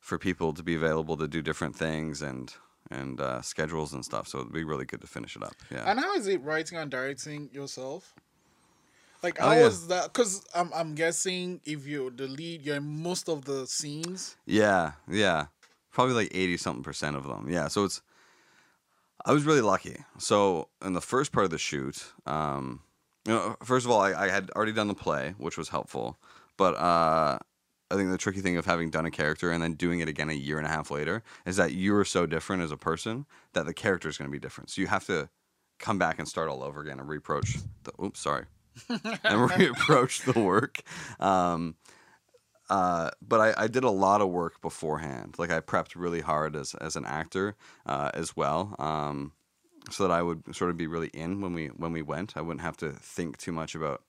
for 0.00 0.18
people 0.18 0.52
to 0.54 0.62
be 0.64 0.74
available 0.74 1.16
to 1.18 1.28
do 1.28 1.40
different 1.40 1.76
things 1.76 2.20
and 2.20 2.52
and 2.92 3.20
uh, 3.20 3.40
schedules 3.42 3.92
and 3.92 4.04
stuff. 4.04 4.28
So 4.28 4.38
it'd 4.40 4.52
be 4.52 4.64
really 4.64 4.84
good 4.84 5.00
to 5.00 5.06
finish 5.06 5.36
it 5.36 5.42
up. 5.42 5.54
Yeah. 5.70 5.84
And 5.86 5.98
how 5.98 6.14
is 6.14 6.26
it 6.26 6.42
writing 6.42 6.78
and 6.78 6.90
directing 6.90 7.48
yourself? 7.52 8.14
Like 9.22 9.38
Oh, 9.40 9.48
how 9.48 9.52
yeah. 9.54 9.64
was 9.64 9.86
that? 9.88 10.12
Because 10.12 10.44
I'm 10.54 10.70
I'm 10.74 10.94
guessing 10.94 11.60
if 11.64 11.86
you're 11.86 12.10
the 12.10 12.26
lead, 12.26 12.62
you're 12.62 12.76
in 12.76 13.02
most 13.02 13.28
of 13.28 13.44
the 13.44 13.66
scenes. 13.66 14.36
Yeah, 14.46 14.92
yeah. 15.08 15.46
Probably 15.92 16.14
like 16.14 16.30
80 16.32 16.56
something 16.56 16.82
percent 16.82 17.16
of 17.16 17.24
them. 17.24 17.46
Yeah. 17.48 17.68
So 17.68 17.84
it's, 17.84 18.00
I 19.24 19.32
was 19.32 19.44
really 19.44 19.60
lucky. 19.60 19.98
So 20.18 20.68
in 20.84 20.94
the 20.94 21.00
first 21.00 21.30
part 21.32 21.44
of 21.44 21.50
the 21.50 21.58
shoot, 21.58 22.04
um, 22.26 22.80
you 23.26 23.32
know, 23.34 23.56
first 23.62 23.84
of 23.86 23.92
all, 23.92 24.00
I, 24.00 24.12
I 24.24 24.28
had 24.28 24.50
already 24.56 24.72
done 24.72 24.88
the 24.88 24.94
play, 24.94 25.34
which 25.38 25.56
was 25.56 25.68
helpful. 25.68 26.18
But 26.56 26.74
uh, 26.74 27.38
I 27.92 27.96
think 27.96 28.10
the 28.10 28.18
tricky 28.18 28.40
thing 28.40 28.56
of 28.56 28.64
having 28.64 28.88
done 28.88 29.04
a 29.04 29.10
character 29.10 29.50
and 29.50 29.62
then 29.62 29.74
doing 29.74 30.00
it 30.00 30.08
again 30.08 30.30
a 30.30 30.34
year 30.34 30.56
and 30.56 30.66
a 30.66 30.70
half 30.70 30.90
later 30.90 31.22
is 31.44 31.56
that 31.56 31.72
you 31.72 31.94
are 31.96 32.06
so 32.06 32.24
different 32.24 32.62
as 32.62 32.72
a 32.72 32.76
person 32.78 33.26
that 33.52 33.66
the 33.66 33.74
character 33.74 34.08
is 34.08 34.16
going 34.16 34.30
to 34.30 34.32
be 34.32 34.38
different. 34.38 34.70
So 34.70 34.80
you 34.80 34.86
have 34.86 35.04
to 35.06 35.28
come 35.78 35.98
back 35.98 36.18
and 36.18 36.26
start 36.26 36.48
all 36.48 36.62
over 36.62 36.80
again 36.80 36.98
and 36.98 37.08
reapproach 37.08 37.62
the, 37.84 37.92
oops, 38.02 38.20
sorry, 38.20 38.46
and 38.88 39.50
reapproach 39.50 40.32
the 40.32 40.40
work. 40.40 40.82
Um, 41.20 41.74
uh, 42.70 43.10
but 43.20 43.40
I, 43.40 43.64
I 43.64 43.66
did 43.66 43.84
a 43.84 43.90
lot 43.90 44.22
of 44.22 44.30
work 44.30 44.62
beforehand. 44.62 45.34
Like 45.36 45.50
I 45.50 45.60
prepped 45.60 45.92
really 45.94 46.22
hard 46.22 46.56
as 46.56 46.74
as 46.76 46.96
an 46.96 47.04
actor 47.04 47.56
uh, 47.84 48.10
as 48.14 48.34
well, 48.34 48.74
um, 48.78 49.32
so 49.90 50.04
that 50.04 50.12
I 50.12 50.22
would 50.22 50.54
sort 50.54 50.70
of 50.70 50.78
be 50.78 50.86
really 50.86 51.08
in 51.08 51.42
when 51.42 51.52
we 51.52 51.66
when 51.66 51.92
we 51.92 52.00
went. 52.00 52.34
I 52.36 52.40
wouldn't 52.40 52.62
have 52.62 52.78
to 52.78 52.92
think 52.92 53.36
too 53.36 53.52
much 53.52 53.74
about 53.74 54.02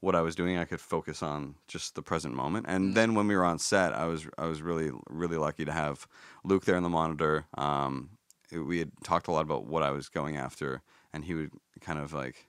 what 0.00 0.14
I 0.14 0.20
was 0.20 0.34
doing. 0.34 0.58
I 0.58 0.64
could 0.64 0.80
focus 0.80 1.22
on 1.22 1.56
just 1.66 1.94
the 1.94 2.02
present 2.02 2.34
moment. 2.34 2.66
And 2.68 2.94
then 2.94 3.14
when 3.14 3.26
we 3.26 3.36
were 3.36 3.44
on 3.44 3.58
set, 3.58 3.92
I 3.92 4.06
was 4.06 4.26
I 4.38 4.46
was 4.46 4.62
really 4.62 4.90
really 5.08 5.36
lucky 5.36 5.64
to 5.64 5.72
have 5.72 6.06
Luke 6.44 6.64
there 6.64 6.76
in 6.76 6.82
the 6.82 6.88
monitor. 6.88 7.46
Um, 7.56 8.10
we 8.52 8.78
had 8.78 8.92
talked 9.04 9.28
a 9.28 9.32
lot 9.32 9.42
about 9.42 9.66
what 9.66 9.82
I 9.82 9.90
was 9.90 10.08
going 10.08 10.36
after, 10.36 10.82
and 11.12 11.24
he 11.24 11.34
would 11.34 11.50
kind 11.80 11.98
of 11.98 12.12
like 12.12 12.48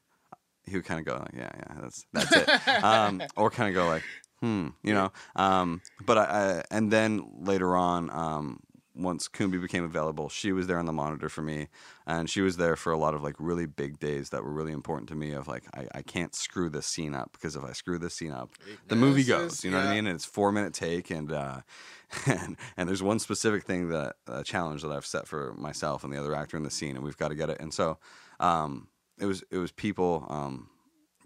he 0.66 0.76
would 0.76 0.86
kind 0.86 1.00
of 1.00 1.06
go 1.06 1.20
like, 1.20 1.34
yeah, 1.36 1.50
yeah, 1.56 1.82
that's 1.82 2.06
that's 2.14 2.36
it, 2.36 2.68
um, 2.84 3.22
or 3.36 3.50
kind 3.50 3.70
of 3.70 3.76
go 3.76 3.88
like, 3.88 4.04
hmm, 4.40 4.70
you 4.84 4.94
know. 4.94 5.12
Um, 5.36 5.82
but 6.06 6.18
I, 6.18 6.24
I 6.24 6.64
and 6.72 6.92
then 6.92 7.28
later 7.40 7.76
on, 7.76 8.10
um, 8.12 8.60
once 9.00 9.28
Koumbie 9.28 9.62
became 9.62 9.84
available, 9.84 10.30
she 10.30 10.52
was 10.52 10.68
there 10.68 10.78
on 10.78 10.86
the 10.86 10.94
monitor 10.94 11.30
for 11.30 11.42
me, 11.42 11.68
and 12.06 12.30
she 12.30 12.42
was 12.42 12.58
there 12.58 12.76
for 12.76 12.92
a 12.92 12.98
lot 12.98 13.14
of 13.14 13.24
like 13.24 13.36
really 13.40 13.66
big 13.66 14.00
days 14.00 14.30
that 14.30 14.44
were 14.44 14.52
really 14.52 14.72
important 14.72 15.10
to 15.10 15.16
me. 15.16 15.32
Of 15.32 15.48
like, 15.48 15.64
I, 15.74 15.88
I 15.96 16.02
can't 16.02 16.36
screw 16.36 16.70
this 16.70 16.86
scene 16.86 17.16
up 17.16 17.32
because 17.32 17.56
if 17.56 17.64
I 17.64 17.72
screw 17.72 17.98
this 17.98 18.14
scene 18.14 18.32
up, 18.32 18.52
the 18.88 18.96
movie 18.96 19.24
goes. 19.24 19.64
You 19.64 19.72
know 19.72 19.78
what 19.78 19.88
I 19.88 19.96
mean? 19.96 20.08
And 20.08 20.16
it's 20.16 20.26
four 20.26 20.52
minute 20.52 20.74
take, 20.74 21.10
and 21.10 21.32
uh, 21.32 21.62
and 22.26 22.58
and 22.78 22.90
there's 22.90 23.04
one 23.04 23.20
specific 23.20 23.64
thing 23.64 23.90
that 23.90 24.18
a 24.28 24.44
challenge 24.44 24.82
that 24.82 24.92
I've 24.92 25.06
set 25.06 25.28
for 25.28 25.54
myself 25.54 26.04
and 26.04 26.14
the 26.14 26.20
other 26.20 26.36
actor 26.36 26.58
in 26.58 26.64
the 26.64 26.72
scene, 26.72 26.96
and 26.96 27.04
we've 27.04 27.18
got 27.18 27.30
to 27.30 27.36
get 27.36 27.50
it. 27.50 27.60
And 27.60 27.74
so, 27.74 27.98
um, 28.40 28.88
it 29.20 29.26
was 29.26 29.44
it 29.52 29.58
was 29.58 29.72
people 29.72 30.26
um, 30.30 30.70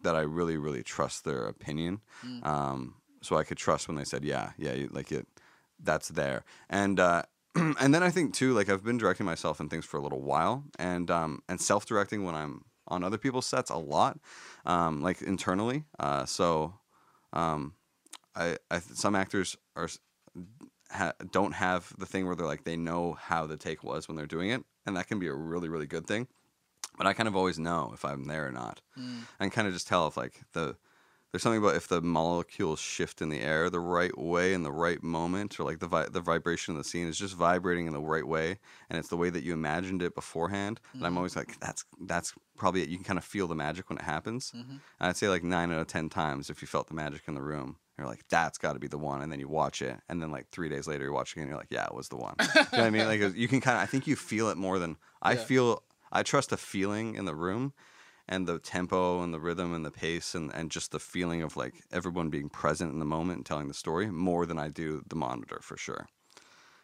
that 0.03 0.15
I 0.15 0.21
really 0.21 0.57
really 0.57 0.83
trust 0.83 1.25
their 1.25 1.45
opinion. 1.45 2.01
Um, 2.43 2.95
so 3.23 3.37
I 3.37 3.43
could 3.43 3.57
trust 3.57 3.87
when 3.87 3.95
they 3.95 4.03
said, 4.03 4.23
yeah, 4.23 4.51
yeah, 4.57 4.73
you, 4.73 4.89
like 4.91 5.11
it, 5.11 5.25
that's 5.81 6.09
there. 6.09 6.43
And 6.69 6.99
uh, 6.99 7.23
and 7.79 7.93
then 7.93 8.03
I 8.03 8.09
think 8.09 8.33
too, 8.33 8.53
like 8.53 8.69
I've 8.69 8.83
been 8.83 8.97
directing 8.97 9.25
myself 9.25 9.59
in 9.59 9.69
things 9.69 9.85
for 9.85 9.97
a 9.97 10.01
little 10.01 10.21
while, 10.21 10.63
and 10.79 11.09
um, 11.11 11.41
and 11.47 11.59
self 11.61 11.85
directing 11.85 12.23
when 12.23 12.35
I'm 12.35 12.65
on 12.87 13.03
other 13.03 13.17
people's 13.17 13.45
sets 13.45 13.69
a 13.69 13.77
lot, 13.77 14.19
um, 14.65 15.01
like 15.01 15.21
internally. 15.21 15.85
Uh, 15.99 16.25
so 16.25 16.73
um, 17.31 17.75
I, 18.35 18.57
I 18.71 18.79
some 18.79 19.15
actors 19.15 19.55
are 19.75 19.85
s- 19.85 19.99
ha, 20.91 21.13
don't 21.31 21.53
have 21.53 21.93
the 21.97 22.05
thing 22.05 22.25
where 22.25 22.35
they're 22.35 22.47
like 22.47 22.63
they 22.63 22.75
know 22.77 23.13
how 23.13 23.45
the 23.45 23.57
take 23.57 23.83
was 23.83 24.07
when 24.07 24.17
they're 24.17 24.25
doing 24.25 24.49
it, 24.49 24.63
and 24.85 24.97
that 24.97 25.07
can 25.07 25.19
be 25.19 25.27
a 25.27 25.33
really 25.33 25.69
really 25.69 25.87
good 25.87 26.07
thing. 26.07 26.27
But 26.97 27.07
I 27.07 27.13
kind 27.13 27.27
of 27.27 27.35
always 27.35 27.57
know 27.57 27.91
if 27.93 28.05
I'm 28.05 28.25
there 28.25 28.47
or 28.47 28.51
not, 28.51 28.81
and 29.39 29.51
kind 29.51 29.67
of 29.67 29.73
just 29.73 29.87
tell 29.87 30.07
if 30.07 30.17
like 30.17 30.41
the 30.53 30.75
there's 31.33 31.41
something 31.41 31.61
about 31.61 31.75
if 31.75 31.87
the 31.87 31.99
molecules 31.99 32.79
shift 32.79 33.21
in 33.21 33.29
the 33.29 33.41
air 33.41 33.69
the 33.69 33.79
right 33.79 34.15
way 34.17 34.53
in 34.53 34.61
the 34.61 34.71
right 34.71 35.01
moment, 35.01 35.59
or 35.59 35.63
like 35.63 35.79
the 35.79 35.87
vi- 35.87 36.07
the 36.09 36.21
vibration 36.21 36.73
of 36.73 36.77
the 36.77 36.83
scene 36.83 37.07
is 37.07 37.17
just 37.17 37.35
vibrating 37.35 37.87
in 37.87 37.93
the 37.93 37.99
right 37.99 38.25
way, 38.27 38.59
and 38.89 38.99
it's 38.99 39.09
the 39.09 39.17
way 39.17 39.31
that 39.31 39.43
you 39.43 39.51
imagined 39.51 40.03
it 40.03 40.13
beforehand. 40.13 40.79
And 40.93 41.05
I'm 41.05 41.17
always 41.17 41.35
like, 41.35 41.47
mm-hmm. 41.47 41.65
that's 41.65 41.85
that's 41.99 42.33
probably 42.55 42.83
it. 42.83 42.89
You 42.89 42.97
can 42.97 43.03
kind 43.03 43.17
of 43.17 43.25
feel 43.25 43.47
the 43.47 43.55
magic 43.55 43.89
when 43.89 43.97
it 43.97 44.05
happens. 44.05 44.51
Mm-hmm. 44.55 44.71
And 44.71 44.81
I'd 44.99 45.17
say 45.17 45.27
like 45.27 45.43
nine 45.43 45.71
out 45.71 45.79
of 45.79 45.87
ten 45.87 46.07
times, 46.07 46.51
if 46.51 46.61
you 46.61 46.67
felt 46.67 46.87
the 46.87 46.93
magic 46.93 47.23
in 47.27 47.33
the 47.33 47.41
room, 47.41 47.77
You're 47.97 48.07
like, 48.07 48.27
that's 48.29 48.57
got 48.59 48.73
to 48.73 48.79
be 48.79 48.87
the 48.87 48.99
one, 48.99 49.21
and 49.23 49.31
then 49.31 49.39
you 49.39 49.47
watch 49.47 49.81
it, 49.81 49.97
and 50.09 50.21
then 50.21 50.31
like 50.31 50.49
three 50.51 50.69
days 50.69 50.87
later, 50.87 51.03
you're 51.05 51.13
watching 51.13 51.41
it, 51.41 51.43
and 51.45 51.49
you're 51.49 51.59
like, 51.59 51.71
yeah, 51.71 51.85
it 51.85 51.95
was 51.95 52.09
the 52.09 52.15
one. 52.15 52.35
you 52.39 52.45
know 52.45 52.65
what 52.69 52.79
I 52.79 52.89
mean? 52.91 53.07
Like 53.07 53.35
you 53.35 53.47
can 53.47 53.59
kind 53.59 53.77
of, 53.77 53.83
I 53.83 53.87
think 53.87 54.05
you 54.07 54.15
feel 54.15 54.49
it 54.49 54.57
more 54.57 54.77
than 54.79 54.97
I 55.21 55.33
Yeah. 55.33 55.39
feel. 55.39 55.83
I 56.11 56.21
trust 56.21 56.51
the 56.51 56.57
feeling 56.57 57.15
in 57.15 57.25
the 57.25 57.33
room, 57.33 57.73
and 58.29 58.47
the 58.47 58.59
tempo 58.59 59.21
and 59.21 59.33
the 59.33 59.39
rhythm 59.39 59.73
and 59.73 59.85
the 59.85 59.91
pace 59.91 60.33
and, 60.35 60.53
and 60.53 60.71
just 60.71 60.91
the 60.91 60.99
feeling 60.99 61.41
of 61.41 61.57
like 61.57 61.73
everyone 61.91 62.29
being 62.29 62.49
present 62.49 62.91
in 62.93 62.99
the 62.99 63.05
moment 63.05 63.37
and 63.37 63.45
telling 63.45 63.67
the 63.67 63.73
story 63.73 64.07
more 64.09 64.45
than 64.45 64.57
I 64.57 64.69
do 64.69 65.03
the 65.07 65.15
monitor 65.15 65.59
for 65.61 65.77
sure. 65.77 66.07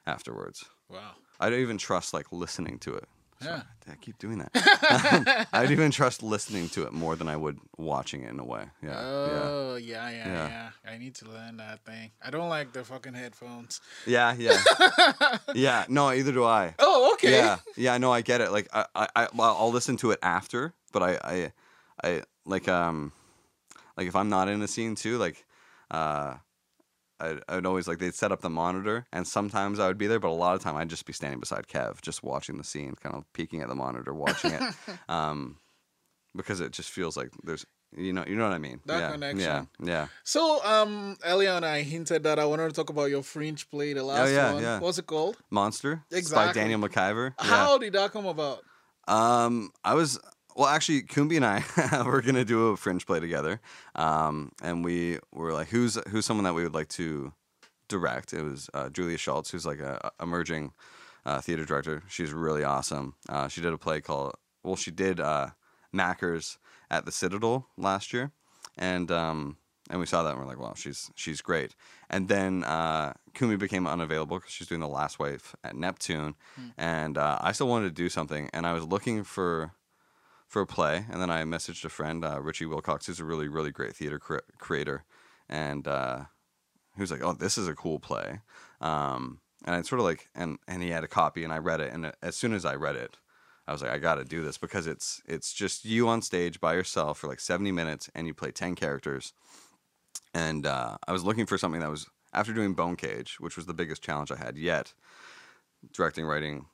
Afterwards, 0.05 0.65
Wow. 0.89 1.11
I 1.39 1.49
don't 1.49 1.59
even 1.59 1.77
trust 1.77 2.13
like 2.13 2.31
listening 2.31 2.79
to 2.79 2.95
it. 2.95 3.07
Yeah. 3.41 3.61
I 3.89 3.95
keep 3.95 4.17
doing 4.17 4.39
that. 4.39 5.47
I'd 5.53 5.71
even 5.71 5.91
trust 5.91 6.21
listening 6.23 6.67
to 6.69 6.83
it 6.83 6.91
more 6.91 7.15
than 7.15 7.29
I 7.29 7.37
would 7.37 7.57
watching 7.77 8.23
it 8.23 8.31
in 8.31 8.39
a 8.39 8.43
way. 8.43 8.65
Yeah. 8.83 8.99
Oh 8.99 9.75
yeah, 9.77 10.09
yeah, 10.09 10.27
Yeah. 10.27 10.47
yeah, 10.47 10.91
I 10.91 10.97
need 10.97 11.15
to 11.15 11.29
learn 11.29 11.55
that 11.57 11.85
thing. 11.85 12.11
I 12.21 12.31
don't 12.31 12.49
like 12.49 12.73
the 12.73 12.83
fucking 12.83 13.13
headphones. 13.13 13.79
Yeah. 14.05 14.33
Yeah. 14.37 14.59
Yeah. 14.79 15.37
yeah. 15.55 15.85
No, 15.87 16.11
either 16.11 16.33
do 16.33 16.43
I. 16.43 16.75
Oh, 16.79 17.13
okay. 17.13 17.31
Yeah. 17.31 17.57
Yeah. 17.77 17.97
No, 17.97 18.11
I 18.11 18.21
get 18.21 18.41
it. 18.41 18.51
Like 18.51 18.67
I, 18.73 18.85
I, 18.93 19.07
I 19.15 19.27
I'll 19.39 19.71
listen 19.71 19.95
to 19.97 20.11
it 20.11 20.19
after, 20.21 20.73
but 20.91 21.03
I, 21.03 21.19
I, 21.23 21.53
I 22.03 22.23
like 22.45 22.67
um, 22.67 23.11
like 23.97 24.07
if 24.07 24.15
I'm 24.15 24.29
not 24.29 24.47
in 24.49 24.61
a 24.61 24.67
scene 24.67 24.95
too, 24.95 25.17
like, 25.17 25.45
uh. 25.91 26.35
I, 27.21 27.37
I'd 27.49 27.65
always 27.65 27.85
like 27.85 27.99
they'd 27.99 28.15
set 28.15 28.31
up 28.31 28.39
the 28.39 28.49
monitor, 28.49 29.05
and 29.11 29.27
sometimes 29.27 29.77
I 29.77 29.87
would 29.87 29.97
be 29.97 30.07
there, 30.07 30.21
but 30.21 30.29
a 30.29 30.31
lot 30.31 30.55
of 30.55 30.61
time 30.61 30.77
I'd 30.77 30.89
just 30.89 31.05
be 31.05 31.11
standing 31.11 31.41
beside 31.41 31.67
Kev, 31.67 32.01
just 32.01 32.23
watching 32.23 32.57
the 32.57 32.63
scene, 32.63 32.95
kind 32.95 33.13
of 33.13 33.25
peeking 33.33 33.61
at 33.61 33.67
the 33.67 33.75
monitor, 33.75 34.13
watching 34.13 34.51
it, 34.53 34.61
um, 35.09 35.57
because 36.33 36.61
it 36.61 36.71
just 36.71 36.89
feels 36.89 37.17
like 37.17 37.31
there's, 37.43 37.65
you 37.93 38.13
know, 38.13 38.23
you 38.25 38.37
know 38.37 38.45
what 38.45 38.53
I 38.53 38.57
mean? 38.57 38.79
That 38.85 38.99
yeah, 38.99 39.11
connection. 39.11 39.39
Yeah, 39.41 39.65
yeah. 39.83 40.07
So, 40.23 40.63
um, 40.63 41.17
earlier 41.25 41.51
on, 41.51 41.65
I 41.65 41.81
hinted 41.81 42.23
that 42.23 42.39
I 42.39 42.45
wanted 42.45 42.69
to 42.69 42.73
talk 42.73 42.89
about 42.89 43.09
your 43.09 43.21
fringe 43.21 43.69
play, 43.69 43.91
the 43.91 44.01
last 44.01 44.29
Oh, 44.29 44.33
yeah, 44.33 44.53
one. 44.53 44.63
yeah. 44.63 44.79
What's 44.79 44.97
it 44.97 45.05
called? 45.05 45.35
Monster. 45.49 46.05
Exactly. 46.13 46.47
by 46.47 46.53
Daniel 46.53 46.79
MacIvor. 46.79 47.33
Yeah. 47.37 47.45
How 47.47 47.77
did 47.77 47.91
that 47.91 48.13
come 48.13 48.27
about? 48.27 48.63
Um, 49.09 49.71
I 49.83 49.93
was 49.93 50.17
well, 50.59 50.67
actually, 50.67 51.03
Koumbie 51.03 51.37
and 51.37 51.45
I 51.45 52.03
were 52.05 52.21
gonna 52.21 52.43
do 52.43 52.67
a 52.67 52.77
fringe 52.77 53.05
play 53.05 53.21
together, 53.21 53.61
um, 53.95 54.51
and 54.61 54.83
we 54.83 55.19
were 55.31 55.53
like, 55.53 55.69
who's 55.69 55.97
who's 56.09 56.25
someone 56.25 56.43
that 56.43 56.53
we 56.53 56.63
would 56.63 56.73
like 56.73 56.89
to 56.89 57.31
direct? 57.87 58.33
It 58.33 58.43
was 58.43 58.69
uh, 58.73 58.89
Julia 58.89 59.17
Schultz, 59.17 59.51
who's 59.51 59.65
like 59.65 59.79
a, 59.79 60.11
a 60.19 60.23
emerging 60.23 60.73
uh, 61.25 61.39
theater 61.39 61.63
director. 61.63 62.03
She's 62.09 62.33
really 62.33 62.65
awesome. 62.65 63.15
Uh, 63.29 63.47
she 63.47 63.61
did 63.61 63.71
a 63.71 63.77
play 63.77 64.01
called 64.01 64.33
well, 64.61 64.75
she 64.75 64.91
did 64.91 65.21
uh, 65.21 65.51
Mackers 65.93 66.57
at 66.91 67.05
the 67.05 67.11
Citadel 67.13 67.67
last 67.77 68.11
year, 68.11 68.33
and 68.77 69.09
um, 69.11 69.55
and 69.89 70.01
we 70.01 70.05
saw 70.05 70.23
that 70.23 70.31
and 70.31 70.39
we're 70.39 70.45
like, 70.45 70.59
wow, 70.59 70.73
she's 70.75 71.09
she's 71.15 71.39
great. 71.39 71.73
And 72.09 72.27
then 72.27 72.65
uh, 72.65 73.13
Koumbie 73.33 73.57
became 73.57 73.87
unavailable 73.87 74.39
because 74.39 74.51
she's 74.51 74.67
doing 74.67 74.81
the 74.81 74.89
Last 74.89 75.19
Wife 75.19 75.55
at 75.63 75.77
Neptune, 75.77 76.35
and 76.77 77.17
uh, 77.17 77.37
I 77.39 77.53
still 77.53 77.69
wanted 77.69 77.95
to 77.95 78.03
do 78.03 78.09
something, 78.09 78.49
and 78.51 78.67
I 78.67 78.73
was 78.73 78.83
looking 78.83 79.23
for 79.23 79.71
for 80.49 80.63
a 80.63 80.67
play, 80.67 81.05
and 81.09 81.21
then 81.21 81.29
I 81.29 81.43
messaged 81.43 81.85
a 81.85 81.89
friend, 81.89 82.25
uh, 82.25 82.41
Richie 82.41 82.65
Wilcox, 82.65 83.05
who's 83.05 83.19
a 83.19 83.25
really 83.25 83.47
really 83.47 83.71
great 83.71 83.95
theater 83.95 84.19
cre- 84.19 84.39
creator, 84.57 85.05
and 85.47 85.87
uh, 85.87 86.21
he 86.95 87.01
was 87.01 87.11
like, 87.11 87.23
"Oh, 87.23 87.33
this 87.33 87.57
is 87.57 87.67
a 87.67 87.75
cool 87.75 87.99
play," 87.99 88.41
um, 88.81 89.39
and 89.63 89.75
I 89.75 89.81
sort 89.83 89.99
of 89.99 90.05
like, 90.05 90.27
and 90.35 90.57
and 90.67 90.81
he 90.81 90.89
had 90.89 91.03
a 91.03 91.07
copy, 91.07 91.43
and 91.43 91.53
I 91.53 91.59
read 91.59 91.79
it, 91.79 91.93
and 91.93 92.11
as 92.21 92.35
soon 92.35 92.53
as 92.53 92.65
I 92.65 92.75
read 92.75 92.95
it, 92.95 93.17
I 93.67 93.71
was 93.71 93.83
like, 93.83 93.91
I 93.91 93.99
got 93.99 94.15
to 94.15 94.25
do 94.25 94.43
this 94.43 94.57
because 94.57 94.87
it's 94.87 95.21
it's 95.27 95.53
just 95.53 95.85
you 95.85 96.09
on 96.09 96.23
stage 96.23 96.59
by 96.59 96.73
yourself 96.73 97.19
for 97.19 97.27
like 97.27 97.39
seventy 97.39 97.71
minutes, 97.71 98.09
and 98.15 98.25
you 98.25 98.33
play 98.33 98.51
ten 98.51 98.73
characters, 98.73 99.33
and 100.33 100.65
uh, 100.65 100.97
I 101.07 101.11
was 101.11 101.23
looking 101.23 101.45
for 101.45 101.59
something 101.59 101.81
that 101.81 101.91
was 101.91 102.07
after 102.33 102.53
doing 102.53 102.73
Bone 102.73 102.95
Cage, 102.95 103.39
which 103.39 103.55
was 103.55 103.67
the 103.67 103.73
biggest 103.75 104.01
challenge 104.01 104.31
I 104.31 104.37
had 104.37 104.57
yet, 104.57 104.93
directing, 105.93 106.25
writing, 106.25 106.65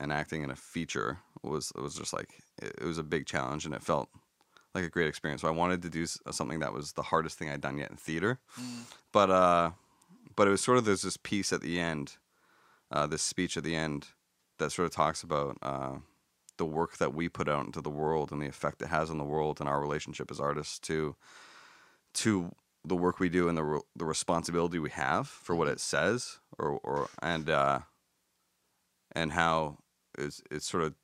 and 0.00 0.12
acting 0.12 0.42
in 0.42 0.50
a 0.50 0.56
feature 0.56 1.18
was 1.42 1.72
was 1.76 1.94
just 1.94 2.12
like 2.12 2.42
it, 2.60 2.82
was 2.82 2.98
a 2.98 3.02
big 3.04 3.26
challenge, 3.26 3.64
and 3.64 3.74
it 3.74 3.82
felt 3.82 4.08
like 4.74 4.84
a 4.84 4.88
great 4.88 5.08
experience. 5.08 5.42
So 5.42 5.48
I 5.48 5.52
wanted 5.52 5.82
to 5.82 5.90
do 5.90 6.06
something 6.06 6.60
that 6.60 6.72
was 6.72 6.92
the 6.92 7.02
hardest 7.02 7.38
thing 7.38 7.50
I'd 7.50 7.60
done 7.60 7.78
yet 7.78 7.90
in 7.90 7.96
theater, 7.96 8.40
but 9.12 9.30
uh, 9.30 9.70
but 10.36 10.48
it 10.48 10.50
was 10.50 10.62
sort 10.62 10.78
of 10.78 10.84
there's 10.84 11.02
this 11.02 11.16
piece 11.16 11.52
at 11.52 11.60
the 11.60 11.78
end, 11.78 12.16
uh, 12.90 13.06
this 13.06 13.22
speech 13.22 13.56
at 13.56 13.64
the 13.64 13.76
end 13.76 14.08
that 14.58 14.70
sort 14.72 14.86
of 14.86 14.92
talks 14.92 15.22
about 15.22 15.56
uh, 15.62 15.96
the 16.56 16.64
work 16.64 16.98
that 16.98 17.14
we 17.14 17.28
put 17.28 17.48
out 17.48 17.66
into 17.66 17.80
the 17.80 17.90
world 17.90 18.32
and 18.32 18.40
the 18.40 18.46
effect 18.46 18.82
it 18.82 18.88
has 18.88 19.10
on 19.10 19.18
the 19.18 19.24
world 19.24 19.60
and 19.60 19.68
our 19.68 19.80
relationship 19.80 20.30
as 20.30 20.40
artists 20.40 20.78
to 20.78 21.16
to 22.12 22.54
the 22.84 22.96
work 22.96 23.20
we 23.20 23.28
do 23.28 23.48
and 23.48 23.56
the 23.56 23.64
re- 23.64 23.80
the 23.96 24.04
responsibility 24.04 24.78
we 24.78 24.90
have 24.90 25.28
for 25.28 25.54
what 25.54 25.68
it 25.68 25.80
says 25.80 26.38
or 26.58 26.78
or 26.82 27.08
and 27.22 27.50
uh, 27.50 27.80
and 29.12 29.32
how 29.32 29.78
it's 30.20 30.42
it's 30.50 30.66
sort 30.66 30.84
of 30.84 30.94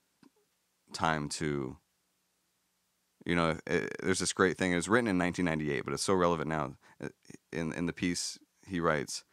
time 0.92 1.28
to 1.28 1.76
you 3.24 3.34
know 3.34 3.58
it, 3.66 3.96
there's 4.02 4.20
this 4.20 4.32
great 4.32 4.56
thing 4.56 4.72
it 4.72 4.76
was 4.76 4.88
written 4.88 5.08
in 5.08 5.18
1998 5.18 5.84
but 5.84 5.94
it's 5.94 6.02
so 6.04 6.14
relevant 6.14 6.48
now 6.48 6.74
Uh, 7.02 7.08
in 7.52 7.72
in 7.72 7.86
the 7.86 7.92
piece 7.92 8.38
he 8.66 8.80
writes 8.80 9.24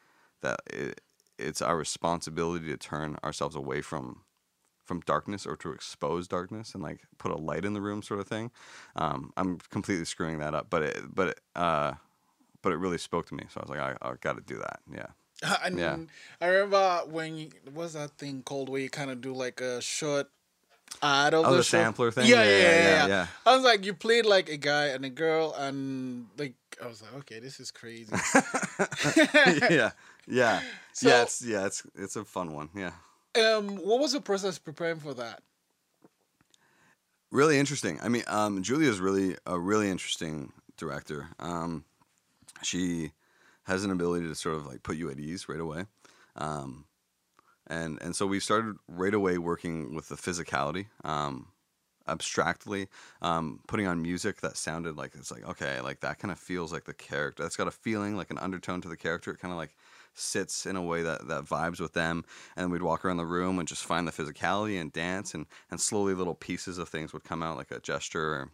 that 0.42 0.60
it, 0.68 1.02
it's 1.38 1.62
our 1.62 1.78
responsibility 1.78 2.68
to 2.68 2.78
turn 2.78 3.18
ourselves 3.24 3.56
away 3.56 3.82
from 3.82 4.24
from 4.86 5.00
darkness 5.02 5.46
or 5.46 5.56
to 5.56 5.72
expose 5.72 6.28
darkness 6.28 6.74
and 6.74 6.84
like 6.84 7.02
put 7.18 7.32
a 7.32 7.38
light 7.38 7.64
in 7.64 7.74
the 7.74 7.82
room 7.82 8.02
sort 8.02 8.20
of 8.20 8.28
thing. 8.28 8.52
Um, 8.96 9.32
i'm 9.38 9.58
completely 9.70 10.06
screwing 10.06 10.40
that 10.40 10.54
up 10.54 10.70
but 10.70 10.84
it 10.84 10.98
but 11.14 11.28
it, 11.30 11.42
uh 11.56 11.94
but 12.62 12.74
it 12.74 12.78
really 12.78 12.98
spoke 12.98 13.26
to 13.28 13.36
me 13.36 13.46
so 13.50 13.60
i 13.62 13.64
was 13.64 13.70
like 13.70 13.80
i, 13.80 13.96
I 14.02 14.14
got 14.20 14.36
to 14.36 14.42
do 14.42 14.58
that. 14.58 14.80
Yeah 14.92 15.12
And 15.64 15.78
Yeah. 15.78 15.98
I 16.42 16.46
remember 16.48 17.02
when 17.08 17.38
you, 17.38 17.50
what's 17.74 17.94
that 17.94 18.12
thing 18.18 18.44
called 18.44 18.70
where 18.70 18.82
you 18.82 18.90
kind 18.90 19.12
of 19.12 19.22
do 19.22 19.34
like 19.34 19.62
a 19.62 19.82
short 19.82 20.30
ad 21.02 21.34
of 21.34 21.46
Oh, 21.46 21.52
the, 21.52 21.58
the 21.58 21.64
sampler 21.64 22.12
thing? 22.12 22.28
Yeah 22.28 22.44
Yeah, 22.44 22.50
yeah 22.50 22.58
yeah, 22.58 22.72
yeah, 22.72 22.84
yeah, 22.84 23.08
yeah. 23.08 23.28
I 23.46 23.56
was 23.56 23.64
like, 23.64 23.86
you 23.86 23.94
played 23.94 24.26
like 24.26 24.50
a 24.50 24.58
guy 24.58 24.88
and 24.88 25.04
a 25.06 25.10
girl, 25.10 25.54
and 25.58 26.28
like 26.38 26.56
I 26.84 26.88
was 26.88 27.02
like, 27.02 27.14
okay, 27.22 27.40
this 27.40 27.60
is 27.60 27.72
crazy. 27.72 28.12
yeah 29.70 29.92
yeah 30.28 30.62
So- 30.94 31.10
yeah 31.10 31.22
it's 31.24 31.42
yeah 31.42 31.66
it's 31.66 31.84
it's 31.96 32.16
a 32.16 32.24
fun 32.24 32.54
one 32.54 32.70
yeah 32.76 32.92
um, 33.36 33.78
what 33.78 34.00
was 34.00 34.12
the 34.14 34.22
process 34.22 34.60
preparing 34.60 35.00
for 35.00 35.14
that? 35.16 35.42
really 37.32 37.58
interesting. 37.58 38.00
I 38.04 38.10
mean, 38.10 38.24
um, 38.28 38.62
Julia's 38.62 39.00
really 39.00 39.36
a 39.48 39.58
really 39.58 39.90
interesting 39.90 40.54
director. 40.78 41.30
Um, 41.40 41.84
she 42.62 43.12
has 43.64 43.84
an 43.84 43.92
ability 43.92 44.28
to 44.28 44.36
sort 44.36 44.56
of 44.56 44.66
like 44.66 44.84
put 44.84 44.98
you 44.98 45.10
at 45.10 45.20
ease 45.20 45.48
right 45.50 45.60
away, 45.60 45.86
um, 46.36 46.86
and 47.68 48.02
and 48.02 48.16
so 48.16 48.26
we 48.26 48.40
started 48.40 48.76
right 48.88 49.14
away 49.14 49.38
working 49.38 49.96
with 49.96 50.10
the 50.10 50.16
physicality. 50.16 50.88
Um, 51.04 51.48
abstractly 52.06 52.90
um, 53.22 53.62
putting 53.66 53.88
on 53.88 54.02
music 54.02 54.42
that 54.42 54.58
sounded 54.58 54.98
like 54.98 55.16
it's 55.16 55.32
like 55.32 55.48
okay 55.48 55.80
like 55.80 56.02
that 56.02 56.20
kind 56.20 56.34
of 56.34 56.38
feels 56.38 56.74
like 56.74 56.84
the 56.84 56.94
character 56.94 57.42
that's 57.42 57.56
got 57.56 57.66
a 57.66 57.72
feeling 57.72 58.18
like 58.18 58.30
an 58.30 58.38
undertone 58.40 58.82
to 58.82 58.90
the 58.90 58.98
character. 58.98 59.32
It 59.32 59.40
kind 59.40 59.54
of 59.54 59.58
like 59.58 59.74
sits 60.14 60.66
in 60.66 60.76
a 60.76 60.82
way 60.82 61.02
that, 61.02 61.30
that 61.30 61.46
vibes 61.46 61.80
with 61.80 61.94
them. 61.94 62.26
And 62.58 62.72
we'd 62.72 62.82
walk 62.82 63.06
around 63.06 63.18
the 63.18 63.26
room 63.26 63.58
and 63.58 63.68
just 63.68 63.86
find 63.86 64.06
the 64.06 64.12
physicality 64.12 64.80
and 64.80 64.92
dance 64.92 65.34
and, 65.34 65.46
and 65.72 65.80
slowly 65.80 66.14
little 66.14 66.36
pieces 66.36 66.78
of 66.78 66.90
things 66.90 67.14
would 67.14 67.24
come 67.24 67.42
out 67.42 67.56
like 67.56 67.72
a 67.72 67.80
gesture. 67.80 68.34
Or 68.34 68.52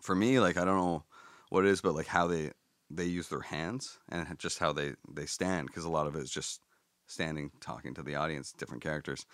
for 0.00 0.14
me 0.14 0.40
like 0.40 0.56
i 0.56 0.64
don't 0.64 0.76
know 0.76 1.04
what 1.50 1.64
it 1.64 1.70
is 1.70 1.80
but 1.80 1.94
like 1.94 2.06
how 2.06 2.26
they 2.26 2.50
they 2.90 3.04
use 3.04 3.28
their 3.28 3.40
hands 3.40 3.98
and 4.08 4.26
just 4.38 4.58
how 4.58 4.72
they 4.72 4.94
they 5.12 5.26
stand 5.26 5.66
because 5.66 5.84
a 5.84 5.90
lot 5.90 6.06
of 6.06 6.16
it 6.16 6.22
is 6.22 6.30
just 6.30 6.60
standing 7.06 7.50
talking 7.60 7.94
to 7.94 8.02
the 8.02 8.14
audience 8.14 8.52
different 8.52 8.82
characters. 8.82 9.26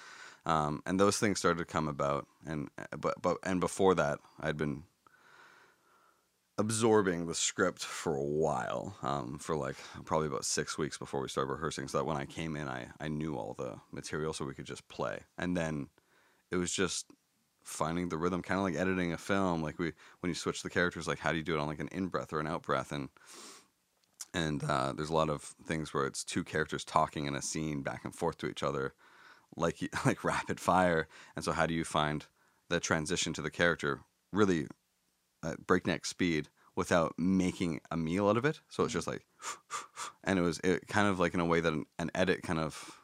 Um, 0.47 0.83
and 0.87 1.01
those 1.01 1.19
things 1.19 1.39
started 1.39 1.59
to 1.59 1.65
come 1.65 1.89
about 1.89 2.27
and 2.47 2.69
but 2.99 3.21
but 3.23 3.39
and 3.43 3.61
before 3.61 3.95
that 3.95 4.19
i'd 4.41 4.59
been 4.59 4.83
absorbing 6.59 7.27
the 7.27 7.35
script 7.35 7.83
for 7.83 8.15
a 8.15 8.23
while 8.23 8.97
um, 9.03 9.39
for 9.39 9.57
like 9.57 9.77
probably 10.05 10.29
about 10.29 10.45
six 10.45 10.79
weeks 10.79 10.97
before 10.97 11.21
we 11.21 11.29
started 11.29 11.51
rehearsing 11.51 11.89
so 11.89 11.99
that 11.99 12.05
when 12.05 12.17
i 12.17 12.25
came 12.25 12.57
in 12.57 12.69
I, 12.69 12.87
I 13.01 13.09
knew 13.09 13.37
all 13.37 13.55
the 13.59 13.77
material 13.91 14.33
so 14.33 14.45
we 14.45 14.55
could 14.55 14.67
just 14.67 14.87
play. 14.89 15.21
And 15.37 15.57
then 15.57 15.89
it 16.51 16.57
was 16.57 16.73
just 16.73 17.07
finding 17.65 18.09
the 18.09 18.17
rhythm 18.17 18.43
kind 18.43 18.59
of 18.59 18.65
like 18.65 18.77
editing 18.77 19.13
a 19.13 19.19
film 19.19 19.63
like 19.63 19.79
we 19.79 19.93
when 20.21 20.29
you 20.29 20.35
switch 20.35 20.63
the 20.63 20.71
characters 20.71 21.09
like 21.09 21.19
how 21.19 21.33
do 21.33 21.39
you 21.39 21.43
do 21.43 21.55
it 21.55 21.61
on 21.61 21.67
like 21.67 21.81
an 21.81 21.89
in 21.93 22.09
breath 22.09 22.33
or 22.33 22.39
an 22.39 22.47
out 22.47 22.63
breath 22.63 22.93
and 22.93 23.09
and 24.35 24.65
uh, 24.65 24.93
there's 24.93 25.11
a 25.11 25.15
lot 25.15 25.31
of 25.31 25.43
things 25.43 25.95
where 25.95 26.07
it's 26.07 26.25
two 26.25 26.43
characters 26.43 26.85
talking 26.85 27.27
in 27.27 27.37
a 27.37 27.43
scene 27.43 27.83
back 27.83 28.05
and 28.05 28.15
forth 28.15 28.37
to 28.39 28.47
each 28.47 28.63
other 28.63 28.93
like 29.57 29.79
like 30.05 30.25
rapid 30.25 30.61
fire. 30.61 31.09
And 31.37 31.45
so 31.45 31.53
how 31.53 31.67
do 31.67 31.75
you 31.75 31.85
find 31.85 32.27
the 32.69 32.81
transition 32.81 33.33
to 33.35 33.43
the 33.43 33.51
character 33.51 34.01
really 34.33 34.67
at 35.45 35.67
breakneck 35.67 36.05
speed 36.05 36.49
without 36.77 37.15
making 37.17 37.81
a 37.91 37.97
meal 37.97 38.29
out 38.29 38.37
of 38.37 38.45
it? 38.45 38.61
So 38.69 38.85
it's 38.85 38.93
just 38.93 39.07
like 39.07 39.25
and 40.25 40.39
it 40.39 40.43
was 40.43 40.61
it 40.65 40.89
kind 40.89 41.09
of 41.09 41.21
like 41.21 41.35
in 41.35 41.41
a 41.41 41.47
way 41.47 41.61
that 41.61 41.73
an, 41.73 41.85
an 41.99 42.11
edit 42.15 42.43
kind 42.43 42.59
of 42.59 43.01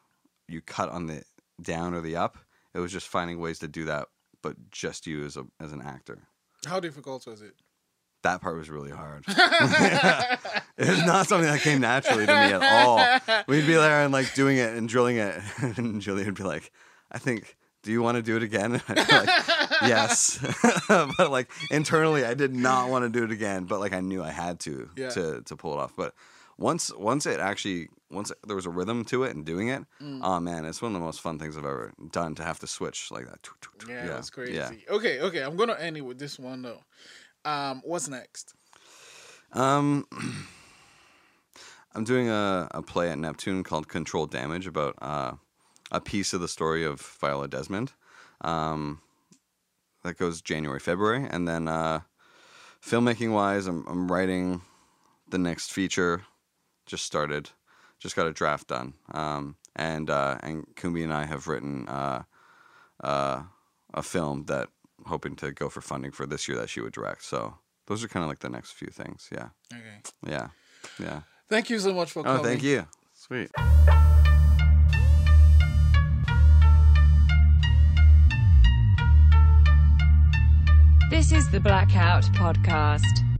you 0.47 0.61
cut 0.61 0.89
on 0.89 1.07
the 1.07 1.23
down 1.61 1.93
or 1.93 2.01
the 2.01 2.17
up. 2.17 2.37
It 2.73 2.79
was 2.79 2.91
just 2.91 3.07
finding 3.07 3.39
ways 3.39 3.59
to 3.59 3.67
do 3.67 3.85
that 3.85 4.07
but 4.41 4.55
just 4.71 5.07
you 5.07 5.23
as 5.25 5.37
a 5.37 5.45
as 5.59 5.71
an 5.71 5.81
actor 5.81 6.27
How 6.65 6.79
difficult 6.79 7.25
was 7.27 7.41
it? 7.41 7.53
that 8.23 8.39
part 8.41 8.55
was 8.55 8.69
really 8.69 8.91
hard. 8.91 9.23
it 9.27 10.87
was 10.89 11.03
not 11.05 11.27
something 11.27 11.49
that 11.49 11.61
came 11.61 11.81
naturally 11.81 12.25
to 12.25 12.31
me 12.31 12.53
at 12.53 12.61
all. 12.61 13.43
We'd 13.47 13.65
be 13.65 13.73
there 13.73 14.03
and 14.03 14.13
like 14.13 14.33
doing 14.35 14.57
it 14.57 14.75
and 14.75 14.87
drilling 14.87 15.17
it, 15.17 15.41
and 15.77 16.01
Julie 16.01 16.25
would 16.25 16.35
be 16.35 16.43
like, 16.43 16.71
"I 17.11 17.17
think." 17.17 17.55
Do 17.83 17.91
you 17.91 18.03
want 18.03 18.17
to 18.17 18.21
do 18.21 18.37
it 18.37 18.43
again? 18.43 18.73
And 18.73 18.83
I'd 18.89 19.07
be 19.07 19.11
like, 19.11 19.29
yes, 19.87 20.37
but 21.17 21.31
like 21.31 21.49
internally, 21.71 22.23
I 22.23 22.35
did 22.35 22.53
not 22.53 22.89
want 22.91 23.05
to 23.05 23.09
do 23.09 23.23
it 23.25 23.31
again. 23.31 23.63
But 23.63 23.79
like 23.79 23.91
I 23.91 24.01
knew 24.01 24.21
I 24.21 24.29
had 24.29 24.59
to 24.61 24.87
Yeah. 24.95 25.09
to 25.09 25.41
to 25.41 25.55
pull 25.55 25.73
it 25.73 25.79
off. 25.79 25.93
But 25.97 26.13
once 26.61 26.93
once 26.95 27.25
it 27.25 27.39
actually 27.39 27.89
once 28.09 28.31
there 28.45 28.55
was 28.55 28.65
a 28.65 28.69
rhythm 28.69 29.03
to 29.05 29.23
it 29.23 29.35
and 29.35 29.45
doing 29.45 29.69
it, 29.69 29.83
oh 30.23 30.39
man, 30.39 30.65
it's 30.65 30.81
one 30.81 30.91
of 30.95 30.99
the 30.99 31.05
most 31.05 31.21
fun 31.21 31.39
things 31.39 31.57
I've 31.57 31.65
ever 31.65 31.93
done 32.11 32.35
to 32.35 32.43
have 32.43 32.59
to 32.59 32.67
switch 32.67 33.09
like 33.11 33.25
that. 33.25 33.47
Yeah, 33.87 34.07
that's 34.07 34.29
crazy. 34.29 34.53
Yeah. 34.53 34.71
Okay, 34.89 35.19
okay. 35.21 35.41
I'm 35.41 35.55
gonna 35.55 35.73
end 35.79 35.97
it 35.97 36.01
with 36.01 36.19
this 36.19 36.37
one 36.37 36.61
though. 36.61 36.81
Um, 37.43 37.81
what's 37.83 38.07
next? 38.07 38.53
Um, 39.53 40.05
I'm 41.95 42.03
doing 42.03 42.29
a, 42.29 42.67
a 42.71 42.81
play 42.81 43.09
at 43.11 43.17
Neptune 43.17 43.63
called 43.63 43.87
Controlled 43.87 44.31
Damage 44.31 44.67
about 44.67 44.95
uh, 45.01 45.33
a 45.91 45.99
piece 45.99 46.33
of 46.33 46.41
the 46.41 46.47
story 46.47 46.85
of 46.85 47.01
Viola 47.19 47.47
Desmond. 47.47 47.93
Um, 48.41 49.01
that 50.03 50.17
goes 50.17 50.41
January, 50.41 50.79
February. 50.79 51.27
And 51.29 51.47
then 51.47 51.67
uh, 51.67 52.01
filmmaking 52.83 53.33
wise, 53.33 53.67
I'm, 53.67 53.85
I'm 53.87 54.11
writing 54.11 54.61
the 55.29 55.37
next 55.37 55.71
feature. 55.73 56.21
Just 56.85 57.05
started, 57.05 57.51
just 57.99 58.15
got 58.15 58.27
a 58.27 58.33
draft 58.33 58.67
done. 58.67 58.93
Um, 59.13 59.55
and 59.75 60.09
uh, 60.09 60.37
and 60.41 60.65
Koumbie 60.75 61.03
and 61.03 61.13
I 61.13 61.25
have 61.25 61.47
written 61.47 61.87
uh, 61.87 62.23
uh, 63.03 63.43
a 63.93 64.03
film 64.03 64.45
that 64.45 64.69
hoping 65.05 65.35
to 65.37 65.51
go 65.51 65.69
for 65.69 65.81
funding 65.81 66.11
for 66.11 66.25
this 66.25 66.47
year 66.47 66.57
that 66.57 66.69
she 66.69 66.81
would 66.81 66.93
direct. 66.93 67.23
So 67.23 67.55
those 67.87 68.03
are 68.03 68.07
kind 68.07 68.23
of 68.23 68.29
like 68.29 68.39
the 68.39 68.49
next 68.49 68.71
few 68.73 68.89
things. 68.89 69.29
Yeah. 69.31 69.49
Okay. 69.73 70.01
Yeah. 70.27 70.47
Yeah. 70.99 71.21
Thank 71.49 71.69
you 71.69 71.79
so 71.79 71.93
much 71.93 72.11
for 72.11 72.19
Oh, 72.21 72.23
coming. 72.23 72.43
thank 72.43 72.63
you. 72.63 72.85
Sweet. 73.13 73.51
This 81.09 81.31
is 81.33 81.49
the 81.51 81.59
Blackout 81.59 82.23
Podcast. 82.33 83.30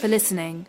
For 0.00 0.08
listening. 0.08 0.66